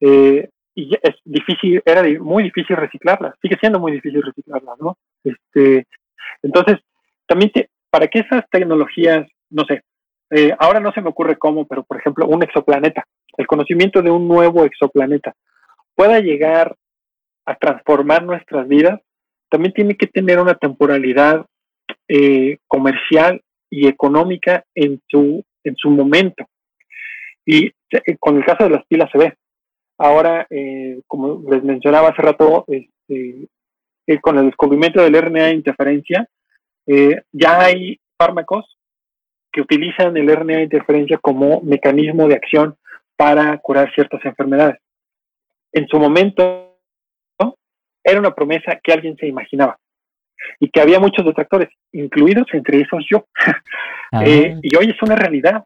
[0.00, 4.96] Eh, y es difícil, era muy difícil reciclarlas, sigue siendo muy difícil reciclarlas, ¿no?
[5.22, 5.86] Este,
[6.42, 6.78] entonces,
[7.32, 7.50] también
[7.90, 9.80] para que esas tecnologías, no sé,
[10.30, 13.04] eh, ahora no se me ocurre cómo, pero por ejemplo, un exoplaneta,
[13.38, 15.34] el conocimiento de un nuevo exoplaneta
[15.94, 16.76] pueda llegar
[17.46, 19.00] a transformar nuestras vidas,
[19.50, 21.46] también tiene que tener una temporalidad
[22.06, 23.40] eh, comercial
[23.70, 26.44] y económica en su, en su momento.
[27.46, 29.34] Y eh, con el caso de las pilas se ve,
[29.98, 33.46] Ahora, eh, como les mencionaba hace rato, este,
[34.20, 36.28] con el descubrimiento del RNA de interferencia,
[36.86, 38.78] eh, ya hay fármacos
[39.52, 42.76] que utilizan el RNA de interferencia como mecanismo de acción
[43.16, 44.78] para curar ciertas enfermedades.
[45.72, 46.72] En su momento,
[48.04, 49.78] era una promesa que alguien se imaginaba
[50.58, 53.26] y que había muchos detractores, incluidos entre esos yo.
[54.14, 54.24] Ah.
[54.26, 55.64] y hoy es una realidad.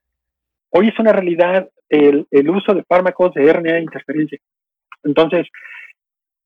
[0.70, 4.38] Hoy es una realidad el, uso de fármacos de RNA de interferencia.
[5.02, 5.48] Entonces,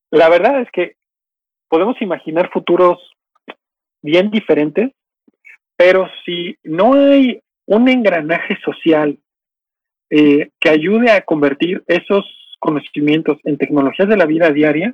[0.09, 0.95] la verdad es que
[1.67, 2.97] podemos imaginar futuros
[4.01, 4.91] bien diferentes,
[5.75, 9.17] pero si no hay un engranaje social
[10.09, 12.25] eh, que ayude a convertir esos
[12.59, 14.93] conocimientos en tecnologías de la vida diaria,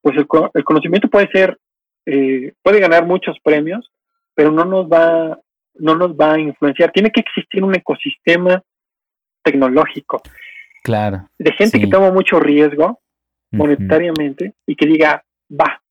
[0.00, 0.26] pues el,
[0.64, 1.58] conocimiento puede ser,
[2.06, 3.90] eh, puede ganar muchos premios,
[4.34, 5.38] pero no nos va,
[5.74, 6.92] no nos va a influenciar.
[6.92, 8.62] Tiene que existir un ecosistema
[9.42, 10.22] tecnológico.
[10.82, 11.28] Claro.
[11.38, 13.00] De gente que toma mucho riesgo
[13.52, 15.82] monetariamente y que diga, va,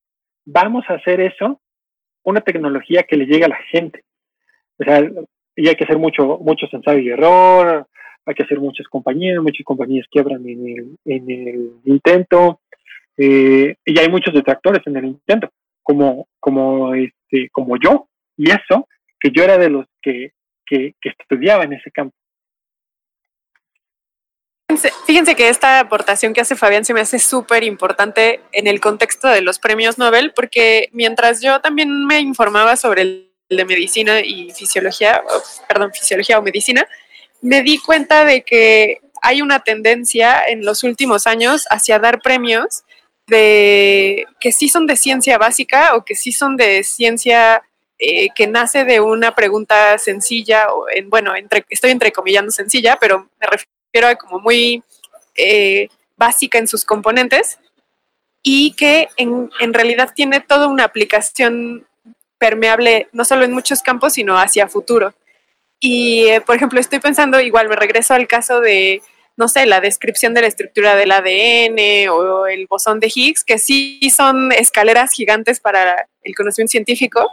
[0.45, 1.59] vamos a hacer eso,
[2.23, 4.03] una tecnología que le llegue a la gente.
[4.79, 5.01] O sea,
[5.55, 7.87] y hay que hacer mucho, muchos ensayos y error,
[8.25, 12.61] hay que hacer muchas compañías, muchas compañías quiebran en el, en el intento,
[13.17, 15.51] eh, y hay muchos detractores en el intento,
[15.83, 18.87] como, como, este, como yo, y eso,
[19.19, 20.31] que yo era de los que,
[20.65, 22.15] que estudiaba en ese campo.
[25.05, 29.27] Fíjense, que esta aportación que hace Fabián se me hace súper importante en el contexto
[29.27, 34.51] de los premios Nobel, porque mientras yo también me informaba sobre el de medicina y
[34.51, 35.23] fisiología,
[35.67, 36.87] perdón, fisiología o medicina,
[37.41, 42.83] me di cuenta de que hay una tendencia en los últimos años hacia dar premios
[43.25, 47.63] de que sí son de ciencia básica o que sí son de ciencia
[47.97, 53.29] eh, que nace de una pregunta sencilla, o en, bueno, entre, estoy entrecomillando sencilla, pero
[53.39, 54.83] me refiero a como muy
[55.35, 57.59] eh, básica en sus componentes
[58.43, 61.87] y que en, en realidad tiene toda una aplicación
[62.37, 65.13] permeable no solo en muchos campos, sino hacia futuro.
[65.79, 69.01] Y, eh, por ejemplo, estoy pensando, igual me regreso al caso de,
[69.37, 73.57] no sé, la descripción de la estructura del ADN o el bosón de Higgs, que
[73.57, 77.29] sí son escaleras gigantes para el conocimiento científico,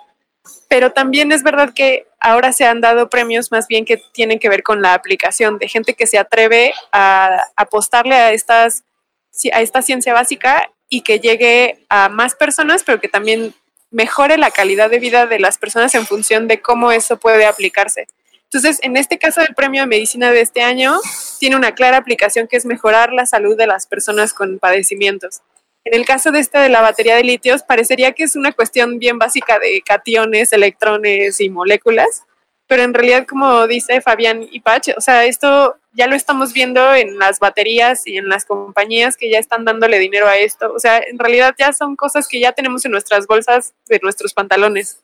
[0.69, 4.49] pero también es verdad que ahora se han dado premios más bien que tienen que
[4.49, 10.71] ver con la aplicación de gente que se atreve a apostarle a, esta ciencia básica
[10.89, 13.55] y que llegue a más personas, pero que también
[13.91, 18.07] mejore la calidad de vida de las personas en función de cómo eso puede aplicarse.
[18.45, 20.99] Entonces, en este caso del premio de medicina de este año,
[21.39, 25.43] tiene una clara aplicación que es mejorar la salud de las personas con padecimientos.
[25.87, 28.99] En el caso de este de la batería de litios, parecería que es una cuestión
[28.99, 32.25] bien básica de cationes, electrones y moléculas,
[32.67, 36.93] pero en realidad, como dice Fabián y Pach, o sea, esto ya lo estamos viendo
[36.93, 40.73] en las baterías y en las compañías que ya están dándole dinero a esto.
[40.75, 44.35] O sea, en realidad ya son cosas que ya tenemos en nuestras bolsas de nuestros
[44.35, 45.01] pantalones.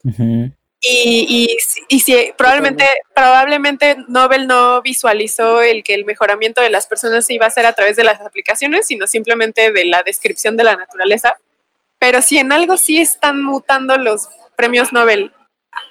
[0.84, 1.56] Y,
[1.88, 2.84] y, si probablemente,
[3.14, 7.72] probablemente Nobel no visualizó el que el mejoramiento de las personas iba a ser a
[7.72, 11.34] través de las aplicaciones, sino simplemente de la descripción de la naturaleza.
[12.00, 15.30] Pero si en algo sí están mutando los premios Nobel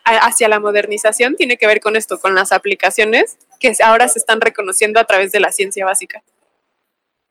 [0.03, 4.41] hacia la modernización tiene que ver con esto, con las aplicaciones que ahora se están
[4.41, 6.21] reconociendo a través de la ciencia básica.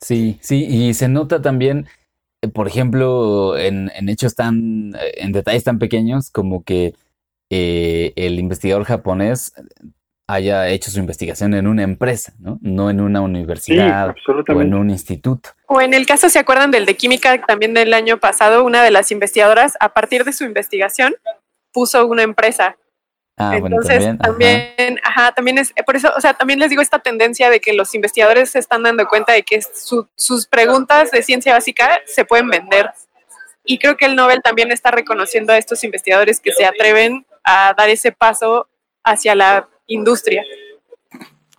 [0.00, 1.86] Sí, sí, y se nota también,
[2.42, 6.94] eh, por ejemplo, en, hechos tan, eh, en detalles tan pequeños como que
[7.50, 9.52] eh, el investigador japonés
[10.28, 12.58] haya hecho su investigación en una empresa, ¿no?
[12.62, 14.14] No en una universidad
[14.48, 15.50] o en un instituto.
[15.66, 18.64] O en el caso, ¿se acuerdan del de química también del año pasado?
[18.64, 21.14] Una de las investigadoras, a partir de su investigación,
[21.72, 22.76] puso una empresa.
[23.36, 25.32] Ah, Entonces, también, ajá.
[25.32, 28.50] también es, por eso, o sea, también les digo esta tendencia de que los investigadores
[28.50, 32.90] se están dando cuenta de que sus preguntas de ciencia básica se pueden vender.
[33.64, 37.74] Y creo que el Nobel también está reconociendo a estos investigadores que se atreven a
[37.76, 38.68] dar ese paso
[39.04, 40.42] hacia la industria.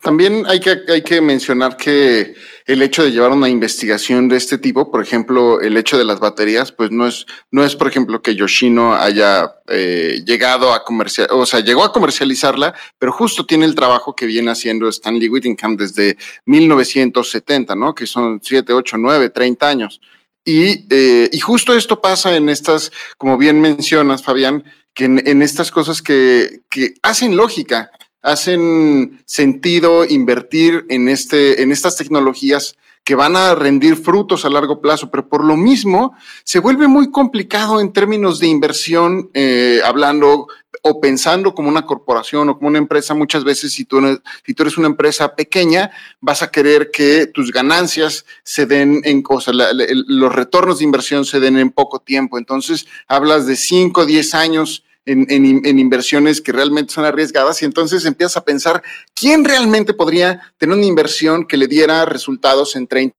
[0.01, 2.33] También hay que, hay que mencionar que
[2.65, 6.19] el hecho de llevar una investigación de este tipo, por ejemplo, el hecho de las
[6.19, 11.27] baterías, pues no es, no es por ejemplo, que Yoshino haya eh, llegado a comercial,
[11.29, 15.77] o sea, llegó a comercializarla, pero justo tiene el trabajo que viene haciendo Stanley Whittingham
[15.77, 17.93] desde 1970, ¿no?
[17.93, 20.01] Que son 7, 8, 9, 30 años.
[20.43, 24.63] Y, eh, y justo esto pasa en estas, como bien mencionas, Fabián,
[24.93, 27.91] que en, en estas cosas que, que hacen lógica
[28.21, 34.79] hacen sentido invertir en, este, en estas tecnologías que van a rendir frutos a largo
[34.79, 40.47] plazo, pero por lo mismo se vuelve muy complicado en términos de inversión, eh, hablando
[40.83, 44.01] o pensando como una corporación o como una empresa, muchas veces si tú,
[44.45, 49.21] si tú eres una empresa pequeña, vas a querer que tus ganancias se den en
[49.21, 52.37] cosas, los retornos de inversión se den en poco tiempo.
[52.37, 58.37] Entonces, hablas de 5, 10 años en, inversiones que realmente son arriesgadas y entonces empiezas
[58.37, 58.83] a pensar
[59.13, 63.15] quién realmente podría tener una inversión que le diera resultados en 30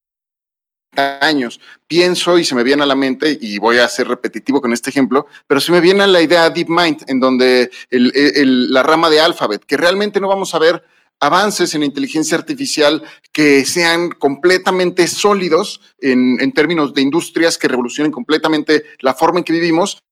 [1.20, 1.60] años.
[1.86, 4.90] Pienso y se me viene a la mente, y voy a ser repetitivo con este
[4.90, 9.64] ejemplo, pero se me viene a la idea DeepMind, en donde la rama de Alphabet,
[9.64, 10.84] que realmente no vamos a ver
[11.18, 18.10] avances en inteligencia artificial que sean completamente sólidos en, en, términos de industrias que revolucionen
[18.10, 20.02] completamente la forma en que vivimos,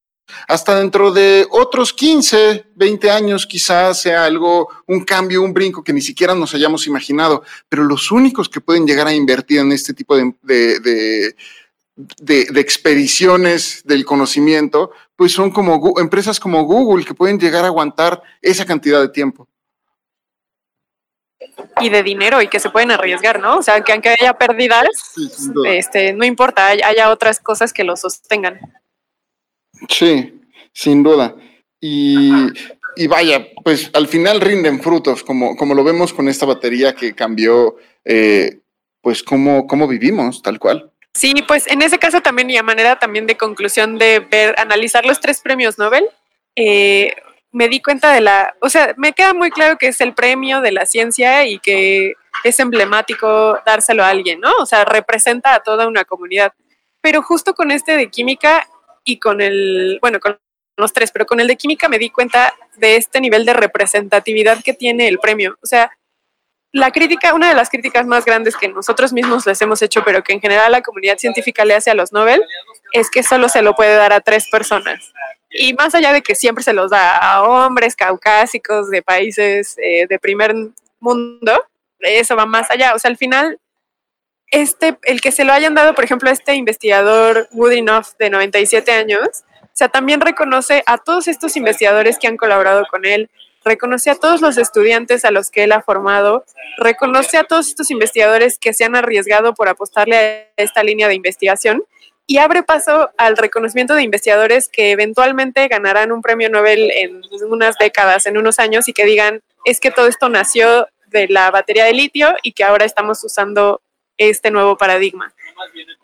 [0.48, 5.93] hasta dentro de otros 15, 20 años quizás sea algo, un cambio, un brinco que
[5.93, 9.94] ni siquiera nos hayamos imaginado, pero los únicos que pueden llegar a invertir en este
[9.94, 11.35] tipo de, de,
[12.20, 18.23] de, expediciones del conocimiento, pues son como empresas como Google que pueden llegar a aguantar
[18.40, 19.48] esa cantidad de tiempo.
[21.81, 23.59] Y de dinero y que se pueden arriesgar, ¿no?
[23.59, 24.89] O sea, que aunque haya pérdidas,
[25.66, 28.61] este, no importa, haya otras cosas que lo sostengan.
[29.89, 30.40] Sí,
[30.73, 31.35] sin duda.
[31.81, 32.31] Y,
[32.97, 37.15] y, vaya, pues al final rinden frutos, como, como lo vemos con esta batería que
[37.15, 38.59] cambió, eh,
[39.01, 40.93] pues cómo, cómo vivimos, tal cual.
[41.15, 45.05] Sí, pues en ese caso también y a manera también de conclusión de ver, analizar
[45.05, 46.07] los tres premios Nobel,
[46.55, 47.15] eh,
[47.52, 50.61] me di cuenta de la, o sea, me queda muy claro que es el premio
[50.61, 54.52] de la ciencia y que es emblemático dárselo a alguien, ¿no?
[54.61, 56.52] O sea, representa a toda una comunidad.
[57.01, 58.69] Pero justo con este de química
[59.05, 60.39] y con el, bueno, con
[60.77, 64.62] los tres, pero con el de química me di cuenta de este nivel de representatividad
[64.62, 65.56] que tiene el premio.
[65.62, 65.90] O sea,
[66.72, 70.22] la crítica, una de las críticas más grandes que nosotros mismos les hemos hecho, pero
[70.22, 72.43] que en general la comunidad científica le hace a los Nobel,
[72.93, 75.12] es que solo se lo puede dar a tres personas.
[75.51, 80.06] Y más allá de que siempre se los da a hombres caucásicos de países eh,
[80.09, 80.55] de primer
[81.01, 81.64] mundo,
[81.98, 82.94] eso va más allá.
[82.94, 83.59] O sea, al final,
[84.51, 88.90] este, el que se lo hayan dado, por ejemplo, a este investigador Woodinoff de 97
[88.93, 93.31] años, o sea, también reconoce a todos estos investigadores que han colaborado con él,
[93.64, 96.44] reconoce a todos los estudiantes a los que él ha formado,
[96.78, 101.14] reconoce a todos estos investigadores que se han arriesgado por apostarle a esta línea de
[101.14, 101.85] investigación
[102.27, 107.77] y abre paso al reconocimiento de investigadores que eventualmente ganarán un premio Nobel en unas
[107.77, 111.85] décadas, en unos años, y que digan, es que todo esto nació de la batería
[111.85, 113.81] de litio y que ahora estamos usando
[114.28, 115.32] este nuevo paradigma.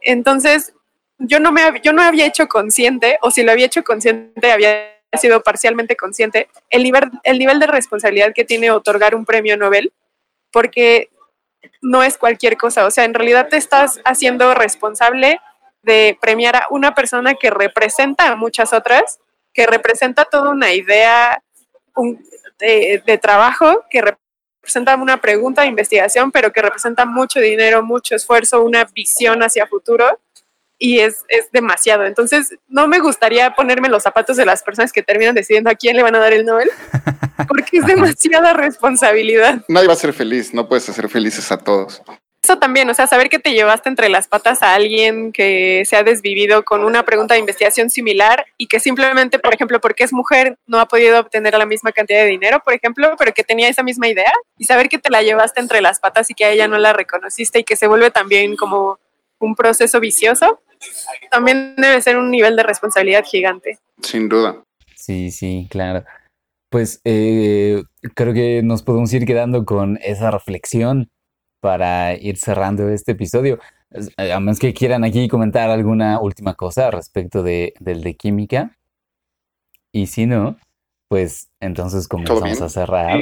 [0.00, 0.72] Entonces,
[1.18, 4.96] yo no, me, yo no había hecho consciente, o si lo había hecho consciente, había
[5.14, 9.92] sido parcialmente consciente, el nivel, el nivel de responsabilidad que tiene otorgar un premio Nobel,
[10.50, 11.10] porque
[11.82, 15.40] no es cualquier cosa, o sea, en realidad te estás haciendo responsable
[15.82, 19.20] de premiar a una persona que representa a muchas otras,
[19.54, 21.42] que representa toda una idea
[22.58, 24.25] de, de, trabajo, que representa
[24.98, 30.18] una pregunta de investigación, pero que representa mucho dinero, mucho esfuerzo, una visión hacia futuro
[30.78, 32.04] y es, es, demasiado.
[32.04, 35.96] Entonces, no me gustaría ponerme los zapatos de las personas que terminan decidiendo a quién
[35.96, 36.70] le van a dar el Nobel,
[37.48, 39.62] porque es demasiada responsabilidad.
[39.68, 42.02] Nadie va a ser feliz, no puedes hacer felices a todos.
[42.46, 45.96] Eso también, o sea, saber que te llevaste entre las patas a alguien que se
[45.96, 50.12] ha desvivido con una pregunta de investigación similar y que simplemente, por ejemplo, porque es
[50.12, 53.68] mujer, no ha podido obtener la misma cantidad de dinero, por ejemplo, pero que tenía
[53.68, 56.52] esa misma idea y saber que te la llevaste entre las patas y que a
[56.52, 59.00] ella no la reconociste y que se vuelve también como
[59.40, 60.60] un proceso vicioso,
[61.32, 63.80] también debe ser un nivel de responsabilidad gigante.
[64.02, 64.62] Sin duda.
[64.94, 66.04] Sí, sí, claro.
[66.70, 67.82] Pues eh,
[68.14, 71.10] creo que nos podemos ir quedando con esa reflexión
[71.66, 73.58] para ir cerrando este episodio.
[74.18, 78.78] Eh, a menos que quieran aquí comentar alguna última cosa respecto de, del de química.
[79.90, 80.56] Y si no,
[81.08, 83.18] pues entonces comenzamos a cerrar.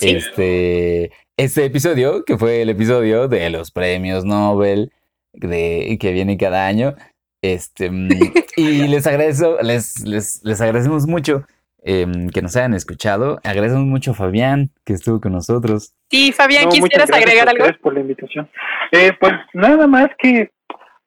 [0.00, 4.90] Este, este episodio, que fue el episodio de los premios Nobel
[5.34, 6.94] de, que viene cada año.
[7.42, 8.08] Este, mm,
[8.56, 11.44] y les agradezco, les, les, les agradecemos mucho
[11.84, 13.38] em, que nos hayan escuchado.
[13.44, 15.94] Agradecemos mucho a Fabián que estuvo con nosotros.
[16.10, 17.64] Sí, Fabián, ¿quisieras agregar algo?
[17.64, 18.48] Gracias por la invitación.
[18.90, 20.50] Eh, pues nada más que,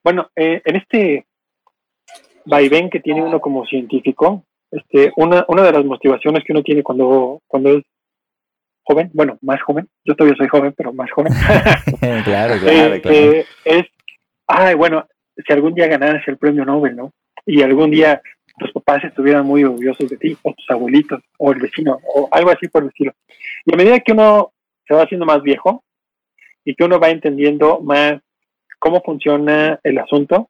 [0.04, 1.26] bueno, eh, en este
[2.46, 6.84] vaivén que tiene uno como científico, este, una, una de las motivaciones que uno tiene
[6.84, 7.84] cuando, cuando es
[8.84, 11.34] joven, bueno, más joven, yo todavía soy joven, pero más joven.
[12.24, 13.46] claro, claro, eh, claro.
[13.66, 13.86] es
[14.48, 15.06] ay, bueno,
[15.36, 17.12] si algún día ganaras el premio Nobel, ¿no?
[17.46, 18.22] Y algún día
[18.58, 22.50] tus papás estuvieran muy orgullosos de ti, o tus abuelitos, o el vecino, o algo
[22.50, 23.14] así por el estilo.
[23.66, 24.52] Y a medida que uno
[24.88, 25.84] se va haciendo más viejo
[26.66, 28.20] y que uno va entendiendo más
[28.80, 30.50] cómo funciona el asunto,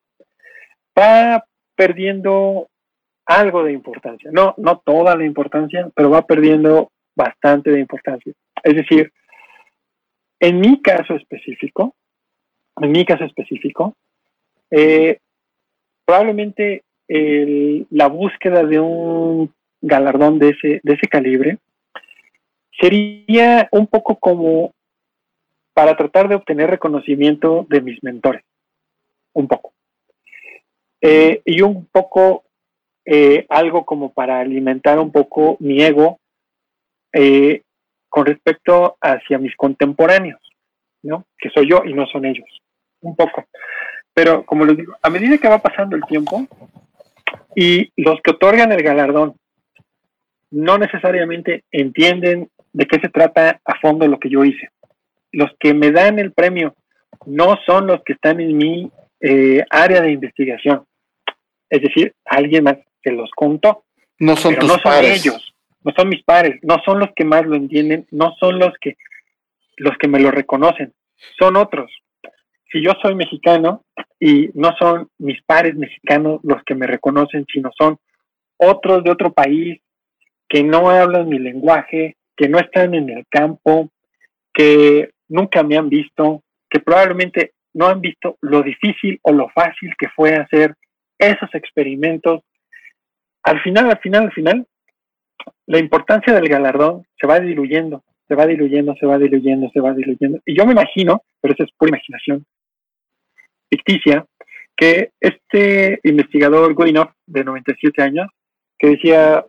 [0.97, 1.43] va
[1.75, 2.69] perdiendo
[3.25, 4.31] algo de importancia.
[4.34, 8.34] No, no toda la importancia, pero va perdiendo bastante de importancia.
[8.63, 9.11] Es decir,
[10.39, 11.95] en mi caso específico,
[12.79, 13.95] en mi caso específico,
[14.71, 15.19] eh,
[16.05, 21.57] probablemente la búsqueda de un galardón de ese, de ese calibre
[22.79, 24.73] sería un poco como
[25.73, 28.43] para tratar de obtener reconocimiento de mis mentores,
[29.34, 29.73] un poco.
[31.01, 32.43] Eh, y un poco
[33.05, 36.19] eh, algo como para alimentar un poco mi ego
[38.09, 40.39] con respecto hacia mis contemporáneos,
[41.03, 41.25] ¿no?
[41.38, 42.45] Que soy yo y no son ellos
[43.01, 43.45] un poco.
[44.13, 46.47] Pero como les digo, a medida que va pasando el tiempo
[47.59, 49.35] y los que otorgan el galardón
[50.51, 54.69] no necesariamente entienden de qué se trata a fondo lo que yo hice.
[55.31, 56.75] Los que me dan el premio
[57.25, 60.85] no son los que están en mi eh, área de investigación.
[61.67, 63.85] Es decir, alguien más se los contó.
[64.19, 67.43] No son tus no son ellos, no son mis pares, no son los que más
[67.43, 68.97] lo entienden, no son los que
[69.77, 70.93] los que me lo reconocen,
[71.39, 71.91] son otros
[72.72, 73.84] si yo soy mexicano
[74.19, 77.98] y no son mis pares mexicanos los que me reconocen, sino son
[78.57, 79.80] otros de otro país
[80.49, 83.89] que no hablan mi lenguaje, que no están en el campo,
[84.53, 89.94] que nunca me han visto, que probablemente no han visto lo difícil o lo fácil
[89.98, 90.73] que fue hacer
[91.18, 92.41] esos experimentos.
[93.44, 94.65] Al final, al final, al final,
[95.68, 99.94] la importancia del galardón se va diluyendo, se va diluyendo, se va diluyendo, se va
[99.94, 100.39] diluyendo.
[100.45, 102.45] Y yo me imagino, pero eso es pura imaginación,
[103.69, 104.26] ficticia,
[104.76, 108.27] que este investigador Goinoff, de 97 años,
[108.77, 109.45] que decía,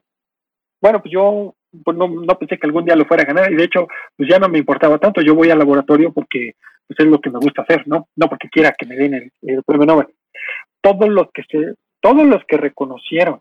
[0.80, 1.54] bueno, pues yo
[1.84, 4.26] pues no, no pensé que algún día lo fuera a ganar y de hecho pues
[4.28, 6.54] ya no me importaba tanto, yo voy al laboratorio porque
[6.86, 8.08] pues, es lo que me gusta hacer, ¿no?
[8.16, 10.06] No porque quiera que me den el, el premio Nobel.
[10.80, 13.40] Todos los que se, todos los que reconocieron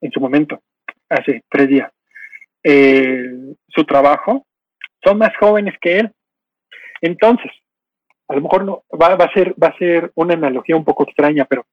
[0.00, 0.60] en su momento,
[1.08, 1.92] hace tres días,
[2.62, 3.30] eh,
[3.68, 4.46] su trabajo,
[5.04, 6.12] son más jóvenes que él.
[7.00, 7.50] Entonces,
[8.28, 11.04] a lo mejor no, va, va, a ser, va a ser una analogía un poco
[11.04, 11.66] extraña, pero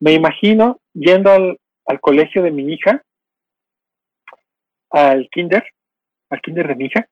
[0.00, 3.02] me imagino yendo al, al colegio de mi hija,
[4.90, 5.64] al kinder,
[6.30, 7.08] al kinder de mi hija,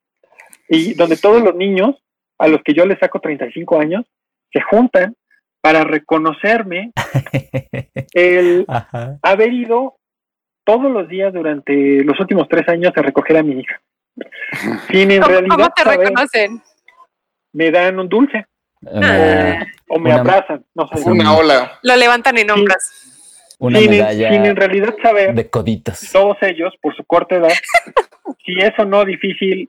[0.68, 1.96] y donde todos los niños,
[2.38, 4.04] a los que yo les saco 35 años,
[4.52, 5.16] se juntan
[5.60, 6.92] para reconocerme
[8.12, 9.18] el Ajá.
[9.22, 9.96] haber ido
[10.64, 13.80] todos los días durante los últimos tres años a recoger a mi hija.
[14.90, 16.62] Sin en ¿Cómo, realidad cómo te saber, reconocen?
[17.52, 18.46] me dan un dulce
[18.92, 21.10] Una, o me Una- abrazan, no sé.
[21.10, 21.78] Una ola.
[21.82, 22.76] Lo levantan en hombros.
[23.58, 25.44] una sin, en- medalla sin en realidad saber de
[26.12, 27.48] todos ellos, por su corta edad,
[28.44, 29.68] si es o no difícil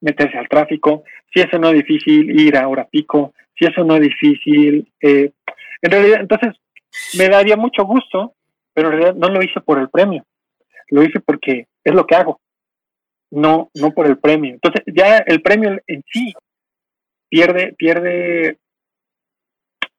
[0.00, 3.84] meterse al tráfico, si es o no difícil ir a hora pico, si es o
[3.84, 4.90] no difícil.
[5.00, 5.32] eh,
[5.82, 6.54] en realidad, entonces,
[7.18, 8.34] me daría mucho gusto,
[8.72, 10.24] pero en realidad no lo hice por el premio,
[10.90, 12.40] lo hice porque es lo que hago,
[13.30, 14.52] no, no por el premio.
[14.54, 16.32] Entonces, ya el premio en sí
[17.28, 18.58] pierde, pierde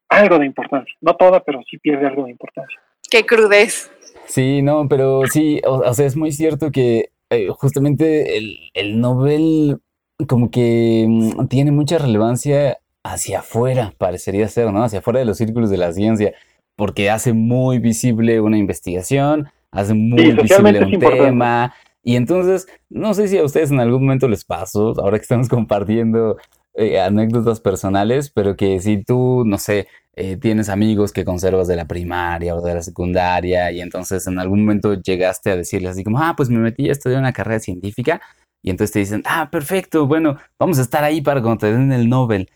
[0.08, 2.78] algo de importancia, no toda, pero sí pierde algo de importancia.
[3.10, 3.90] Qué crudez.
[4.26, 9.00] Sí, no, pero sí, o, o sea, es muy cierto que eh, justamente el, el
[9.00, 9.78] Nobel
[10.26, 14.82] como que mm, tiene mucha relevancia hacia afuera, parecería ser, ¿no?
[14.82, 16.34] Hacia afuera de los círculos de la ciencia,
[16.76, 21.24] porque hace muy visible una investigación, hace muy Sí, visible un importante.
[21.24, 25.22] tema, y entonces, no sé si a ustedes en algún momento les pasó, ahora que
[25.22, 26.36] estamos compartiendo
[26.78, 31.74] eh, anécdotas personales, pero que si tú, no sé, eh, tienes amigos que conservas de
[31.74, 36.04] la primaria o de la secundaria y entonces en algún momento llegaste a decirles así
[36.04, 38.20] como, ah, pues me metí a estudiar una carrera científica
[38.62, 41.90] y entonces te dicen, ah, perfecto, bueno, vamos a estar ahí para cuando te den
[41.90, 42.48] el Nobel.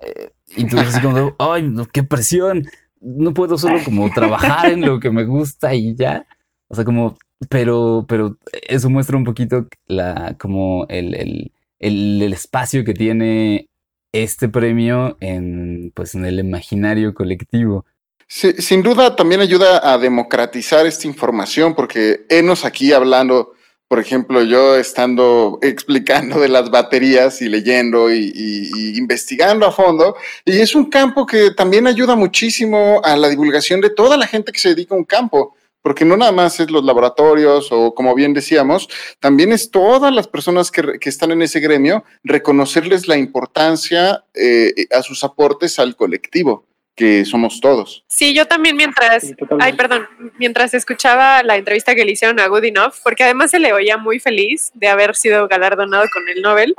[0.00, 2.64] Eh, y tú así como, ay, qué presión,
[3.00, 6.26] no puedo solo como trabajar en lo que me gusta y ya.
[6.68, 7.18] O sea, como,
[7.50, 8.38] pero, pero
[8.68, 11.52] eso muestra un poquito la, como el, el,
[11.84, 13.68] el, espacio que tiene
[14.12, 17.84] este premio en, pues, en el imaginario colectivo.
[18.26, 23.52] Sin duda también ayuda a democratizar esta información, porque enos aquí hablando,
[23.86, 30.58] por ejemplo, yo estando explicando de las baterías y leyendo y investigando a fondo, y
[30.58, 34.58] es un campo que también ayuda muchísimo a la divulgación de toda la gente que
[34.60, 35.54] se dedica a un campo.
[35.84, 38.88] Porque no nada más es los laboratorios o como bien decíamos,
[39.20, 44.24] también es todas las personas que, re- que están en ese gremio, reconocerles la importancia
[44.32, 46.64] eh, a sus aportes al colectivo,
[46.96, 48.02] que somos todos.
[48.08, 50.08] Sí, yo también mientras, Sí, ay, perdón,
[50.38, 53.98] mientras escuchaba la entrevista que le hicieron a Good Enough, porque además se le oía
[53.98, 56.74] muy feliz de haber sido galardonado con el Nobel,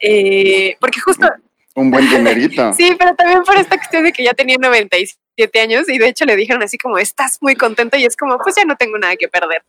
[0.00, 1.26] eh, porque justo,
[1.76, 2.72] Un buen dinerito.
[2.76, 6.24] sí, pero también por esta cuestión de que ya tenía 97 años y de hecho
[6.24, 9.14] le dijeron así como, estás muy contento y es como, pues ya no tengo nada
[9.16, 9.62] que perder.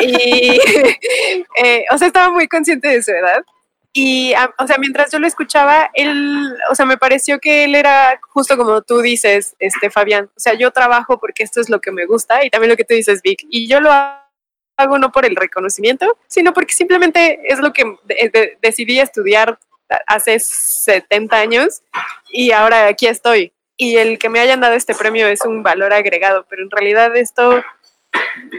[0.00, 0.58] Y,
[1.62, 3.44] eh, o sea, estaba muy consciente de su edad.
[3.92, 7.74] Y, ah, o sea, mientras yo lo escuchaba, él, o sea, me pareció que él
[7.74, 10.26] era justo como tú dices, este, Fabián.
[10.36, 12.84] O sea, yo trabajo porque esto es lo que me gusta y también lo que
[12.84, 13.44] tú dices, Vic.
[13.50, 18.30] Y yo lo hago no por el reconocimiento, sino porque simplemente es lo que de-
[18.32, 19.58] de- decidí estudiar
[20.06, 21.82] hace 70 años
[22.30, 23.52] y ahora aquí estoy.
[23.76, 27.16] Y el que me hayan dado este premio es un valor agregado, pero en realidad
[27.16, 27.62] esto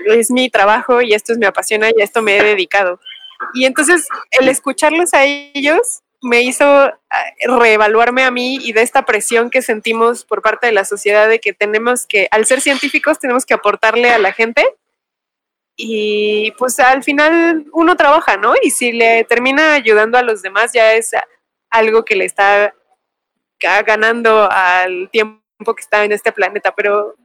[0.07, 2.99] es mi trabajo y esto es me apasiona y a esto me he dedicado.
[3.53, 6.93] Y entonces el escucharlos a ellos me hizo ah,
[7.43, 11.39] reevaluarme a mí y de esta presión que sentimos por parte de la sociedad de
[11.39, 14.63] que tenemos que, al ser científicos, tenemos que aportarle a la gente.
[15.83, 18.53] Y pues al final uno trabaja, ¿no?
[18.61, 21.11] Y si le termina ayudando a los demás, ya es
[21.71, 22.73] algo que le está
[23.59, 25.41] ga- ganando al tiempo
[25.75, 26.71] que está en este planeta.
[26.75, 27.15] Pero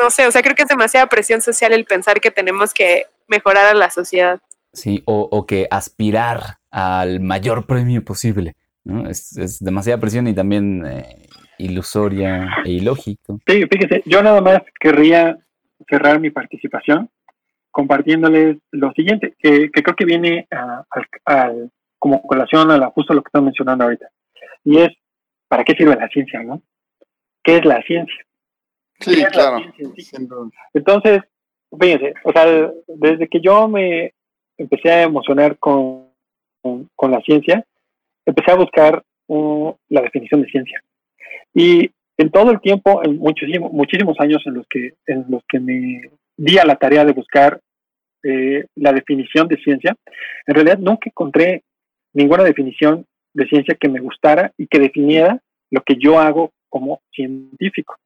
[0.00, 3.04] no sé, o sea, creo que es demasiada presión social el pensar que tenemos que
[3.28, 4.40] mejorar a la sociedad.
[4.72, 8.54] Sí, o, o que aspirar al mayor premio posible,
[8.84, 9.06] ¿no?
[9.10, 11.26] Es, es demasiada presión y también eh,
[11.58, 13.38] ilusoria e ilógico.
[13.46, 15.36] Sí, fíjese, yo nada más querría
[15.90, 17.10] cerrar mi participación
[17.72, 22.90] compartiéndoles lo siguiente, que, que creo que viene a- al- al- como colación a la,
[22.90, 24.08] justo lo que están mencionando ahorita.
[24.64, 24.90] Y es,
[25.48, 26.62] ¿para qué sirve la ciencia, no?
[27.42, 28.24] ¿Qué es la ciencia?
[29.00, 29.58] Sí, ¿Qué es la claro.
[29.58, 30.02] ciencia en sí?
[30.02, 30.50] Sin duda.
[30.74, 31.22] Entonces,
[31.80, 34.12] fíjense, o sea, desde que yo me
[34.58, 36.08] empecé a emocionar con,
[36.60, 37.64] con, con la ciencia,
[38.26, 40.80] empecé a buscar uh, la definición de ciencia.
[41.54, 45.58] Y en todo el tiempo, en muchísimo- muchísimos años en los que en los que
[45.60, 46.02] me
[46.42, 47.60] di a la tarea de buscar
[48.24, 49.94] eh, la definición de ciencia,
[50.44, 51.62] en realidad nunca encontré
[52.12, 55.40] ninguna definición de ciencia que me gustara y que definiera
[55.70, 57.96] lo que yo hago como científico.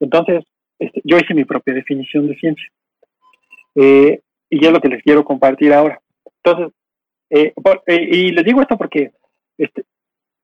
[0.00, 0.44] Entonces,
[0.80, 2.68] este, yo hice mi propia definición de ciencia.
[3.76, 4.20] Eh,
[4.50, 6.00] y es lo que les quiero compartir ahora.
[6.42, 6.74] Entonces,
[7.30, 7.54] eh,
[7.86, 9.12] y les digo esto porque
[9.56, 9.84] este,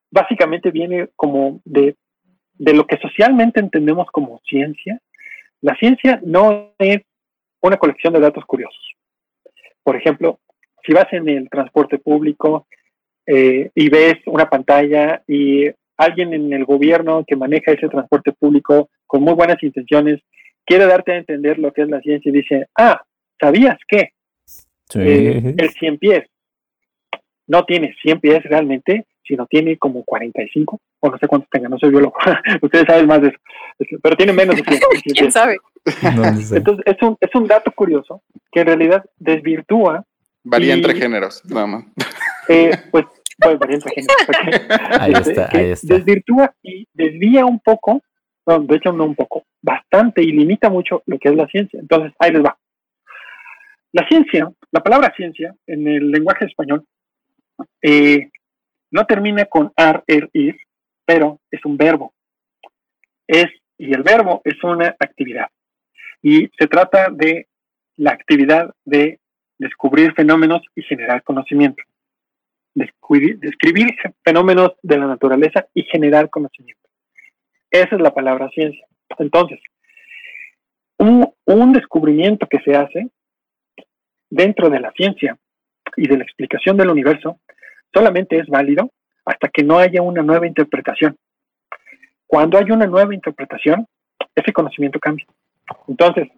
[0.08, 1.96] básicamente viene como de,
[2.54, 5.00] de lo que socialmente entendemos como ciencia.
[5.60, 7.00] La ciencia no es
[7.60, 8.94] una colección de datos curiosos.
[9.82, 10.40] Por ejemplo,
[10.86, 12.66] si vas en el transporte público
[13.26, 15.66] eh, y ves una pantalla y
[15.96, 20.20] alguien en el gobierno que maneja ese transporte público con muy buenas intenciones
[20.64, 23.02] quiere darte a entender lo que es la ciencia y dice, ah,
[23.40, 24.12] ¿sabías que
[24.94, 26.24] eh, el 100 pies
[27.46, 31.78] no tiene 100 pies realmente, sino tiene como 45 o no sé cuántos tenga, no
[31.78, 32.16] soy biólogo,
[32.62, 34.80] ustedes saben más de eso, pero tiene menos de 100.
[35.14, 35.58] ¿Quién sabe?
[36.02, 40.04] Entonces, es un, es un dato curioso que en realidad desvirtúa.
[40.42, 41.84] Varía entre géneros, nada más.
[42.48, 43.04] Eh, pues,
[43.38, 44.16] pues, varía entre géneros.
[45.00, 45.94] ahí este, está, ahí está.
[45.94, 48.02] Desvirtúa y desvía un poco,
[48.46, 51.78] no, de hecho no un poco, bastante y limita mucho lo que es la ciencia.
[51.78, 52.56] Entonces, ahí les va.
[53.92, 56.84] La ciencia, la palabra ciencia en el lenguaje español,
[57.82, 58.30] eh,
[58.90, 60.56] no termina con ar, er, ir,
[61.04, 62.14] pero es un verbo.
[63.26, 63.46] Es,
[63.76, 65.48] y el verbo es una actividad.
[66.22, 67.46] Y se trata de
[67.96, 69.20] la actividad de
[69.58, 71.82] descubrir fenómenos y generar conocimiento.
[72.74, 76.88] Describir fenómenos de la naturaleza y generar conocimiento.
[77.70, 78.86] Esa es la palabra ciencia.
[79.18, 79.60] Entonces,
[80.98, 83.08] un descubrimiento que se hace
[84.30, 85.38] dentro de la ciencia
[85.96, 87.40] y de la explicación del universo
[87.92, 88.90] solamente es válido
[89.24, 91.16] hasta que no haya una nueva interpretación.
[92.26, 93.86] Cuando hay una nueva interpretación,
[94.34, 95.26] ese conocimiento cambia.
[95.86, 96.28] Entonces,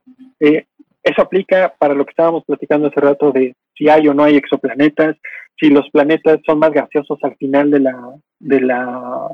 [0.41, 0.67] eh,
[1.03, 4.37] eso aplica para lo que estábamos platicando hace rato de si hay o no hay
[4.37, 5.17] exoplanetas,
[5.59, 9.29] si los planetas son más gaseosos al final de la de la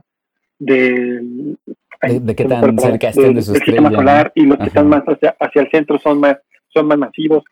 [0.59, 1.57] de,
[2.03, 5.37] de, qué tan cerca estén de, su sistema solar y los que están más hacia,
[5.39, 6.37] hacia, el centro son más
[6.69, 7.45] son más masivos.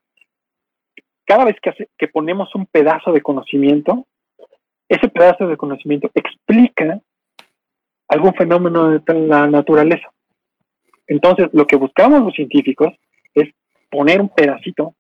[1.26, 4.06] Cada vez que, que ponemos un pedazo de conocimiento,
[4.88, 7.00] ese pedazo de conocimiento explica
[8.08, 10.08] algún fenómeno de la naturaleza.
[11.06, 12.92] Entonces, lo que buscamos los científicos
[13.34, 13.50] es
[13.90, 14.94] poner un pedacito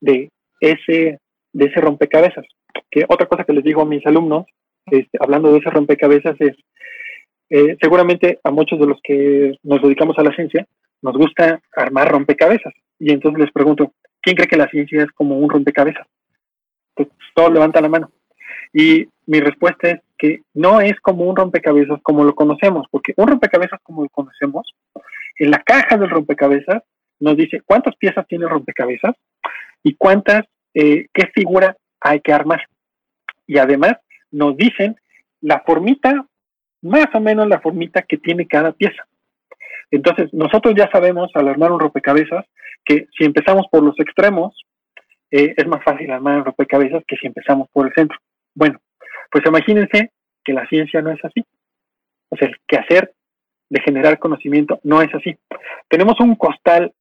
[0.00, 0.30] de
[0.60, 1.18] ese,
[1.52, 2.44] de ese rompecabezas.
[2.90, 4.46] Que otra cosa que les digo a mis alumnos,
[4.86, 6.56] este, hablando de ese rompecabezas, es
[7.50, 10.66] eh, seguramente a muchos de los que nos dedicamos a la ciencia
[11.02, 12.72] nos gusta armar rompecabezas.
[12.98, 16.06] Y entonces les pregunto, ¿quién cree que la ciencia es como un rompecabezas?
[16.94, 18.10] Pues todos levantan la mano.
[18.72, 23.28] Y mi respuesta es que no es como un rompecabezas como lo conocemos, porque un
[23.28, 24.74] rompecabezas como lo conocemos,
[25.38, 26.82] en la caja del rompecabezas
[27.20, 29.14] nos dice cuántas piezas tiene el rompecabezas
[29.84, 32.66] y cuántas, eh, qué figura hay que armar.
[33.46, 33.92] Y además
[34.32, 34.96] nos dicen
[35.40, 36.26] la formita,
[36.82, 39.04] más o menos la formita que tiene cada pieza.
[39.92, 42.46] Entonces, nosotros ya sabemos al armar un rompecabezas
[42.84, 44.60] que si empezamos por los extremos,
[45.30, 48.18] eh, es más fácil armar un rompecabezas que si empezamos por el centro.
[48.56, 48.80] Bueno,
[49.30, 50.12] pues imagínense
[50.44, 51.44] que la ciencia no es así.
[52.30, 53.12] O sea, el quehacer
[53.68, 55.36] de generar conocimiento no es así.
[55.88, 56.92] Tenemos un costal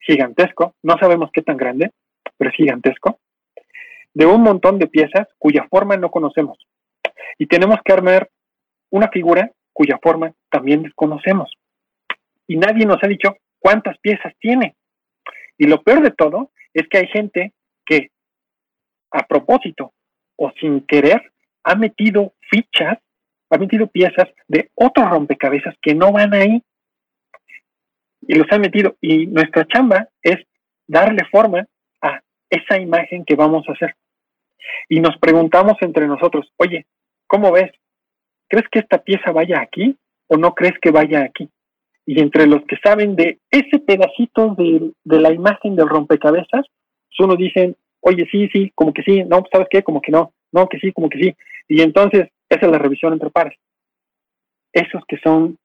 [0.00, 1.92] gigantesco, no sabemos qué tan grande,
[2.36, 3.18] pero es gigantesco,
[4.14, 6.58] de un montón de piezas cuya forma no conocemos.
[7.38, 8.28] Y tenemos que armar
[8.90, 11.52] una figura cuya forma también desconocemos.
[12.46, 14.74] Y nadie nos ha dicho cuántas piezas tiene.
[15.58, 17.52] Y lo peor de todo es que hay gente
[17.84, 18.10] que
[19.10, 19.92] a propósito
[20.36, 21.32] o sin querer
[21.68, 22.98] ha metido fichas,
[23.50, 26.62] ha metido piezas de otros rompecabezas que no van ahí.
[28.22, 28.96] Y los ha metido.
[29.02, 30.38] Y nuestra chamba es
[30.86, 31.66] darle forma
[32.00, 33.94] a esa imagen que vamos a hacer.
[34.88, 36.86] Y nos preguntamos entre nosotros, oye,
[37.26, 37.70] ¿cómo ves?
[38.48, 39.94] ¿Crees que esta pieza vaya aquí
[40.26, 41.50] o no crees que vaya aquí?
[42.06, 46.64] Y entre los que saben de ese pedacito de, la imagen del rompecabezas,
[47.18, 49.82] uno dicen, oye, sí, sí, como que sí, no, ¿sabes qué?
[49.82, 51.36] Como que no, no, que sí, como que sí.
[51.68, 53.58] Y entonces, esa es la revisión entre pares.
[54.72, 55.58] Esos que son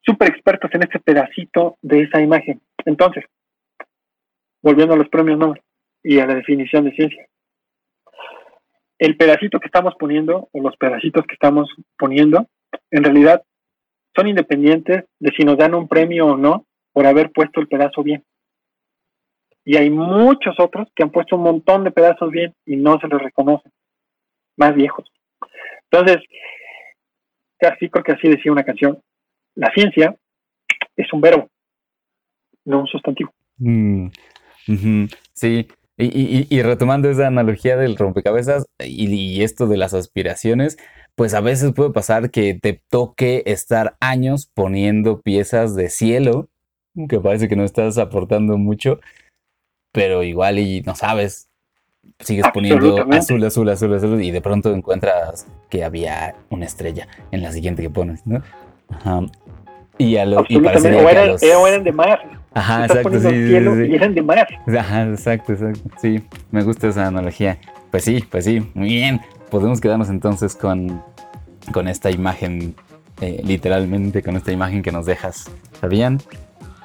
[0.00, 2.60] súper expertos en este pedacito de esa imagen.
[2.84, 3.24] Entonces,
[4.62, 5.60] volviendo a los premios Nobel
[6.02, 7.26] y a la definición de ciencia.
[8.98, 11.68] El pedacito que estamos poniendo, o los pedacitos que estamos
[11.98, 12.46] poniendo,
[12.90, 13.42] en realidad
[14.14, 18.02] son independientes de si nos dan un premio o no por haber puesto el pedazo
[18.02, 18.22] bien.
[19.64, 23.08] Y hay muchos otros que han puesto un montón de pedazos bien y no se
[23.08, 23.70] les reconoce,
[24.56, 25.06] más viejos.
[25.90, 26.18] Entonces,
[27.58, 29.00] casi creo que así decía una canción,
[29.54, 30.16] la ciencia
[30.96, 31.48] es un verbo,
[32.64, 33.32] no un sustantivo.
[33.58, 34.08] Mm,
[35.34, 35.68] sí,
[35.98, 40.78] Y, y- y retomando esa analogía del rompecabezas y, y esto de las aspiraciones,
[41.14, 46.48] pues a veces puede pasar que te toque estar años poniendo piezas de cielo,
[47.10, 49.00] que parece que no estás aportando mucho,
[49.92, 51.50] pero igual y no sabes,
[52.20, 57.42] sigues poniendo azul, azul, azul, azul, y de pronto encuentras que había una estrella en
[57.42, 58.42] la siguiente que pones, ¿no?
[58.90, 59.20] Ajá.
[59.98, 62.20] Y, a lo, y parecería O que a eran, los- eh, eran de mar.
[62.54, 63.92] Ajá, Estás exacto, sí, el sí, cielo sí, sí.
[63.92, 64.48] y eran de mar.
[64.78, 65.90] Ajá, exacto, exacto.
[66.00, 67.58] Sí, me gusta esa analogía.
[67.90, 69.20] Pues sí, pues sí, muy bien.
[69.50, 71.02] Podemos quedarnos entonces con,
[71.72, 72.74] con esta imagen,
[73.20, 75.50] eh, literalmente con esta imagen que nos dejas,
[75.80, 76.20] Fabián.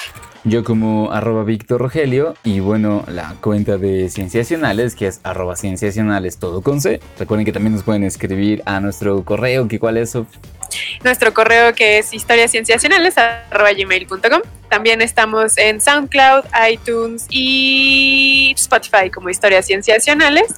[0.45, 6.39] Yo como arroba Víctor Rogelio y bueno, la cuenta de Cienciacionales que es arroba Cienciacionales
[6.39, 7.01] todo con C.
[7.19, 10.27] Recuerden que también nos pueden escribir a nuestro correo, que cuál es, Sof?
[11.03, 14.43] Nuestro correo que es historiascienciacionales.gmail.com.
[14.69, 20.55] También estamos en SoundCloud, iTunes y Spotify como Historias Cienciacionales.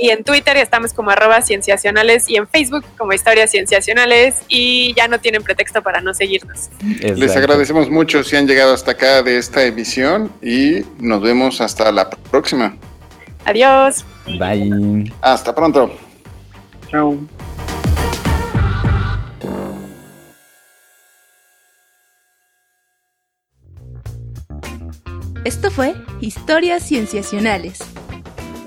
[0.00, 5.08] Y en Twitter estamos como arroba cienciacionales y en Facebook como Historias Cienciacionales y ya
[5.08, 6.68] no tienen pretexto para no seguirnos.
[7.00, 11.90] Les agradecemos mucho si han llegado hasta acá de esta emisión y nos vemos hasta
[11.92, 12.76] la próxima.
[13.44, 14.04] Adiós.
[14.38, 15.12] Bye.
[15.20, 15.96] Hasta pronto.
[16.90, 17.18] Chao.
[25.44, 27.78] Esto fue Historias Cienciacionales,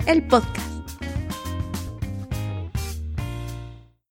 [0.05, 0.66] el podcast.